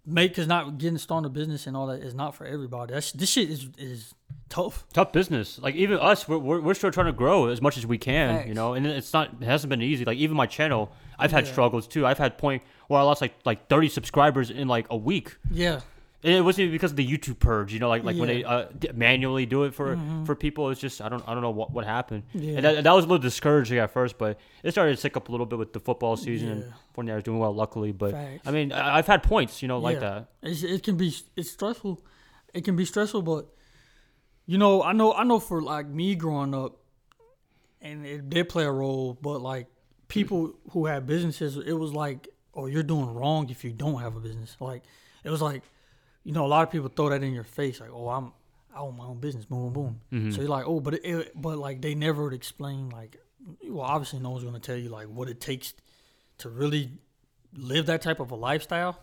make 0.05 0.31
because 0.31 0.47
not 0.47 0.77
getting 0.77 0.97
started 0.97 1.27
a 1.27 1.29
business 1.29 1.67
and 1.67 1.75
all 1.75 1.87
that 1.87 2.01
is 2.01 2.13
not 2.13 2.35
for 2.35 2.45
everybody. 2.45 2.93
That's 2.93 3.11
this 3.11 3.29
shit 3.29 3.49
is 3.49 3.69
is 3.77 4.13
tough. 4.55 4.85
Tough 4.93 5.11
business. 5.11 5.59
Like 5.59 5.75
even 5.75 5.97
us, 5.99 6.27
we're, 6.27 6.37
we're, 6.37 6.61
we're 6.61 6.73
still 6.73 6.91
trying 6.91 7.07
to 7.07 7.13
grow 7.13 7.47
as 7.47 7.61
much 7.61 7.77
as 7.77 7.85
we 7.85 7.97
can. 7.97 8.47
You 8.47 8.53
know, 8.53 8.73
and 8.73 8.85
it's 8.87 9.13
not 9.13 9.29
it 9.41 9.45
hasn't 9.45 9.69
been 9.69 9.81
easy. 9.81 10.05
Like 10.05 10.17
even 10.17 10.35
my 10.37 10.45
channel, 10.47 10.91
I've 11.19 11.31
had 11.31 11.45
Yeah. 11.45 11.51
struggles 11.51 11.87
too. 11.87 12.05
I've 12.05 12.17
had 12.17 12.37
point 12.37 12.63
where 12.87 12.99
I 12.99 13.03
lost 13.03 13.21
like 13.21 13.33
like 13.45 13.67
thirty 13.67 13.89
subscribers 13.89 14.49
in 14.49 14.67
like 14.67 14.85
a 14.89 14.97
week. 14.97 15.37
Yeah, 15.51 15.81
And 16.23 16.33
it 16.33 16.41
wasn't 16.41 16.61
even 16.65 16.71
because 16.73 16.91
of 16.91 16.97
the 16.97 17.07
YouTube 17.07 17.39
purge, 17.39 17.73
you 17.73 17.79
know, 17.79 17.89
like 17.89 18.03
like 18.03 18.15
when 18.17 18.27
they 18.27 18.43
uh, 18.43 18.65
manually 18.93 19.45
do 19.45 19.63
it 19.65 19.73
for 19.73 19.95
Mhm. 19.95 20.25
for 20.25 20.35
people. 20.35 20.69
It's 20.71 20.79
just 20.81 21.01
I 21.01 21.09
don't 21.09 21.23
I 21.27 21.33
don't 21.33 21.41
know 21.43 21.51
what 21.59 21.71
what 21.71 21.85
happened. 21.85 22.23
yeah, 22.33 22.55
And 22.57 22.65
that, 22.65 22.83
that 22.85 22.93
was 22.93 23.03
a 23.05 23.07
little 23.07 23.21
discouraging 23.31 23.77
at 23.79 23.91
first, 23.91 24.17
but 24.17 24.39
it 24.63 24.71
started 24.71 24.95
to 24.95 25.01
tick 25.01 25.15
up 25.17 25.29
a 25.29 25.31
little 25.31 25.45
bit 25.45 25.59
with 25.59 25.73
the 25.73 25.79
football 25.79 26.15
season. 26.15 26.47
yeah. 26.47 26.53
And 26.53 26.73
49ers 26.95 27.23
doing 27.23 27.39
well, 27.39 27.53
luckily. 27.53 27.91
But 27.91 28.11
Facts. 28.11 28.47
I 28.47 28.51
mean, 28.51 28.71
I, 28.71 28.97
I've 28.97 29.07
had 29.07 29.21
points, 29.23 29.61
you 29.61 29.67
know, 29.67 29.79
like 29.79 29.95
Yeah. 30.01 30.09
that. 30.09 30.27
It's, 30.49 30.63
it 30.63 30.81
can 30.83 30.95
be 30.97 31.13
it's 31.35 31.51
stressful. 31.51 32.01
It 32.53 32.63
can 32.63 32.75
be 32.77 32.85
stressful, 32.85 33.21
but 33.21 33.49
you 34.45 34.57
know, 34.57 34.83
I 34.83 34.93
know 34.93 35.13
I 35.13 35.23
know 35.23 35.39
for 35.39 35.61
like 35.61 35.87
me 35.87 36.15
growing 36.15 36.53
up, 36.53 36.77
and 37.81 38.05
it 38.05 38.29
did 38.29 38.49
play 38.49 38.63
a 38.65 38.71
role. 38.71 39.17
But 39.21 39.39
like 39.41 39.67
people 40.07 40.53
who 40.71 40.85
had 40.85 41.05
businesses, 41.07 41.57
it 41.57 41.73
was 41.73 41.93
like, 41.93 42.27
oh, 42.53 42.67
you're 42.67 42.83
doing 42.83 43.13
wrong 43.13 43.49
if 43.49 43.63
you 43.63 43.71
don't 43.71 44.01
have 44.01 44.15
a 44.15 44.19
business. 44.19 44.55
Like 44.59 44.83
it 45.23 45.29
was 45.29 45.41
like, 45.41 45.63
you 46.23 46.31
know, 46.33 46.45
a 46.45 46.47
lot 46.47 46.63
of 46.63 46.71
people 46.71 46.89
throw 46.89 47.09
that 47.09 47.23
in 47.23 47.33
your 47.33 47.43
face, 47.43 47.79
like, 47.79 47.91
oh, 47.91 48.09
I'm 48.09 48.31
I 48.75 48.79
own 48.79 48.97
my 48.97 49.05
own 49.05 49.19
business, 49.19 49.45
boom, 49.45 49.71
boom, 49.71 49.99
boom. 50.11 50.25
Mhm. 50.29 50.33
So 50.35 50.41
you're 50.41 50.49
like, 50.49 50.67
oh, 50.67 50.79
but 50.81 50.95
it, 50.95 51.05
it, 51.05 51.31
but 51.35 51.57
like 51.57 51.81
they 51.81 51.95
never 51.95 52.23
would 52.23 52.33
explain 52.33 52.89
like, 52.89 53.17
well, 53.67 53.85
obviously 53.85 54.19
no 54.19 54.31
one's 54.31 54.43
gonna 54.43 54.59
tell 54.59 54.75
you 54.75 54.89
like 54.89 55.07
what 55.07 55.29
it 55.29 55.39
takes 55.39 55.73
to 56.39 56.49
really 56.49 56.91
live 57.55 57.85
that 57.85 58.01
type 58.01 58.19
of 58.19 58.31
a 58.31 58.35
lifestyle. 58.35 58.99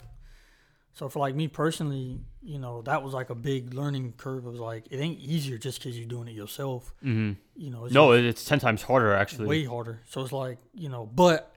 So 0.94 1.08
for 1.08 1.20
like 1.20 1.34
me 1.34 1.48
personally, 1.48 2.20
you 2.42 2.58
know, 2.58 2.82
that 2.82 3.02
was 3.02 3.14
like 3.14 3.30
a 3.30 3.34
big 3.34 3.72
learning 3.72 4.14
curve. 4.16 4.44
It 4.46 4.50
was 4.50 4.60
like 4.60 4.84
it 4.90 4.98
ain't 4.98 5.18
easier 5.20 5.56
just 5.58 5.78
because 5.78 5.98
you're 5.98 6.06
doing 6.08 6.28
it 6.28 6.34
yourself. 6.34 6.94
hmm 7.02 7.32
You 7.56 7.70
know, 7.70 7.84
it's 7.86 7.94
No, 7.94 8.12
it's 8.12 8.44
10 8.44 8.58
times 8.60 8.82
harder, 8.82 9.12
actually. 9.14 9.48
way 9.48 9.64
harder. 9.64 10.02
So 10.08 10.22
it's 10.22 10.32
like 10.32 10.58
you 10.74 10.88
know, 10.88 11.06
but 11.06 11.54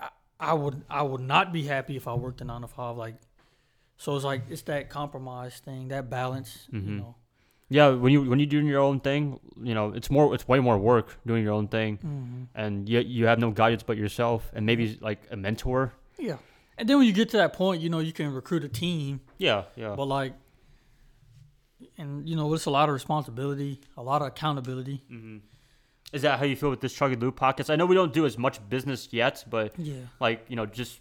I, 0.00 0.08
I 0.40 0.54
would 0.54 0.82
I 0.90 1.02
would 1.02 1.20
not 1.20 1.52
be 1.52 1.62
happy 1.62 1.96
if 1.96 2.08
I 2.08 2.14
worked 2.14 2.40
a 2.40 2.44
nine 2.44 2.62
to 2.62 2.68
five. 2.68 2.96
Like, 2.96 3.16
so 3.98 4.16
it's 4.16 4.24
like 4.24 4.42
it's 4.48 4.62
that 4.62 4.90
compromise 4.90 5.58
thing, 5.64 5.88
that 5.88 6.10
balance. 6.10 6.66
You 6.72 6.80
Mhm. 6.80 6.98
know. 6.98 7.14
Yeah, 7.72 7.90
when 7.90 8.12
you 8.12 8.28
when 8.28 8.40
you're 8.40 8.48
doing 8.48 8.66
your 8.66 8.80
own 8.80 8.98
thing, 8.98 9.38
you 9.62 9.74
know, 9.74 9.92
it's 9.92 10.10
more 10.10 10.34
it's 10.34 10.48
way 10.48 10.58
more 10.58 10.76
work 10.76 11.18
doing 11.24 11.44
your 11.44 11.52
own 11.52 11.68
thing, 11.68 11.98
hmm 11.98 12.44
and 12.52 12.88
you 12.88 12.98
you 12.98 13.26
have 13.26 13.38
no 13.38 13.52
guidance 13.52 13.84
but 13.84 13.96
yourself, 13.96 14.50
and 14.52 14.66
maybe 14.66 14.98
like 15.00 15.20
a 15.30 15.36
mentor. 15.36 15.92
Yeah. 16.18 16.38
And 16.80 16.88
then 16.88 16.96
when 16.98 17.06
you 17.06 17.12
get 17.12 17.28
to 17.30 17.36
that 17.36 17.52
point, 17.52 17.82
you 17.82 17.90
know, 17.90 17.98
you 17.98 18.12
can 18.12 18.32
recruit 18.32 18.64
a 18.64 18.68
team, 18.68 19.20
Yeah, 19.36 19.64
yeah. 19.76 19.94
but 19.94 20.06
like, 20.06 20.32
and 21.98 22.28
you 22.28 22.36
know, 22.36 22.52
it's 22.54 22.64
a 22.64 22.70
lot 22.70 22.88
of 22.88 22.94
responsibility, 22.94 23.80
a 23.96 24.02
lot 24.02 24.22
of 24.22 24.28
accountability. 24.28 25.02
hmm 25.08 25.38
Is 26.12 26.22
that 26.22 26.38
how 26.38 26.44
you 26.46 26.56
feel 26.56 26.70
with 26.70 26.80
this 26.80 26.94
Chuggy 26.98 27.20
Loop 27.20 27.38
podcast? 27.38 27.70
I 27.70 27.76
know 27.76 27.86
we 27.86 27.94
don't 27.94 28.12
do 28.12 28.24
as 28.26 28.36
much 28.38 28.56
business 28.68 29.08
yet, 29.12 29.44
but 29.48 29.78
Yeah. 29.78 29.94
like 30.20 30.44
you 30.48 30.56
know, 30.56 30.66
just 30.66 31.00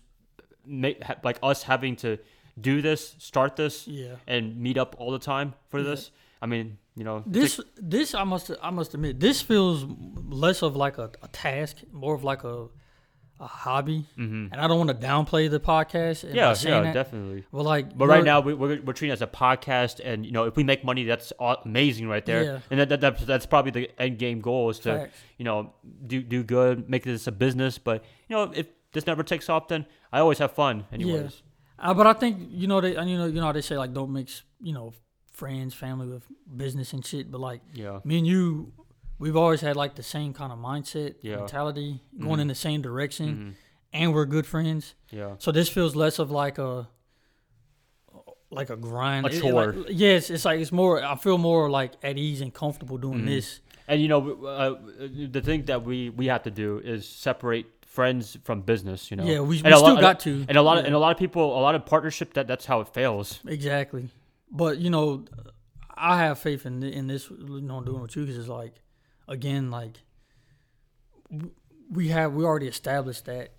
make 0.65 1.02
like 1.24 1.39
us 1.42 1.63
having 1.63 1.96
to 1.98 2.18
do 2.60 2.82
this, 2.82 3.15
start 3.18 3.56
this, 3.56 3.88
Yeah. 3.88 4.15
and 4.28 4.58
meet 4.58 4.78
up 4.78 4.96
all 5.00 5.12
the 5.12 5.20
time 5.34 5.54
for 5.70 5.80
Yeah. 5.80 5.86
this. 5.92 6.12
I 6.42 6.46
mean, 6.46 6.78
you 6.96 7.04
know, 7.06 7.24
This 7.26 7.60
this 7.78 8.13
I 8.13 8.24
must 8.26 8.52
I 8.62 8.70
must 8.70 8.94
admit 8.94 9.20
this 9.20 9.42
feels 9.42 9.86
less 10.46 10.62
of 10.62 10.76
like 10.76 10.98
a, 10.98 11.10
a 11.22 11.28
task, 11.30 11.78
more 11.92 12.13
of 12.15 12.24
like 12.24 12.44
a 12.44 12.68
a 13.39 13.47
hobby. 13.47 14.06
Mhm. 14.17 14.49
And 14.52 14.56
I 14.56 14.67
don't 14.67 14.78
want 14.78 14.89
to 14.89 15.08
downplay 15.08 15.49
the 15.49 15.60
podcast. 15.60 16.23
yeah, 16.34 16.54
yeah, 16.62 16.82
that, 16.82 16.93
definitely. 16.93 17.45
But 17.52 17.63
like, 17.63 17.97
But 17.97 18.08
right 18.08 18.23
now 18.23 18.41
we, 18.41 18.54
we're, 18.54 18.82
we're 18.82 18.93
treating 18.93 19.12
it 19.12 19.13
as 19.13 19.21
a 19.21 19.28
podcast, 19.28 20.02
and 20.04 20.25
you 20.25 20.32
know, 20.32 20.43
if 20.43 20.56
we 20.58 20.63
make 20.63 20.84
money, 20.84 21.06
that's 21.06 21.32
amazing 21.39 22.08
right 22.10 22.25
there. 22.25 22.43
Yeah. 22.43 22.60
And 22.69 22.80
that, 22.82 22.89
that, 22.89 22.99
that's 23.02 23.25
that's 23.25 23.45
probably 23.45 23.71
the 23.71 23.89
end 24.02 24.17
game 24.19 24.41
goal 24.41 24.69
is 24.69 24.80
to 24.80 24.89
facts. 24.99 25.17
you 25.38 25.45
know 25.45 25.73
do 26.06 26.21
do 26.21 26.43
good, 26.43 26.89
make 26.89 27.04
this 27.04 27.28
a 27.28 27.32
business. 27.32 27.78
But 27.78 28.04
you 28.28 28.36
know, 28.36 28.52
if 28.54 28.67
this 28.91 29.08
never 29.08 29.23
takes 29.23 29.47
off, 29.49 29.67
then 29.69 29.86
I 30.12 30.19
always 30.19 30.39
have 30.39 30.52
fun, 30.52 30.86
anyways. 30.91 31.41
Uh, 31.78 31.93
but 31.93 32.06
I 32.08 32.13
think 32.13 32.39
you 32.52 32.67
know 32.67 32.82
they 32.82 32.95
and 32.95 33.10
you 33.10 33.17
know 33.17 33.25
you 33.25 33.34
know 33.36 33.43
how 33.45 33.52
they 33.54 33.62
say 33.62 33.78
like 33.78 33.93
don't 33.93 34.12
mix 34.12 34.43
you 34.60 34.73
know 34.73 34.91
friends 35.32 35.73
family 35.73 36.08
with 36.08 36.23
business 36.58 36.91
and 36.91 37.06
shit. 37.06 37.32
But 37.32 37.39
like 37.39 37.62
Yeah, 37.73 37.99
me 38.04 38.17
and 38.17 38.28
you, 38.28 38.73
we've 39.20 39.36
always 39.36 39.62
had 39.62 39.76
like 39.76 39.96
the 39.96 40.04
same 40.04 40.34
kind 40.34 40.52
of 40.52 40.58
mindset, 40.60 41.16
Yeah. 41.22 41.38
mentality, 41.38 42.02
going 42.18 42.38
Mhm. 42.38 42.42
in 42.42 42.48
the 42.48 42.56
same 42.56 42.82
direction, 42.82 43.28
Mhm. 43.36 43.54
and 43.94 44.14
we're 44.14 44.26
good 44.26 44.46
friends. 44.48 44.96
yeah, 45.12 45.36
So 45.40 45.52
this 45.52 45.70
feels 45.70 45.96
less 45.96 46.20
of 46.20 46.32
like 46.32 46.58
a 46.58 46.88
like 48.52 48.72
a 48.72 48.76
grind, 48.76 49.28
A 49.28 49.30
It- 49.30 49.36
it 49.36 49.42
chore. 49.42 49.74
like- 49.74 49.86
yes, 49.92 50.30
it's 50.32 50.44
like 50.44 50.60
it's 50.60 50.72
more. 50.72 51.04
I 51.04 51.16
feel 51.16 51.38
more 51.38 51.70
like 51.70 51.92
at 52.02 52.18
ease 52.18 52.42
and 52.42 52.52
comfortable 52.54 52.98
doing 52.98 53.22
Mhm. 53.22 53.26
this. 53.28 53.60
and 53.88 54.00
you 54.04 54.08
know, 54.08 54.22
uh, 54.46 54.76
the 55.32 55.42
thing 55.42 55.66
that 55.66 55.84
we 55.84 56.10
we 56.12 56.28
have 56.28 56.44
to 56.44 56.52
do 56.52 56.78
is 56.80 57.08
separate 57.08 57.66
friends 57.88 58.38
from 58.44 58.62
business. 58.62 59.10
You 59.10 59.18
know, 59.18 59.24
Yeah, 59.26 59.40
we, 59.40 59.48
we 59.48 59.58
still 59.58 59.82
lot- 59.82 60.00
got 60.00 60.20
to, 60.22 60.46
and 60.48 60.58
a 60.58 60.62
lot 60.62 60.78
of 60.78 60.84
Yeah. 60.84 60.88
and 60.88 60.96
a 60.96 61.00
lot 61.00 61.12
of 61.12 61.18
people, 61.18 61.44
a 61.58 61.62
lot 61.62 61.74
of 61.74 61.86
partnership 61.88 62.34
that 62.34 62.46
that's 62.48 62.66
how 62.68 62.82
it 62.82 62.88
fails. 62.88 63.40
exactly. 63.48 64.10
But 64.52 64.78
you 64.78 64.90
know, 64.92 65.26
I 65.96 66.18
have 66.24 66.38
faith 66.40 66.66
in 66.68 66.84
in 66.84 67.08
this. 67.08 67.30
You 67.32 67.62
know, 67.62 67.82
doing 67.82 68.00
what 68.02 68.16
you 68.16 68.24
because 68.26 68.38
it's 68.38 68.48
like, 68.48 68.76
again, 69.30 69.72
like 69.72 69.98
we 71.92 72.10
have 72.10 72.34
we 72.34 72.44
already 72.44 72.68
established 72.68 73.26
that 73.26 73.52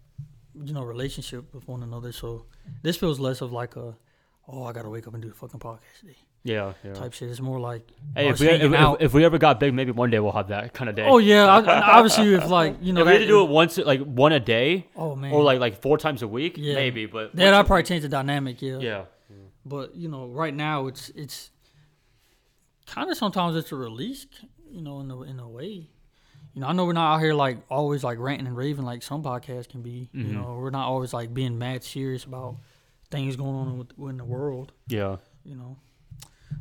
you 0.63 0.73
know 0.75 0.83
relationship 0.83 1.55
with 1.55 1.67
one 1.67 1.83
another. 1.83 2.13
So 2.13 2.45
this 2.83 2.97
feels 2.97 3.19
less 3.19 3.41
of 3.41 3.53
like 3.53 3.77
a, 3.77 3.97
oh, 4.49 4.65
I 4.65 4.73
got 4.73 4.83
to 4.83 4.91
wake 4.91 5.07
up 5.07 5.15
and 5.15 5.23
do 5.23 5.31
a 5.31 5.35
fucking 5.35 5.61
podcast 5.61 6.01
today. 6.01 6.17
Yeah, 6.43 6.73
yeah. 6.83 6.95
type 6.95 7.13
shit. 7.13 7.29
It's 7.29 7.41
more 7.41 7.61
like 7.61 7.87
Hey, 8.17 8.27
oh, 8.27 8.31
if 8.31 8.41
we, 8.41 8.49
if, 8.49 8.97
if, 9.01 9.13
we 9.13 9.25
ever 9.27 9.37
got 9.37 9.61
big, 9.61 9.75
maybe 9.75 9.93
one 9.93 10.09
day 10.09 10.21
we'll 10.21 10.33
have 10.33 10.49
that 10.49 10.73
kind 10.73 10.89
of 10.89 10.97
day. 10.97 11.05
oh 11.07 11.19
yeah, 11.19 11.45
I, 11.47 11.99
obviously 11.99 12.35
if 12.35 12.49
like 12.49 12.77
you 12.81 12.95
know 12.95 13.03
if 13.03 13.07
we 13.07 13.13
had 13.13 13.19
to 13.19 13.27
do 13.27 13.43
it 13.43 13.51
once, 13.51 13.77
like 13.77 14.01
one 14.01 14.33
a 14.33 14.41
day, 14.41 14.87
Oh 14.97 15.15
man, 15.15 15.33
or 15.33 15.43
like 15.43 15.61
like 15.61 15.83
four 15.83 15.99
times 15.99 16.23
a 16.23 16.29
week, 16.29 16.55
Yeah. 16.57 16.75
maybe. 16.75 17.05
But 17.07 17.33
yeah, 17.35 17.51
that 17.51 17.61
a- 17.61 17.65
probably 17.65 17.83
change 17.83 18.03
the 18.03 18.09
dynamic. 18.09 18.63
Yeah. 18.63 18.79
yeah, 18.79 19.03
But 19.67 19.95
you 19.95 20.09
know, 20.09 20.29
right 20.29 20.55
now 20.55 20.87
it's 20.87 21.11
it's 21.11 21.51
kind 22.87 23.11
of 23.11 23.19
sometimes 23.19 23.55
it's 23.55 23.71
a 23.71 23.77
release. 23.77 24.27
You 24.71 24.83
know, 24.83 25.01
in 25.01 25.11
a 25.11 25.23
in 25.23 25.39
a 25.41 25.49
way. 25.49 25.89
You 26.55 26.61
know, 26.63 26.67
I 26.67 26.73
know 26.73 26.85
we're 26.85 26.93
not 26.95 27.15
out 27.15 27.21
here 27.21 27.33
like 27.35 27.59
always 27.71 28.03
like 28.03 28.19
ranting 28.19 28.47
and 28.47 28.57
raving 28.57 28.85
like 28.85 29.03
some 29.03 29.23
podcasts 29.23 29.69
can 29.69 29.83
be. 29.83 30.09
Mhm. 30.15 30.27
You 30.29 30.35
know, 30.35 30.57
we're 30.61 30.71
not 30.71 30.87
always 30.89 31.13
like 31.13 31.33
being 31.33 31.59
mad 31.59 31.85
serious 31.85 32.25
about 32.25 32.57
things 33.11 33.37
going 33.37 33.55
on 33.55 33.79
with, 33.79 34.11
in 34.11 34.17
the 34.17 34.25
world. 34.25 34.73
yeah. 34.89 35.17
You 35.45 35.57
know, 35.57 35.79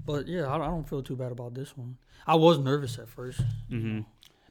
but 0.05 0.27
yeah, 0.27 0.45
I, 0.47 0.55
I 0.55 0.67
don't 0.67 0.87
feel 0.87 1.03
too 1.03 1.15
bad 1.15 1.31
about 1.31 1.53
this 1.53 1.75
one. 1.77 1.97
I 2.25 2.35
was 2.35 2.57
nervous 2.57 2.97
at 2.99 3.09
first. 3.09 3.41
hmm 3.69 4.01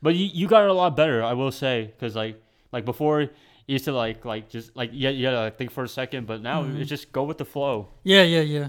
But 0.03 0.15
you, 0.15 0.27
you 0.27 0.47
got 0.49 0.65
it 0.65 0.71
a 0.71 0.73
lot 0.73 0.95
better, 0.97 1.23
I 1.23 1.33
will 1.35 1.51
say, 1.53 1.87
because 1.87 2.15
like 2.17 2.41
like 2.73 2.85
before 2.85 3.23
you 3.23 3.29
used 3.67 3.85
to 3.87 3.93
like 3.93 4.25
like 4.25 4.49
just 4.49 4.77
like 4.77 4.91
yeah 4.93 5.11
you 5.11 5.23
gotta 5.31 5.51
think 5.57 5.71
for 5.71 5.85
a 5.85 5.89
second, 5.89 6.27
but 6.27 6.43
now 6.43 6.63
Mhm. 6.63 6.79
it's 6.81 6.89
just 6.89 7.11
go 7.13 7.23
with 7.25 7.39
the 7.39 7.45
flow. 7.45 7.89
Yeah, 8.05 8.23
yeah, 8.23 8.41
yeah. 8.43 8.69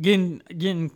Getting 0.00 0.42
getting 0.48 0.90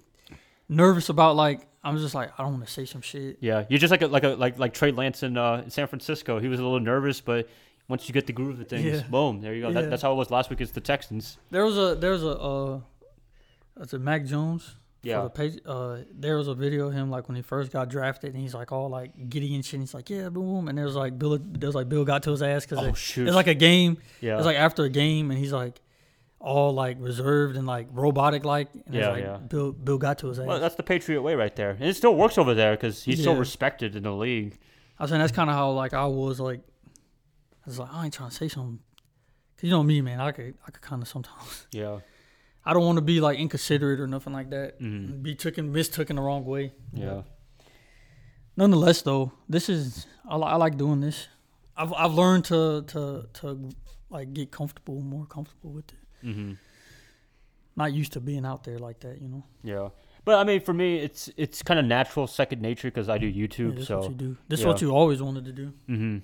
nervous 0.68 1.08
about 1.08 1.36
like 1.36 1.66
I'm 1.82 1.96
just 1.98 2.14
like 2.14 2.30
I 2.38 2.42
don't 2.42 2.52
want 2.54 2.66
to 2.66 2.70
say 2.72 2.84
some 2.84 3.00
shit. 3.00 3.38
Yeah, 3.40 3.64
you're 3.68 3.78
just 3.78 3.90
like 3.90 4.02
a, 4.02 4.06
like 4.06 4.24
a 4.24 4.28
like 4.30 4.58
like 4.58 4.74
Trey 4.74 4.90
Lance 4.92 5.22
in 5.22 5.36
uh, 5.36 5.68
San 5.70 5.86
Francisco. 5.86 6.38
He 6.38 6.48
was 6.48 6.60
a 6.60 6.62
little 6.62 6.80
nervous, 6.80 7.20
but 7.20 7.48
once 7.88 8.06
you 8.06 8.12
get 8.14 8.26
the 8.26 8.32
groove 8.32 8.60
of 8.60 8.68
things, 8.68 8.84
Yeah. 8.84 9.02
boom, 9.08 9.40
there 9.40 9.54
you 9.54 9.62
go. 9.62 9.68
Yeah. 9.68 9.80
That, 9.82 9.90
that's 9.90 10.02
how 10.02 10.12
it 10.12 10.16
was 10.16 10.30
last 10.30 10.50
week. 10.50 10.60
It's 10.60 10.72
the 10.72 10.80
Texans. 10.80 11.38
There 11.50 11.64
was 11.64 11.78
a 11.78 11.94
there 11.94 12.10
was 12.12 12.22
a 12.22 12.30
uh, 12.38 12.80
that's 13.76 13.92
a 13.94 13.98
Mac 13.98 14.24
Jones. 14.26 14.76
Yeah. 15.02 15.22
For 15.22 15.24
the 15.24 15.30
page, 15.30 15.58
uh, 15.64 15.96
there 16.12 16.36
was 16.36 16.46
a 16.48 16.54
video 16.54 16.88
of 16.88 16.92
him 16.92 17.10
like 17.10 17.26
when 17.26 17.34
he 17.36 17.40
first 17.40 17.72
got 17.72 17.88
drafted, 17.88 18.34
and 18.34 18.42
he's 18.42 18.52
like 18.52 18.70
all 18.70 18.90
like 18.90 19.30
giddy 19.30 19.54
and 19.54 19.64
shit. 19.64 19.74
And 19.74 19.82
he's 19.84 19.94
like, 19.94 20.10
yeah, 20.10 20.28
boom. 20.28 20.68
And 20.68 20.76
there 20.76 20.84
was 20.84 20.94
like 20.94 21.18
Bill, 21.18 21.38
there 21.40 21.68
was 21.68 21.74
like 21.74 21.88
Bill 21.88 22.04
got 22.04 22.22
to 22.24 22.32
his 22.32 22.42
ass 22.42 22.66
because 22.66 22.84
Oh 22.84 22.88
it's 22.90 23.34
like 23.34 23.46
a 23.46 23.54
game. 23.54 23.96
yeah, 24.20 24.36
It's 24.36 24.44
like 24.44 24.58
after 24.58 24.84
a 24.84 24.90
game, 24.90 25.30
and 25.30 25.38
he's 25.40 25.54
like 25.54 25.80
all 26.40 26.72
like 26.72 26.96
reserved 27.00 27.56
and 27.56 27.66
like 27.66 27.86
robotic 27.92 28.44
like. 28.44 28.68
Yeah, 28.90 29.10
like 29.10 29.22
yeah. 29.22 29.36
Bill 29.36 29.72
Bill 29.72 29.98
got 29.98 30.18
to 30.18 30.28
his 30.28 30.38
ass. 30.38 30.46
well, 30.46 30.58
that's 30.60 30.74
the 30.74 30.82
Patriot 30.82 31.22
way 31.22 31.34
right 31.34 31.54
there, 31.54 31.70
and 31.70 31.82
it 31.84 31.94
still 31.96 32.14
works 32.16 32.38
over 32.38 32.54
there 32.54 32.74
because 32.76 33.02
he's 33.02 33.22
so 33.22 33.34
respected 33.34 33.94
in 33.94 34.02
the 34.04 34.14
league. 34.14 34.58
I 34.98 35.04
was 35.04 35.10
saying 35.10 35.20
that's 35.20 35.32
kind 35.32 35.48
of 35.50 35.56
how 35.56 35.70
like 35.72 35.94
I 35.94 36.06
was 36.06 36.40
like. 36.40 36.60
I 37.66 37.66
was 37.70 37.78
like 37.78 37.92
I 37.92 38.04
ain't 38.04 38.14
trying 38.14 38.30
to 38.30 38.34
say 38.34 38.48
something, 38.48 38.78
cause 39.56 39.64
you 39.64 39.70
know 39.70 39.82
me, 39.82 40.00
man. 40.00 40.18
I 40.20 40.32
could 40.32 40.54
I 40.66 40.70
could 40.70 40.80
kind 40.82 41.02
of 41.02 41.08
sometimes. 41.08 41.66
Yeah, 41.72 42.00
I 42.64 42.72
don't 42.72 42.84
want 42.86 42.96
to 42.96 43.02
be 43.02 43.20
like 43.20 43.38
inconsiderate 43.38 44.00
or 44.00 44.06
nothing 44.06 44.32
like 44.32 44.48
that. 44.50 44.80
Mhm. 44.80 45.22
Be 45.22 45.34
taken 45.34 45.70
mistaken 45.72 46.16
the 46.16 46.22
wrong 46.22 46.44
way. 46.46 46.72
yeah, 46.94 47.22
Nonetheless, 48.56 49.02
though, 49.02 49.32
this 49.48 49.68
is 49.68 50.06
I, 50.28 50.36
I 50.36 50.56
like 50.56 50.76
doing 50.76 51.00
this. 51.00 51.28
I've 51.76 51.92
I've 51.92 52.12
learned 52.14 52.44
to 52.46 52.82
to 52.88 53.28
to 53.34 53.70
like 54.08 54.32
get 54.32 54.50
comfortable, 54.50 55.00
more 55.00 55.26
comfortable 55.26 55.70
with 55.72 55.88
it. 55.92 55.98
Hmm 56.22 56.52
Not 57.76 57.92
used 57.92 58.12
to 58.12 58.20
being 58.20 58.44
out 58.44 58.64
there 58.64 58.78
like 58.78 59.00
that, 59.00 59.20
you 59.20 59.28
know. 59.28 59.44
yeah. 59.62 59.88
But 60.24 60.34
I 60.38 60.44
mean, 60.44 60.60
for 60.60 60.74
me, 60.74 60.98
it's 60.98 61.30
it's 61.36 61.62
kind 61.62 61.80
of 61.80 61.86
natural, 61.86 62.26
second 62.26 62.60
nature 62.60 62.88
because 62.88 63.08
I 63.08 63.16
do 63.18 63.26
Yeah, 63.26 63.46
YouTube. 63.46 63.76
this 63.76 63.86
so 63.88 64.00
what 64.00 64.10
you 64.10 64.14
do. 64.16 64.36
This 64.48 64.60
yeah. 64.60 64.64
is 64.64 64.66
what 64.66 64.82
you 64.82 64.90
always 64.90 65.22
wanted 65.22 65.44
to 65.46 65.52
do. 65.52 65.72
Mm-hmm. 65.88 66.18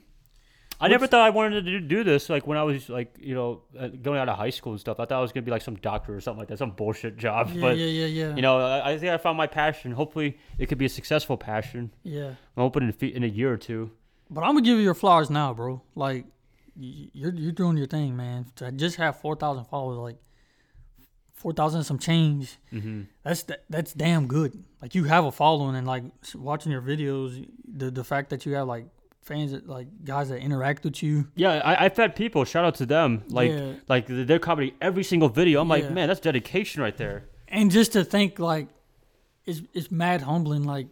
I 0.79 0.89
never 0.89 1.07
thought 1.07 1.23
I 1.23 1.31
wanted 1.31 1.65
to 1.65 1.81
do, 1.81 2.05
this. 2.05 2.29
Like 2.29 2.47
when 2.47 2.59
I 2.59 2.63
was 2.63 2.91
like, 2.91 3.17
you 3.19 3.35
know, 3.35 3.63
going 4.03 4.19
out 4.19 4.29
of 4.29 4.37
high 4.37 4.51
school 4.51 4.73
and 4.73 4.81
stuff. 4.81 5.01
I 5.01 5.07
thought 5.07 5.19
I 5.19 5.23
was 5.23 5.33
gonna 5.33 5.45
be 5.47 5.51
like 5.51 5.63
some 5.63 5.77
doctor 5.77 6.15
or 6.15 6.21
something 6.21 6.41
like 6.41 6.49
that, 6.49 6.59
some 6.59 6.73
bullshit 6.73 7.17
job. 7.17 7.51
Yeah, 7.55 7.61
but 7.63 7.79
yeah, 7.79 7.87
yeah, 7.87 8.07
yeah. 8.07 8.37
you 8.37 8.43
know, 8.43 8.59
I, 8.59 8.93
I 8.93 8.99
think 8.99 9.11
I 9.11 9.17
found 9.17 9.39
my 9.39 9.47
passion. 9.47 9.93
Hopefully, 9.93 10.37
it 10.59 10.67
could 10.67 10.77
be 10.77 10.85
a 10.85 10.91
successful 10.91 11.39
passion. 11.39 11.91
yeah. 12.03 12.29
I'm 12.29 12.63
hoping 12.67 12.83
in 12.83 12.95
a, 13.01 13.07
in 13.17 13.25
a 13.25 13.27
year 13.27 13.51
or 13.51 13.57
two. 13.57 13.91
But 14.29 14.43
I'm 14.43 14.51
gonna 14.51 14.61
give 14.61 14.77
you 14.77 14.85
your 14.85 14.95
flowers 14.95 15.31
now, 15.31 15.55
bro. 15.55 15.81
Like 15.95 16.27
you're 16.79 17.35
you're 17.35 17.53
doing 17.53 17.77
your 17.77 17.87
thing, 17.87 18.17
man. 18.17 18.47
To 18.57 18.71
just 18.73 18.97
have 18.97 19.21
four 19.21 19.37
thousand 19.37 19.65
followers, 19.67 19.99
like 19.99 20.17
four 21.35 21.53
thousand 21.53 21.85
some 21.85 21.99
change. 21.99 22.57
hmm 22.71 23.03
That's 23.23 23.43
th- 23.45 23.61
that's 23.71 23.93
damn 23.93 24.27
good. 24.27 24.63
Like 24.83 24.95
you 24.95 25.05
have 25.05 25.25
a 25.25 25.33
following, 25.33 25.77
and 25.77 25.87
like 25.87 26.05
watching 26.35 26.73
your 26.73 26.83
videos, 26.83 27.47
the 27.67 27.91
the 27.91 28.05
fact 28.05 28.31
that 28.31 28.47
you 28.47 28.55
have 28.55 28.67
like 28.67 28.87
fans 29.23 29.51
that 29.53 29.69
like 29.69 29.89
guys 30.05 30.29
that 30.29 30.39
interact 30.41 30.85
with 30.85 31.03
you. 31.03 31.27
Yeah, 31.35 31.55
I, 31.65 31.85
I've 31.87 31.97
had 31.97 32.15
people 32.15 32.45
shout 32.45 32.65
out 32.65 32.77
to 32.77 32.87
them 32.87 33.25
like 33.29 33.51
Yeah. 33.51 33.73
like 33.89 34.07
they're 34.09 34.39
commenting 34.39 34.77
every 34.81 35.03
single 35.03 35.29
video. 35.29 35.61
I'm 35.61 35.69
Yeah. 35.69 35.75
like, 35.75 35.91
man, 35.91 36.09
that's 36.09 36.21
dedication 36.21 36.83
right 36.83 36.97
there. 36.97 37.25
and 37.49 37.71
just 37.71 37.93
to 37.93 38.05
think 38.05 38.39
like 38.39 38.69
it's 39.45 39.63
it's 39.73 39.91
mad 39.91 40.21
humbling 40.23 40.65
like 40.65 40.89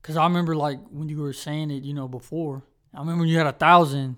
because 0.00 0.16
i 0.16 0.22
remember 0.22 0.54
like 0.54 0.78
when 0.92 1.08
you 1.08 1.18
were 1.18 1.32
saying 1.32 1.72
it 1.72 1.82
you 1.82 1.92
know 1.92 2.06
before 2.06 2.62
i 2.94 3.00
remember 3.00 3.22
when 3.22 3.28
you 3.28 3.36
had 3.36 3.48
a 3.48 3.52
thousand 3.52 4.16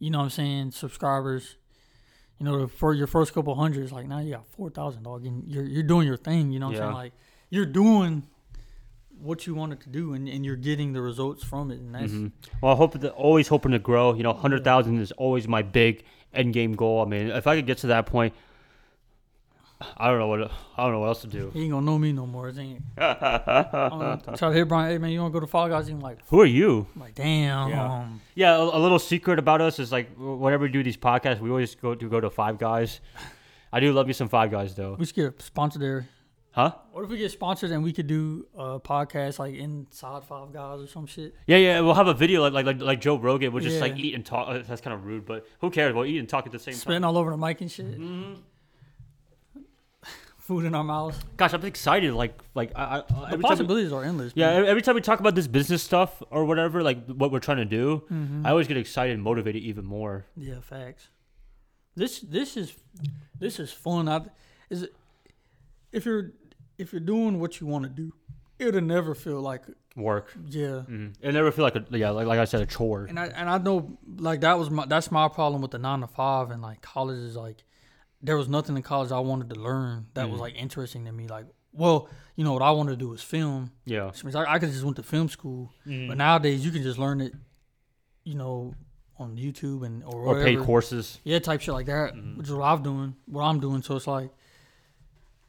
you 0.00 0.10
know 0.10 0.18
what 0.18 0.24
i'm 0.24 0.30
saying 0.30 0.70
subscribers 0.72 1.56
you 2.38 2.44
know 2.46 2.66
for 2.66 2.92
your 2.94 3.06
first 3.06 3.32
couple 3.32 3.54
hundreds 3.54 3.92
like 3.92 4.08
now 4.08 4.18
you 4.18 4.32
got 4.32 4.46
4000 4.48 5.02
dog 5.04 5.24
and 5.24 5.46
you're, 5.46 5.62
you're 5.64 5.82
doing 5.84 6.06
your 6.08 6.16
thing 6.16 6.50
you 6.50 6.58
know 6.58 6.66
what 6.66 6.76
i'm 6.76 6.82
saying 6.82 6.94
like 6.94 7.12
you're 7.50 7.66
doing 7.66 8.24
what 9.20 9.46
you 9.46 9.54
wanted 9.54 9.80
to 9.82 9.88
do 9.90 10.14
and, 10.14 10.26
and 10.28 10.44
you're 10.46 10.56
getting 10.56 10.92
the 10.94 11.00
results 11.02 11.44
from 11.44 11.70
it 11.70 11.78
and 11.78 11.94
that's 11.94 12.12
hmm 12.12 12.28
Well, 12.62 12.72
I 12.72 12.76
hope 12.76 12.98
that 12.98 13.12
always 13.12 13.48
hoping 13.48 13.72
to 13.72 13.78
grow. 13.78 14.14
You 14.14 14.22
know, 14.22 14.32
hundred 14.32 14.64
thousand 14.64 14.98
is 14.98 15.12
always 15.12 15.46
my 15.46 15.60
big 15.62 16.04
end 16.32 16.54
game 16.54 16.72
goal. 16.72 17.02
I 17.02 17.04
mean, 17.04 17.28
if 17.28 17.46
I 17.46 17.56
could 17.56 17.66
get 17.66 17.78
to 17.78 17.88
that 17.88 18.06
point, 18.06 18.32
I 19.96 20.08
don't 20.08 20.18
know 20.18 20.26
what 20.26 20.50
I 20.76 20.82
don't 20.82 20.92
know 20.92 21.00
what 21.00 21.06
else 21.08 21.20
to 21.22 21.26
do. 21.26 21.50
he 21.54 21.62
ain't 21.62 21.70
gonna 21.72 21.86
know 21.86 21.98
me 21.98 22.12
no 22.12 22.26
more. 22.26 22.48
Ain't, 22.48 22.82
know, 22.98 24.20
try 24.36 24.48
to 24.48 24.52
hit 24.52 24.68
Brian. 24.68 24.90
Hey 24.90 24.98
man, 24.98 25.10
you 25.10 25.20
wanna 25.20 25.32
go 25.32 25.40
to 25.40 25.46
Fall 25.46 25.68
Guys? 25.68 25.86
He's 25.86 25.96
like, 25.96 26.18
Who 26.28 26.40
are 26.40 26.46
you? 26.46 26.86
I'm 26.94 27.00
like 27.00 27.14
damn. 27.14 27.68
Yeah. 27.70 28.08
Yeah, 28.34 28.56
a, 28.56 28.62
a 28.62 28.78
little 28.78 28.98
secret 28.98 29.38
about 29.38 29.60
us 29.60 29.78
is 29.78 29.90
like 29.92 30.10
whenever 30.18 30.64
we 30.64 30.70
do 30.70 30.82
these 30.82 30.96
podcasts, 30.96 31.40
we 31.40 31.50
always 31.50 31.74
go 31.74 31.94
to 31.94 32.08
go 32.08 32.20
to 32.20 32.30
Five 32.30 32.58
Guys. 32.58 33.00
I 33.72 33.80
do 33.80 33.92
love 33.92 34.06
me 34.06 34.12
some 34.12 34.28
Five 34.28 34.50
Guys 34.50 34.74
though. 34.74 34.96
We 34.98 35.06
should 35.06 35.14
get 35.16 35.40
sponsored 35.42 35.82
there. 35.82 36.08
Huh? 36.52 36.72
What 36.90 37.04
if 37.04 37.10
we 37.10 37.16
get 37.18 37.30
sponsored 37.30 37.70
and 37.70 37.84
we 37.84 37.92
could 37.92 38.08
do 38.08 38.44
a 38.56 38.80
podcast 38.80 39.38
like 39.38 39.54
inside 39.54 40.24
Five 40.24 40.52
Guys 40.52 40.80
or 40.80 40.86
some 40.88 41.06
shit? 41.06 41.34
Yeah, 41.46 41.58
yeah. 41.58 41.80
We'll 41.80 41.94
have 41.94 42.08
a 42.08 42.14
video 42.14 42.42
like 42.42 42.52
like 42.52 42.66
like, 42.66 42.80
like 42.82 43.00
Joe 43.00 43.16
Rogan. 43.16 43.52
We'll 43.52 43.62
just 43.62 43.80
like 43.80 43.96
eat 43.96 44.14
and 44.14 44.26
talk. 44.26 44.48
uh, 44.48 44.58
That's 44.66 44.80
kind 44.80 44.92
of 44.94 45.06
rude, 45.06 45.24
but 45.24 45.46
who 45.60 45.70
cares? 45.70 45.94
We'll 45.94 46.06
eat 46.06 46.18
and 46.18 46.28
talk 46.28 46.46
at 46.46 46.52
the 46.52 46.58
same 46.58 46.74
Spitting 46.74 47.02
time. 47.02 47.08
all 47.08 47.18
over 47.18 47.30
the 47.30 47.36
mic 47.36 47.60
and 47.60 47.70
shit. 47.70 47.94
hmm 47.94 48.34
Food 50.50 50.64
in 50.64 50.74
our 50.74 50.82
mouths. 50.82 51.16
Gosh, 51.36 51.52
I'm 51.52 51.64
excited. 51.64 52.12
Like 52.12 52.34
like 52.56 52.72
I, 52.74 52.82
I 52.82 52.98
The 52.98 53.14
time. 53.14 53.38
We, 53.38 53.42
possibilities 53.44 53.92
are 53.92 54.02
endless. 54.02 54.32
yeah, 54.34 54.50
every 54.50 54.68
every 54.68 54.82
time 54.82 54.96
we 54.96 55.00
talk 55.00 55.20
about 55.20 55.36
this 55.36 55.46
business 55.46 55.80
stuff 55.80 56.20
or 56.28 56.44
whatever, 56.44 56.82
like 56.82 57.06
what 57.06 57.30
we're 57.30 57.38
trying 57.38 57.58
to 57.58 57.64
do, 57.64 58.02
hmm 58.08 58.44
I 58.44 58.50
always 58.50 58.66
get 58.66 58.76
excited 58.76 59.14
and 59.14 59.22
motivated 59.22 59.62
even 59.62 59.84
more. 59.84 60.26
yeah, 60.36 60.58
facts. 60.60 61.06
This 61.94 62.18
this 62.18 62.56
is 62.56 62.74
this 63.38 63.60
is 63.60 63.70
fun. 63.70 64.08
I 64.08 64.22
is 64.70 64.82
it, 64.82 64.92
if 65.92 66.04
you're 66.04 66.32
if 66.78 66.92
you're 66.92 67.00
doing 67.14 67.38
what 67.38 67.60
you 67.60 67.68
want 67.68 67.84
to 67.84 67.90
do, 67.90 68.12
it'll 68.58 68.80
never 68.80 69.14
feel 69.14 69.40
like 69.40 69.62
Work. 69.94 70.34
yeah. 70.48 70.82
Mm. 70.90 71.14
It 71.20 71.32
never 71.32 71.52
feel 71.52 71.64
like 71.64 71.76
a 71.76 71.84
yeah, 71.92 72.10
like 72.10 72.26
like 72.26 72.40
I 72.40 72.44
said, 72.44 72.60
a 72.60 72.66
chore. 72.66 73.04
And 73.04 73.20
I 73.20 73.26
and 73.26 73.48
I 73.48 73.58
know 73.58 73.98
like 74.18 74.40
that 74.40 74.58
was 74.58 74.68
my 74.68 74.84
that's 74.86 75.12
my 75.12 75.28
problem 75.28 75.62
with 75.62 75.70
the 75.70 75.78
nine 75.78 76.00
to 76.00 76.08
five 76.08 76.50
and 76.50 76.60
like 76.60 76.80
college 76.82 77.18
is 77.18 77.36
like 77.36 77.62
there 78.22 78.36
was 78.36 78.48
nothing 78.48 78.76
in 78.76 78.82
college 78.82 79.10
I 79.12 79.18
wanted 79.20 79.48
to 79.50 79.60
learn 79.60 80.06
that 80.14 80.28
was 80.30 80.38
Mhm. 80.38 80.42
like 80.42 80.54
interesting 80.56 81.04
to 81.06 81.12
me. 81.12 81.26
Like, 81.26 81.46
well, 81.72 82.08
you 82.36 82.44
know 82.44 82.52
what 82.52 82.62
I 82.62 82.70
wanted 82.72 82.90
to 82.92 82.96
do 82.96 83.08
was 83.08 83.22
film. 83.22 83.70
Yeah. 83.84 84.06
Which 84.06 84.22
means 84.24 84.34
I, 84.34 84.44
I 84.54 84.58
could 84.58 84.70
just 84.70 84.84
went 84.84 84.96
to 84.96 85.02
film 85.02 85.28
school, 85.28 85.72
Mm. 85.86 86.08
but 86.08 86.16
nowadays 86.18 86.64
you 86.64 86.70
can 86.70 86.82
just 86.82 86.98
learn 86.98 87.20
it, 87.20 87.32
you 88.24 88.34
know, 88.34 88.74
on 89.18 89.36
YouTube 89.36 89.84
and 89.84 90.02
or, 90.04 90.24
Or 90.38 90.42
paid 90.42 90.58
courses. 90.60 91.20
Yeah, 91.24 91.38
type 91.38 91.60
shit 91.60 91.74
like 91.74 91.86
that, 91.86 92.14
Mhm. 92.14 92.36
which 92.38 92.48
is 92.48 92.54
what 92.54 92.64
I'm 92.64 92.82
doing. 92.82 93.16
What 93.26 93.42
I'm 93.42 93.60
doing, 93.60 93.82
so 93.82 93.96
it's 93.96 94.06
like 94.06 94.30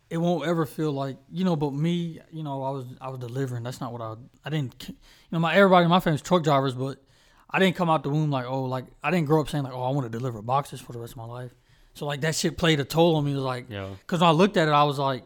it 0.10 0.18
won't 0.18 0.46
ever 0.46 0.66
feel 0.66 0.92
like 0.92 1.18
you 1.32 1.44
know. 1.46 1.56
But 1.56 1.74
me, 1.74 2.20
you 2.32 2.44
know, 2.44 2.64
I 2.64 2.70
was 2.72 2.86
I 3.00 3.10
was 3.10 3.20
delivering. 3.20 3.64
That's 3.64 3.80
not 3.80 3.94
what 3.94 4.02
I 4.02 4.16
I 4.44 4.50
didn't. 4.50 4.90
You 4.90 4.96
know, 5.32 5.40
my 5.40 5.56
everybody 5.56 5.86
in 5.86 5.90
my 5.90 6.00
family's 6.02 6.22
truck 6.22 6.44
drivers, 6.44 6.74
but 6.76 7.02
I 7.50 7.60
didn't 7.60 7.76
come 7.78 7.90
out 7.90 8.04
the 8.04 8.10
womb 8.10 8.30
like 8.30 8.46
oh 8.46 8.64
like 8.64 8.86
I 9.04 9.10
didn't 9.12 9.28
grow 9.28 9.40
up 9.42 9.50
saying 9.50 9.64
like 9.64 9.74
oh 9.74 9.84
I 9.84 9.90
want 9.92 10.04
to 10.12 10.18
deliver 10.18 10.42
boxes 10.42 10.82
for 10.82 10.92
the 10.92 11.00
rest 11.00 11.14
of 11.14 11.18
my 11.18 11.26
life. 11.26 11.54
So 11.94 12.06
like 12.06 12.22
that 12.22 12.36
shit 12.36 12.58
played 12.58 12.80
a 12.80 12.86
toll 12.86 13.16
on 13.18 13.26
me. 13.26 13.32
It 13.32 13.36
was 13.36 13.44
like 13.44 13.66
Yeah. 13.70 13.90
because 14.00 14.22
when 14.22 14.30
I 14.30 14.34
looked 14.34 14.58
at 14.58 14.68
it, 14.68 14.72
I 14.72 14.84
was 14.84 14.98
like, 15.00 15.24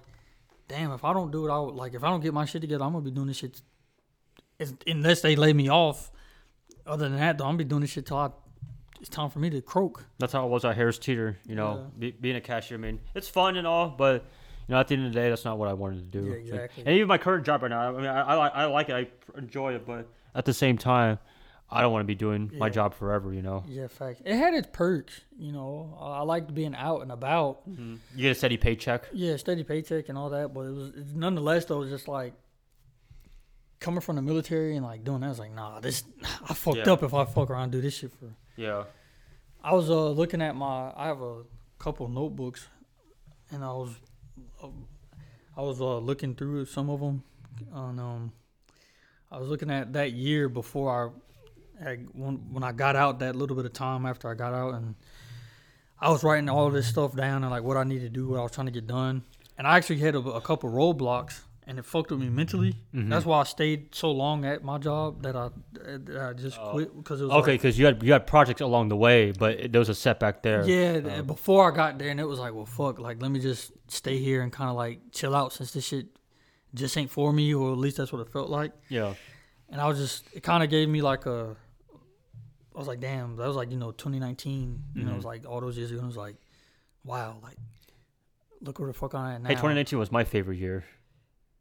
damn, 0.68 0.91
if 0.91 1.03
I 1.03 1.13
don't 1.13 1.32
do 1.32 1.47
it, 1.47 1.51
I 1.51 1.59
would, 1.59 1.76
like 1.76 1.93
if 1.93 2.03
I 2.03 2.09
don't 2.09 2.22
get 2.22 2.34
my 2.34 2.45
shit 2.45 2.61
together, 2.61 2.84
I'm 2.84 2.93
gonna 2.93 3.05
be 3.05 3.11
doing 3.11 3.28
this 3.28 3.38
shit. 3.38 3.61
It's, 4.59 4.74
unless 4.88 5.22
they 5.22 5.36
lay 5.36 5.53
me 5.53 5.70
off. 5.70 6.11
Other 6.88 7.09
than 7.09 7.18
that, 7.18 7.38
though, 7.38 7.45
I'm 7.45 7.49
gonna 7.51 7.57
be 7.59 7.63
doing 7.66 7.82
this 7.82 7.91
shit 7.91 8.05
till 8.05 8.18
I. 8.18 8.30
It's 9.01 9.09
time 9.09 9.30
for 9.30 9.39
me 9.39 9.49
to 9.51 9.61
croak. 9.61 10.05
That's 10.20 10.34
how 10.34 10.45
it 10.45 10.49
was 10.49 10.63
at 10.66 10.76
Harris 10.76 10.97
Teeter. 10.97 11.38
You 11.45 11.55
know, 11.55 11.76
Yeah. 11.78 11.99
be, 11.99 12.11
being 12.11 12.36
a 12.38 12.41
cashier. 12.41 12.78
I 12.78 12.82
mean, 12.82 12.99
it's 13.13 13.28
fun 13.28 13.57
and 13.57 13.68
all, 13.68 13.89
but 13.89 14.24
you 14.68 14.74
know, 14.74 14.80
at 14.80 14.88
the 14.88 14.95
end 14.95 15.05
of 15.05 15.13
the 15.13 15.20
day, 15.20 15.30
that's 15.30 15.45
not 15.45 15.57
what 15.59 15.68
I 15.70 15.74
wanted 15.74 16.11
to 16.11 16.22
do. 16.22 16.28
Yeah, 16.28 16.36
exactly. 16.36 16.84
and 16.86 16.95
even 16.95 17.07
my 17.07 17.18
current 17.20 17.45
job 17.45 17.61
right 17.61 17.70
now, 17.70 17.89
I 17.89 17.91
mean, 17.91 18.05
I, 18.07 18.22
I, 18.22 18.34
like- 18.36 18.51
I 18.55 18.66
like 18.66 18.89
it. 18.89 18.93
I 19.36 19.38
enjoy 19.38 19.74
it, 19.76 19.86
but 19.86 20.07
at 20.34 20.45
the 20.45 20.53
same 20.53 20.78
time, 20.78 21.20
I 21.70 21.82
don't 21.82 21.91
want 21.91 22.03
to 22.03 22.07
be 22.07 22.16
doing 22.16 22.51
my 22.57 22.70
job 22.70 22.93
forever. 22.93 23.34
You 23.34 23.41
know. 23.41 23.63
Yeah, 23.68 23.88
fact. 23.88 24.22
It 24.26 24.36
had 24.36 24.53
its 24.53 24.68
perks, 24.72 25.22
you 25.38 25.51
know. 25.51 25.97
I 25.99 26.22
liked 26.22 26.53
being 26.53 26.76
out 26.76 27.01
and 27.01 27.11
about. 27.11 27.61
You 27.66 27.97
get 28.18 28.32
a 28.32 28.36
steady 28.36 28.57
paycheck. 28.57 29.07
Yeah, 29.13 29.36
steady 29.38 29.63
paycheck 29.63 30.09
and 30.09 30.18
all 30.18 30.30
that, 30.30 30.53
but 30.53 30.61
it 30.61 30.72
was 30.74 30.91
nonetheless 31.13 31.66
though. 31.66 31.78
It 31.78 31.86
was 31.86 31.89
just 31.89 32.07
like 32.07 32.34
coming 33.80 34.01
from 34.01 34.16
the 34.16 34.22
military 34.22 34.76
and 34.76 34.86
like 34.86 35.03
doing 35.03 35.22
that. 35.22 35.28
I 35.28 35.30
was 35.30 35.39
like, 35.39 35.53
nah, 35.53 35.80
this 35.80 36.03
I 36.49 36.53
fucked 36.53 36.78
Yeah. 36.86 36.93
up 36.93 37.03
if 37.03 37.13
I 37.13 37.26
fuck 37.26 37.49
around 37.49 37.63
and 37.63 37.72
do 37.72 37.82
this 37.82 37.97
shit 37.97 38.11
for. 38.13 38.34
Yeah. 38.55 38.84
I 39.63 39.74
was 39.74 39.89
uh 39.89 40.09
looking 40.11 40.41
at 40.41 40.55
my. 40.55 40.91
I 40.95 41.07
have 41.07 41.22
a 41.22 41.41
couple 41.80 42.07
notebooks, 42.07 42.68
and 43.51 43.63
I 43.63 43.74
was, 43.74 43.89
uh, 44.63 44.68
I 45.57 45.61
was 45.61 45.82
uh 45.82 45.97
looking 45.97 46.36
through 46.36 46.66
some 46.66 46.89
of 46.91 46.99
them, 46.99 47.24
and 47.74 47.99
um, 47.99 48.32
I 49.32 49.39
was 49.39 49.49
looking 49.49 49.72
at 49.72 49.93
that 49.93 50.11
year 50.13 50.47
before 50.49 50.91
I, 50.91 51.09
had, 51.82 52.08
when 52.14 52.36
when 52.54 52.64
I 52.64 52.72
got 52.72 52.96
out. 52.96 53.20
That 53.20 53.36
little 53.36 53.56
bit 53.56 53.66
of 53.66 53.74
time 53.74 54.06
after 54.06 54.30
I 54.30 54.34
got 54.34 54.54
out, 54.54 54.74
and 54.76 54.96
I 56.00 56.10
was 56.10 56.24
writing 56.24 56.50
all 56.50 56.70
this 56.70 56.88
stuff 56.88 57.16
down 57.16 57.44
and 57.44 57.52
like 57.52 57.64
what 57.64 57.78
I 57.78 57.84
need 57.84 58.00
to 58.00 58.10
do, 58.10 58.28
what 58.30 58.40
I 58.40 58.44
was 58.44 58.52
trying 58.52 58.68
to 58.68 58.72
get 58.72 58.88
done, 58.88 59.24
and 59.58 59.68
I 59.68 59.78
actually 59.78 60.00
had 60.00 60.16
a, 60.16 60.20
a 60.20 60.42
couple 60.42 60.70
roadblocks. 60.70 61.42
And 61.68 61.80
it 61.80 61.86
fucked 61.86 62.12
with 62.12 62.20
me 62.20 62.30
mentally. 62.30 62.76
Mhm. 62.94 63.10
That's 63.10 63.26
why 63.26 63.40
I 63.40 63.44
stayed 63.44 63.96
so 63.96 64.12
long 64.12 64.46
at 64.46 64.64
my 64.64 64.78
job 64.78 65.24
that 65.24 65.36
I, 65.36 65.50
that 65.74 66.16
I 66.30 66.34
just 66.34 66.60
Oh. 66.60 66.70
quit 66.74 66.96
because 66.96 67.22
it 67.22 67.24
was 67.24 67.34
Okay, 67.34 67.54
like, 67.54 67.62
because 67.62 67.80
you 67.80 67.88
had 67.88 68.04
you 68.04 68.12
had 68.14 68.28
projects 68.28 68.62
along 68.62 68.90
the 68.90 68.96
way, 68.96 69.32
but 69.32 69.60
it, 69.60 69.72
there 69.72 69.80
was 69.80 69.90
a 69.90 69.96
setback 69.96 70.44
there. 70.44 70.64
Yeah, 70.64 71.00
Uh, 71.18 71.22
before 71.24 71.68
I 71.72 71.76
got 71.76 71.98
there, 71.98 72.10
and 72.10 72.20
it 72.20 72.26
was 72.28 72.38
like, 72.38 72.54
well, 72.54 72.68
fuck, 72.68 73.00
like 73.00 73.20
let 73.20 73.32
me 73.32 73.40
just 73.40 73.72
stay 73.88 74.20
here 74.20 74.44
and 74.44 74.52
kind 74.54 74.70
of 74.70 74.76
like 74.76 75.00
chill 75.12 75.34
out 75.36 75.54
since 75.54 75.72
this 75.72 75.86
shit 75.88 76.06
just 76.76 76.96
ain't 77.00 77.10
for 77.10 77.34
me, 77.34 77.52
or 77.56 77.72
at 77.72 77.80
least 77.80 77.98
that's 77.98 78.12
what 78.14 78.22
it 78.22 78.30
felt 78.32 78.52
like. 78.52 78.72
Yeah. 78.90 79.16
And 79.70 79.82
I 79.82 79.88
was 79.88 79.98
just, 79.98 80.24
it 80.36 80.44
kind 80.44 80.64
of 80.64 80.70
gave 80.70 80.88
me 80.88 81.02
like 81.02 81.26
a, 81.26 81.56
I 82.76 82.80
was 82.80 82.88
like, 82.88 83.00
damn, 83.00 83.36
that 83.38 83.48
was 83.48 83.56
like 83.56 83.72
you 83.72 83.78
know 83.78 83.92
2019, 83.92 84.84
you 84.96 85.04
know, 85.04 85.12
it 85.14 85.16
was 85.16 85.26
like 85.26 85.46
all 85.48 85.62
those 85.62 85.78
years 85.78 85.92
ago. 85.92 86.00
And 86.00 86.06
it 86.06 86.08
was 86.08 86.18
like, 86.18 86.36
wow, 87.04 87.38
like 87.42 87.58
look 88.62 88.80
where 88.80 88.88
the 88.88 88.94
fuck 88.94 89.14
I'm 89.16 89.36
at 89.36 89.42
now. 89.42 89.50
Hey, 89.50 89.56
2019 89.56 90.00
was 90.00 90.12
my 90.12 90.24
favorite 90.24 90.58
year. 90.58 90.84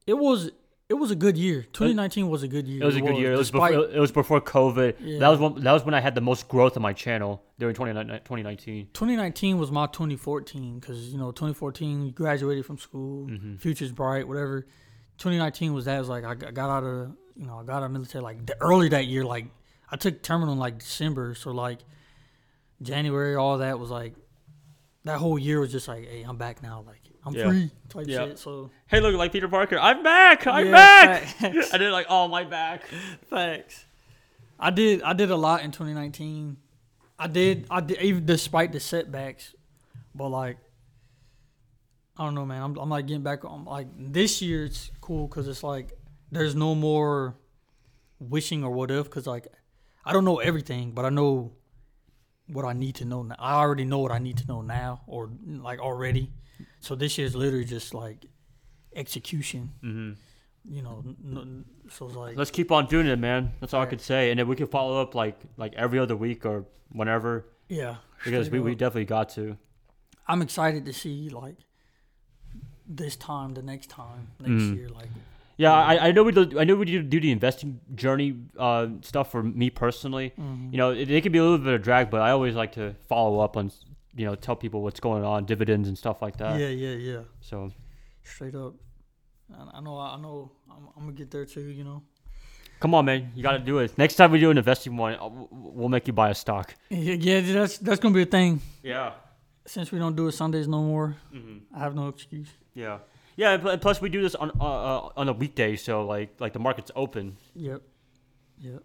It 0.06 0.14
was, 0.14 0.50
it 0.88 0.94
was 0.94 1.10
a 1.10 1.14
good 1.16 1.36
year. 1.36 1.62
2019 1.62 2.28
was 2.28 2.42
a 2.42 2.48
good 2.48 2.66
year. 2.66 2.82
It 2.82 2.86
was 2.86 2.96
a 2.96 3.00
good 3.00 3.16
year. 3.16 3.32
It 3.32 3.38
was 3.38 3.50
despite- 3.50 3.72
before, 3.72 3.90
it 3.90 3.98
was 4.00 4.12
before 4.12 4.40
COVID. 4.40 4.96
Yeah. 5.00 5.18
That 5.18 5.28
was 5.28 5.38
when, 5.40 5.62
that 5.62 5.72
was 5.72 5.84
when 5.84 5.94
I 5.94 6.00
had 6.00 6.14
the 6.14 6.20
most 6.20 6.48
growth 6.48 6.76
on 6.76 6.82
my 6.82 6.92
channel 6.92 7.42
during 7.58 7.74
2019 7.74 8.20
2019. 8.24 8.88
2019 8.92 9.58
was 9.58 9.70
my 9.70 9.86
2014 9.86 10.78
because 10.78 11.08
you 11.12 11.18
know 11.18 11.30
2014 11.30 12.06
you 12.06 12.12
graduated 12.12 12.66
from 12.66 12.78
school, 12.78 13.28
Mhm. 13.28 13.58
future's 13.60 13.92
bright, 13.92 14.26
whatever. 14.28 14.66
2019 15.18 15.72
was 15.74 15.84
that. 15.86 15.96
It 15.96 16.00
was 16.00 16.08
like 16.08 16.24
I 16.24 16.34
got 16.34 16.54
got 16.54 16.70
out 16.70 16.84
of 16.84 17.12
you 17.36 17.46
know 17.46 17.58
I 17.60 17.64
got 17.64 17.76
out 17.76 17.84
of 17.84 17.90
military 17.92 18.22
like 18.22 18.44
the, 18.46 18.56
early 18.60 18.88
that 18.90 19.06
year. 19.06 19.24
Like 19.24 19.46
I 19.94 19.96
took 19.96 20.22
terminal 20.22 20.52
in 20.54 20.58
like 20.58 20.78
December, 20.80 21.36
so 21.36 21.52
like 21.52 21.78
January, 22.82 23.36
all 23.36 23.58
that 23.58 23.78
was 23.78 23.90
like 23.90 24.14
that 25.04 25.18
whole 25.18 25.38
year 25.38 25.60
was 25.60 25.70
just 25.70 25.86
like, 25.86 26.08
hey, 26.08 26.22
I'm 26.22 26.36
back 26.36 26.64
now. 26.64 26.82
Like 26.84 27.00
I'm 27.24 27.32
Yeah. 27.32 27.48
free 27.48 27.70
type 27.88 28.06
Yeah. 28.08 28.26
shit. 28.26 28.38
So 28.40 28.70
Hey, 28.88 29.00
look 29.00 29.14
like 29.14 29.30
Peter 29.30 29.46
Parker. 29.46 29.78
I'm 29.78 30.02
back. 30.02 30.48
I'm 30.48 30.66
Yeah, 30.66 30.72
back. 30.72 31.36
I 31.72 31.78
did 31.78 31.92
like, 31.98 32.06
oh 32.08 32.26
my 32.26 32.42
back. 32.42 32.82
Facts. 33.30 33.84
I 34.58 34.70
did. 34.70 35.00
I 35.02 35.12
did 35.12 35.30
a 35.30 35.36
lot 35.36 35.62
in 35.62 35.70
2019. 35.70 36.56
I 37.20 37.28
did. 37.28 37.66
I 37.70 37.80
did 37.80 38.00
even 38.02 38.26
despite 38.26 38.72
the 38.72 38.80
setbacks, 38.80 39.54
but 40.12 40.28
like, 40.30 40.56
I 42.16 42.24
don't 42.24 42.34
know, 42.34 42.44
man. 42.44 42.62
I'm, 42.62 42.76
I'm 42.78 42.88
like 42.88 43.06
getting 43.06 43.22
back 43.22 43.44
on. 43.44 43.64
Like 43.64 43.86
this 43.96 44.42
year, 44.42 44.64
it's 44.64 44.90
cool 45.00 45.28
because 45.28 45.46
it's 45.46 45.62
like 45.62 45.92
there's 46.32 46.56
no 46.56 46.74
more 46.74 47.36
wishing 48.18 48.64
or 48.64 48.70
what 48.70 48.90
if. 48.90 49.04
Because 49.04 49.28
like, 49.28 49.46
I 50.04 50.12
don't 50.12 50.24
know 50.24 50.38
everything, 50.38 50.92
but 50.92 51.04
I 51.04 51.10
know 51.10 51.52
what 52.46 52.64
I 52.64 52.72
need 52.74 52.94
to 52.96 53.04
know. 53.04 53.22
Now. 53.22 53.36
I 53.38 53.54
already 53.54 53.84
know 53.84 53.98
what 54.00 54.12
I 54.12 54.18
need 54.18 54.36
to 54.38 54.46
know 54.46 54.60
now, 54.62 55.02
or 55.06 55.30
like 55.46 55.80
already. 55.80 56.30
So 56.80 56.94
this 56.94 57.16
year's 57.18 57.34
literally 57.34 57.64
just 57.64 57.94
like 57.94 58.26
execution. 58.94 59.70
hmm 59.80 60.12
You 60.66 60.82
know, 60.82 61.02
n- 61.06 61.64
so 61.90 62.06
it's 62.06 62.16
like 62.16 62.36
Let's 62.36 62.50
keep 62.50 62.70
on 62.70 62.86
doing 62.86 63.06
it, 63.06 63.18
man. 63.18 63.52
That's 63.60 63.72
all 63.74 63.80
I 63.80 63.84
Right. 63.84 63.90
could 63.90 64.00
say. 64.00 64.30
And 64.30 64.38
then 64.38 64.46
we 64.48 64.56
can 64.56 64.66
follow 64.66 65.00
up 65.00 65.14
like 65.14 65.36
like 65.56 65.74
every 65.74 65.98
other 65.98 66.16
week 66.16 66.44
or 66.46 66.64
whenever 66.90 67.46
yeah. 67.68 67.96
because 68.24 68.50
we, 68.50 68.60
we 68.60 68.74
definitely 68.74 69.04
got 69.06 69.28
to. 69.30 69.56
I'm 70.28 70.40
excited 70.42 70.84
to 70.86 70.92
see 70.92 71.28
like 71.28 71.56
this 72.86 73.16
time, 73.16 73.54
the 73.54 73.62
next 73.62 73.88
time, 73.90 74.28
next 74.40 74.64
Mm. 74.64 74.76
year. 74.76 74.88
Like, 74.88 75.08
Yeah, 75.56 75.72
I, 75.72 76.08
I 76.08 76.12
know 76.12 76.24
we 76.24 76.32
do, 76.32 76.58
I 76.58 76.64
know 76.64 76.74
we 76.74 76.84
do, 76.84 77.02
do 77.02 77.20
the 77.20 77.30
investing 77.30 77.80
journey 77.94 78.34
uh, 78.58 78.88
stuff 79.02 79.30
for 79.30 79.42
me 79.42 79.70
personally. 79.70 80.32
mhm. 80.38 80.72
You 80.72 80.78
know, 80.78 80.90
it, 80.90 81.08
it 81.10 81.22
can 81.22 81.30
be 81.32 81.38
a 81.38 81.42
little 81.42 81.58
bit 81.58 81.74
of 81.74 81.82
drag, 81.82 82.10
but 82.10 82.20
I 82.20 82.30
always 82.30 82.54
like 82.56 82.72
to 82.72 82.94
follow 83.08 83.38
up 83.40 83.56
on, 83.56 83.70
you 84.16 84.24
know, 84.26 84.34
tell 84.34 84.56
people 84.56 84.82
what's 84.82 85.00
going 85.00 85.22
on, 85.24 85.44
dividends 85.44 85.86
and 85.88 85.96
stuff 85.96 86.20
like 86.22 86.36
that. 86.38 86.58
yeah, 86.58 86.68
yeah, 86.68 86.94
yeah, 86.96 87.20
So 87.40 87.70
straight 88.24 88.54
up. 88.56 88.74
I, 89.52 89.78
I 89.78 89.80
know, 89.80 89.98
I 89.98 90.16
know, 90.20 90.50
I'm, 90.70 90.88
I'm 90.96 91.02
gonna 91.04 91.12
get 91.12 91.30
there 91.30 91.44
too. 91.44 91.60
You 91.60 91.84
know. 91.84 92.02
come 92.80 92.94
on, 92.94 93.04
man, 93.04 93.30
you 93.36 93.42
got 93.42 93.52
to 93.52 93.58
do 93.60 93.78
it. 93.78 93.96
Next 93.96 94.16
time 94.16 94.32
we 94.32 94.40
do 94.40 94.50
an 94.50 94.58
investing 94.58 94.96
one, 94.96 95.14
uh, 95.14 95.28
we'll 95.50 95.88
make 95.88 96.06
you 96.08 96.12
buy 96.12 96.30
a 96.30 96.34
stock. 96.34 96.74
Yeah, 96.90 97.14
yeah, 97.14 97.40
that's 97.52 97.78
that's 97.78 98.00
gonna 98.00 98.14
be 98.14 98.22
a 98.22 98.26
thing. 98.26 98.60
Yeah. 98.82 99.12
Since 99.66 99.92
we 99.92 99.98
don't 99.98 100.16
do 100.16 100.26
it 100.28 100.32
Sundays 100.32 100.66
no 100.68 100.82
more, 100.82 101.16
hmm 101.32 101.58
I 101.74 101.78
have 101.78 101.94
no 101.94 102.08
excuse. 102.08 102.48
Yeah. 102.74 102.98
Yeah, 103.36 103.54
and 103.54 103.80
plus 103.80 104.00
we 104.00 104.08
do 104.08 104.22
this 104.22 104.34
on 104.34 104.50
uh, 104.60 104.64
uh, 104.64 105.08
on 105.16 105.28
a 105.28 105.32
weekday, 105.32 105.76
so 105.76 106.06
like 106.06 106.40
like 106.40 106.52
the 106.52 106.58
market's 106.60 106.90
open. 106.94 107.36
Yep, 107.54 107.82
yep. 108.60 108.82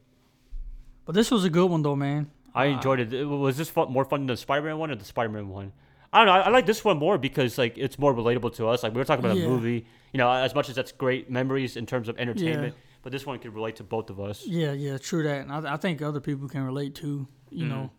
But 1.05 1.15
this 1.15 1.31
was 1.31 1.43
a 1.43 1.49
good 1.49 1.69
one 1.69 1.81
though, 1.81 1.95
man. 1.95 2.31
I 2.53 2.67
Uh, 2.67 2.75
enjoyed 2.75 2.99
it. 2.99 3.25
Was 3.25 3.57
this 3.57 3.69
fun, 3.69 3.91
more 3.91 4.05
fun 4.05 4.21
than 4.21 4.27
the 4.27 4.37
Spider-Man 4.37 4.77
one 4.79 4.89
or 4.91 4.95
the 4.95 5.05
Spider-Man 5.05 5.49
one? 5.49 5.71
I 6.11 6.17
don't 6.19 6.25
know. 6.27 6.33
I, 6.33 6.39
I 6.41 6.49
like 6.49 6.65
this 6.65 6.83
one 6.83 6.97
more 6.97 7.17
because 7.19 7.57
like 7.59 7.77
it's 7.77 7.99
more 7.99 8.13
relatable 8.13 8.55
to 8.55 8.67
us. 8.67 8.81
Like 8.81 8.93
we 8.93 8.97
were 8.97 9.05
talking 9.05 9.23
about 9.23 9.37
Yeah. 9.37 9.45
a 9.45 9.49
movie, 9.49 9.85
you 10.13 10.17
know, 10.17 10.31
as 10.31 10.55
much 10.55 10.67
as 10.69 10.75
that's 10.75 10.91
great 10.91 11.29
memories 11.29 11.77
in 11.77 11.85
terms 11.85 12.09
of 12.09 12.17
entertainment, 12.17 12.73
but 13.03 13.11
this 13.11 13.25
one 13.27 13.37
could 13.37 13.53
relate 13.53 13.75
to 13.75 13.83
both 13.83 14.09
of 14.09 14.19
us. 14.19 14.45
Yeah, 14.47 14.71
yeah, 14.73 14.97
true 14.97 15.21
that. 15.23 15.41
And 15.41 15.51
I, 15.51 15.75
I 15.75 15.77
think 15.77 16.01
other 16.01 16.19
people 16.19 16.47
can 16.49 16.63
relate 16.63 16.95
too. 16.95 17.27
You 17.51 17.65
Mhm. 17.65 17.69
know. 17.69 17.91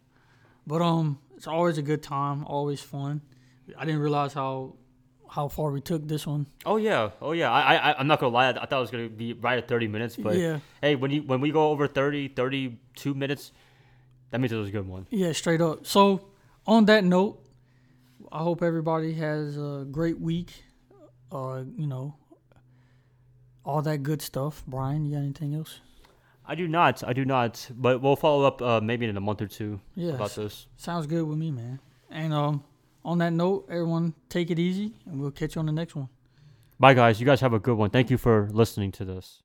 But 0.66 0.82
um, 0.82 1.20
it's 1.36 1.46
always 1.46 1.78
a 1.78 1.82
good 1.82 2.02
time, 2.02 2.44
always 2.44 2.80
fun. 2.80 3.20
I 3.78 3.84
didn't 3.84 4.00
realize 4.00 4.32
how 4.34 4.74
how 5.30 5.46
far 5.48 5.70
we 5.70 5.80
took 5.80 6.06
this 6.08 6.26
one. 6.26 6.46
Oh 6.66 6.76
yeah, 6.76 7.10
oh 7.22 7.32
yeah. 7.32 7.50
I 7.50 7.74
I 7.76 7.98
I'm 7.98 8.06
not 8.06 8.18
gonna 8.20 8.32
lie. 8.34 8.48
I 8.50 8.52
thought 8.66 8.72
it 8.78 8.80
was 8.80 8.90
gonna 8.90 9.08
be 9.08 9.32
right 9.34 9.58
at 9.58 9.68
30 9.68 9.88
minutes, 9.88 10.16
but 10.16 10.36
yeah, 10.36 10.58
hey, 10.82 10.96
when 10.96 11.10
you 11.10 11.22
when 11.22 11.40
we 11.40 11.50
go 11.52 11.70
over 11.70 11.86
30, 11.86 12.28
32 12.28 13.14
minutes, 13.14 13.52
that 14.30 14.40
means 14.40 14.52
it 14.52 14.56
was 14.56 14.68
a 14.68 14.72
good 14.72 14.88
one. 14.88 15.06
yeah, 15.10 15.32
straight 15.32 15.60
up. 15.60 15.86
So 15.86 16.26
on 16.66 16.84
that 16.86 17.04
note, 17.04 17.38
I 18.32 18.38
hope 18.38 18.62
everybody 18.62 19.12
has 19.14 19.56
a 19.56 19.86
great 19.90 20.20
week. 20.20 20.64
Uh, 21.32 21.62
you 21.76 21.86
know, 21.86 22.14
all 23.64 23.82
that 23.82 24.02
good 24.02 24.22
stuff. 24.22 24.62
Brian, 24.66 25.04
you 25.04 25.12
got 25.14 25.22
anything 25.22 25.54
else? 25.54 25.80
I 26.46 26.54
do 26.56 26.66
not. 26.66 27.04
I 27.06 27.12
do 27.12 27.24
not. 27.24 27.68
But 27.76 28.00
we'll 28.02 28.16
follow 28.16 28.44
up 28.44 28.60
uh, 28.60 28.80
maybe 28.80 29.06
in 29.06 29.16
a 29.16 29.20
month 29.20 29.40
or 29.42 29.46
two 29.46 29.80
Yeah, 29.94 30.14
about 30.14 30.34
this. 30.34 30.66
sounds 30.76 31.06
good 31.06 31.22
with 31.22 31.38
me, 31.38 31.52
man. 31.52 31.78
And 32.10 32.32
um, 32.32 32.64
on 33.04 33.18
that 33.18 33.32
note, 33.32 33.66
everyone 33.68 34.14
take 34.28 34.50
it 34.50 34.58
easy, 34.58 34.94
and 35.06 35.20
we'll 35.20 35.30
catch 35.30 35.54
you 35.54 35.60
on 35.60 35.66
the 35.66 35.72
next 35.72 35.94
one. 35.96 36.08
Bye, 36.78 36.94
guys. 36.94 37.20
You 37.20 37.26
guys 37.26 37.40
have 37.40 37.52
a 37.52 37.58
good 37.58 37.76
one. 37.76 37.90
Thank 37.90 38.10
you 38.10 38.18
for 38.18 38.48
listening 38.52 38.92
to 38.92 39.04
this. 39.04 39.42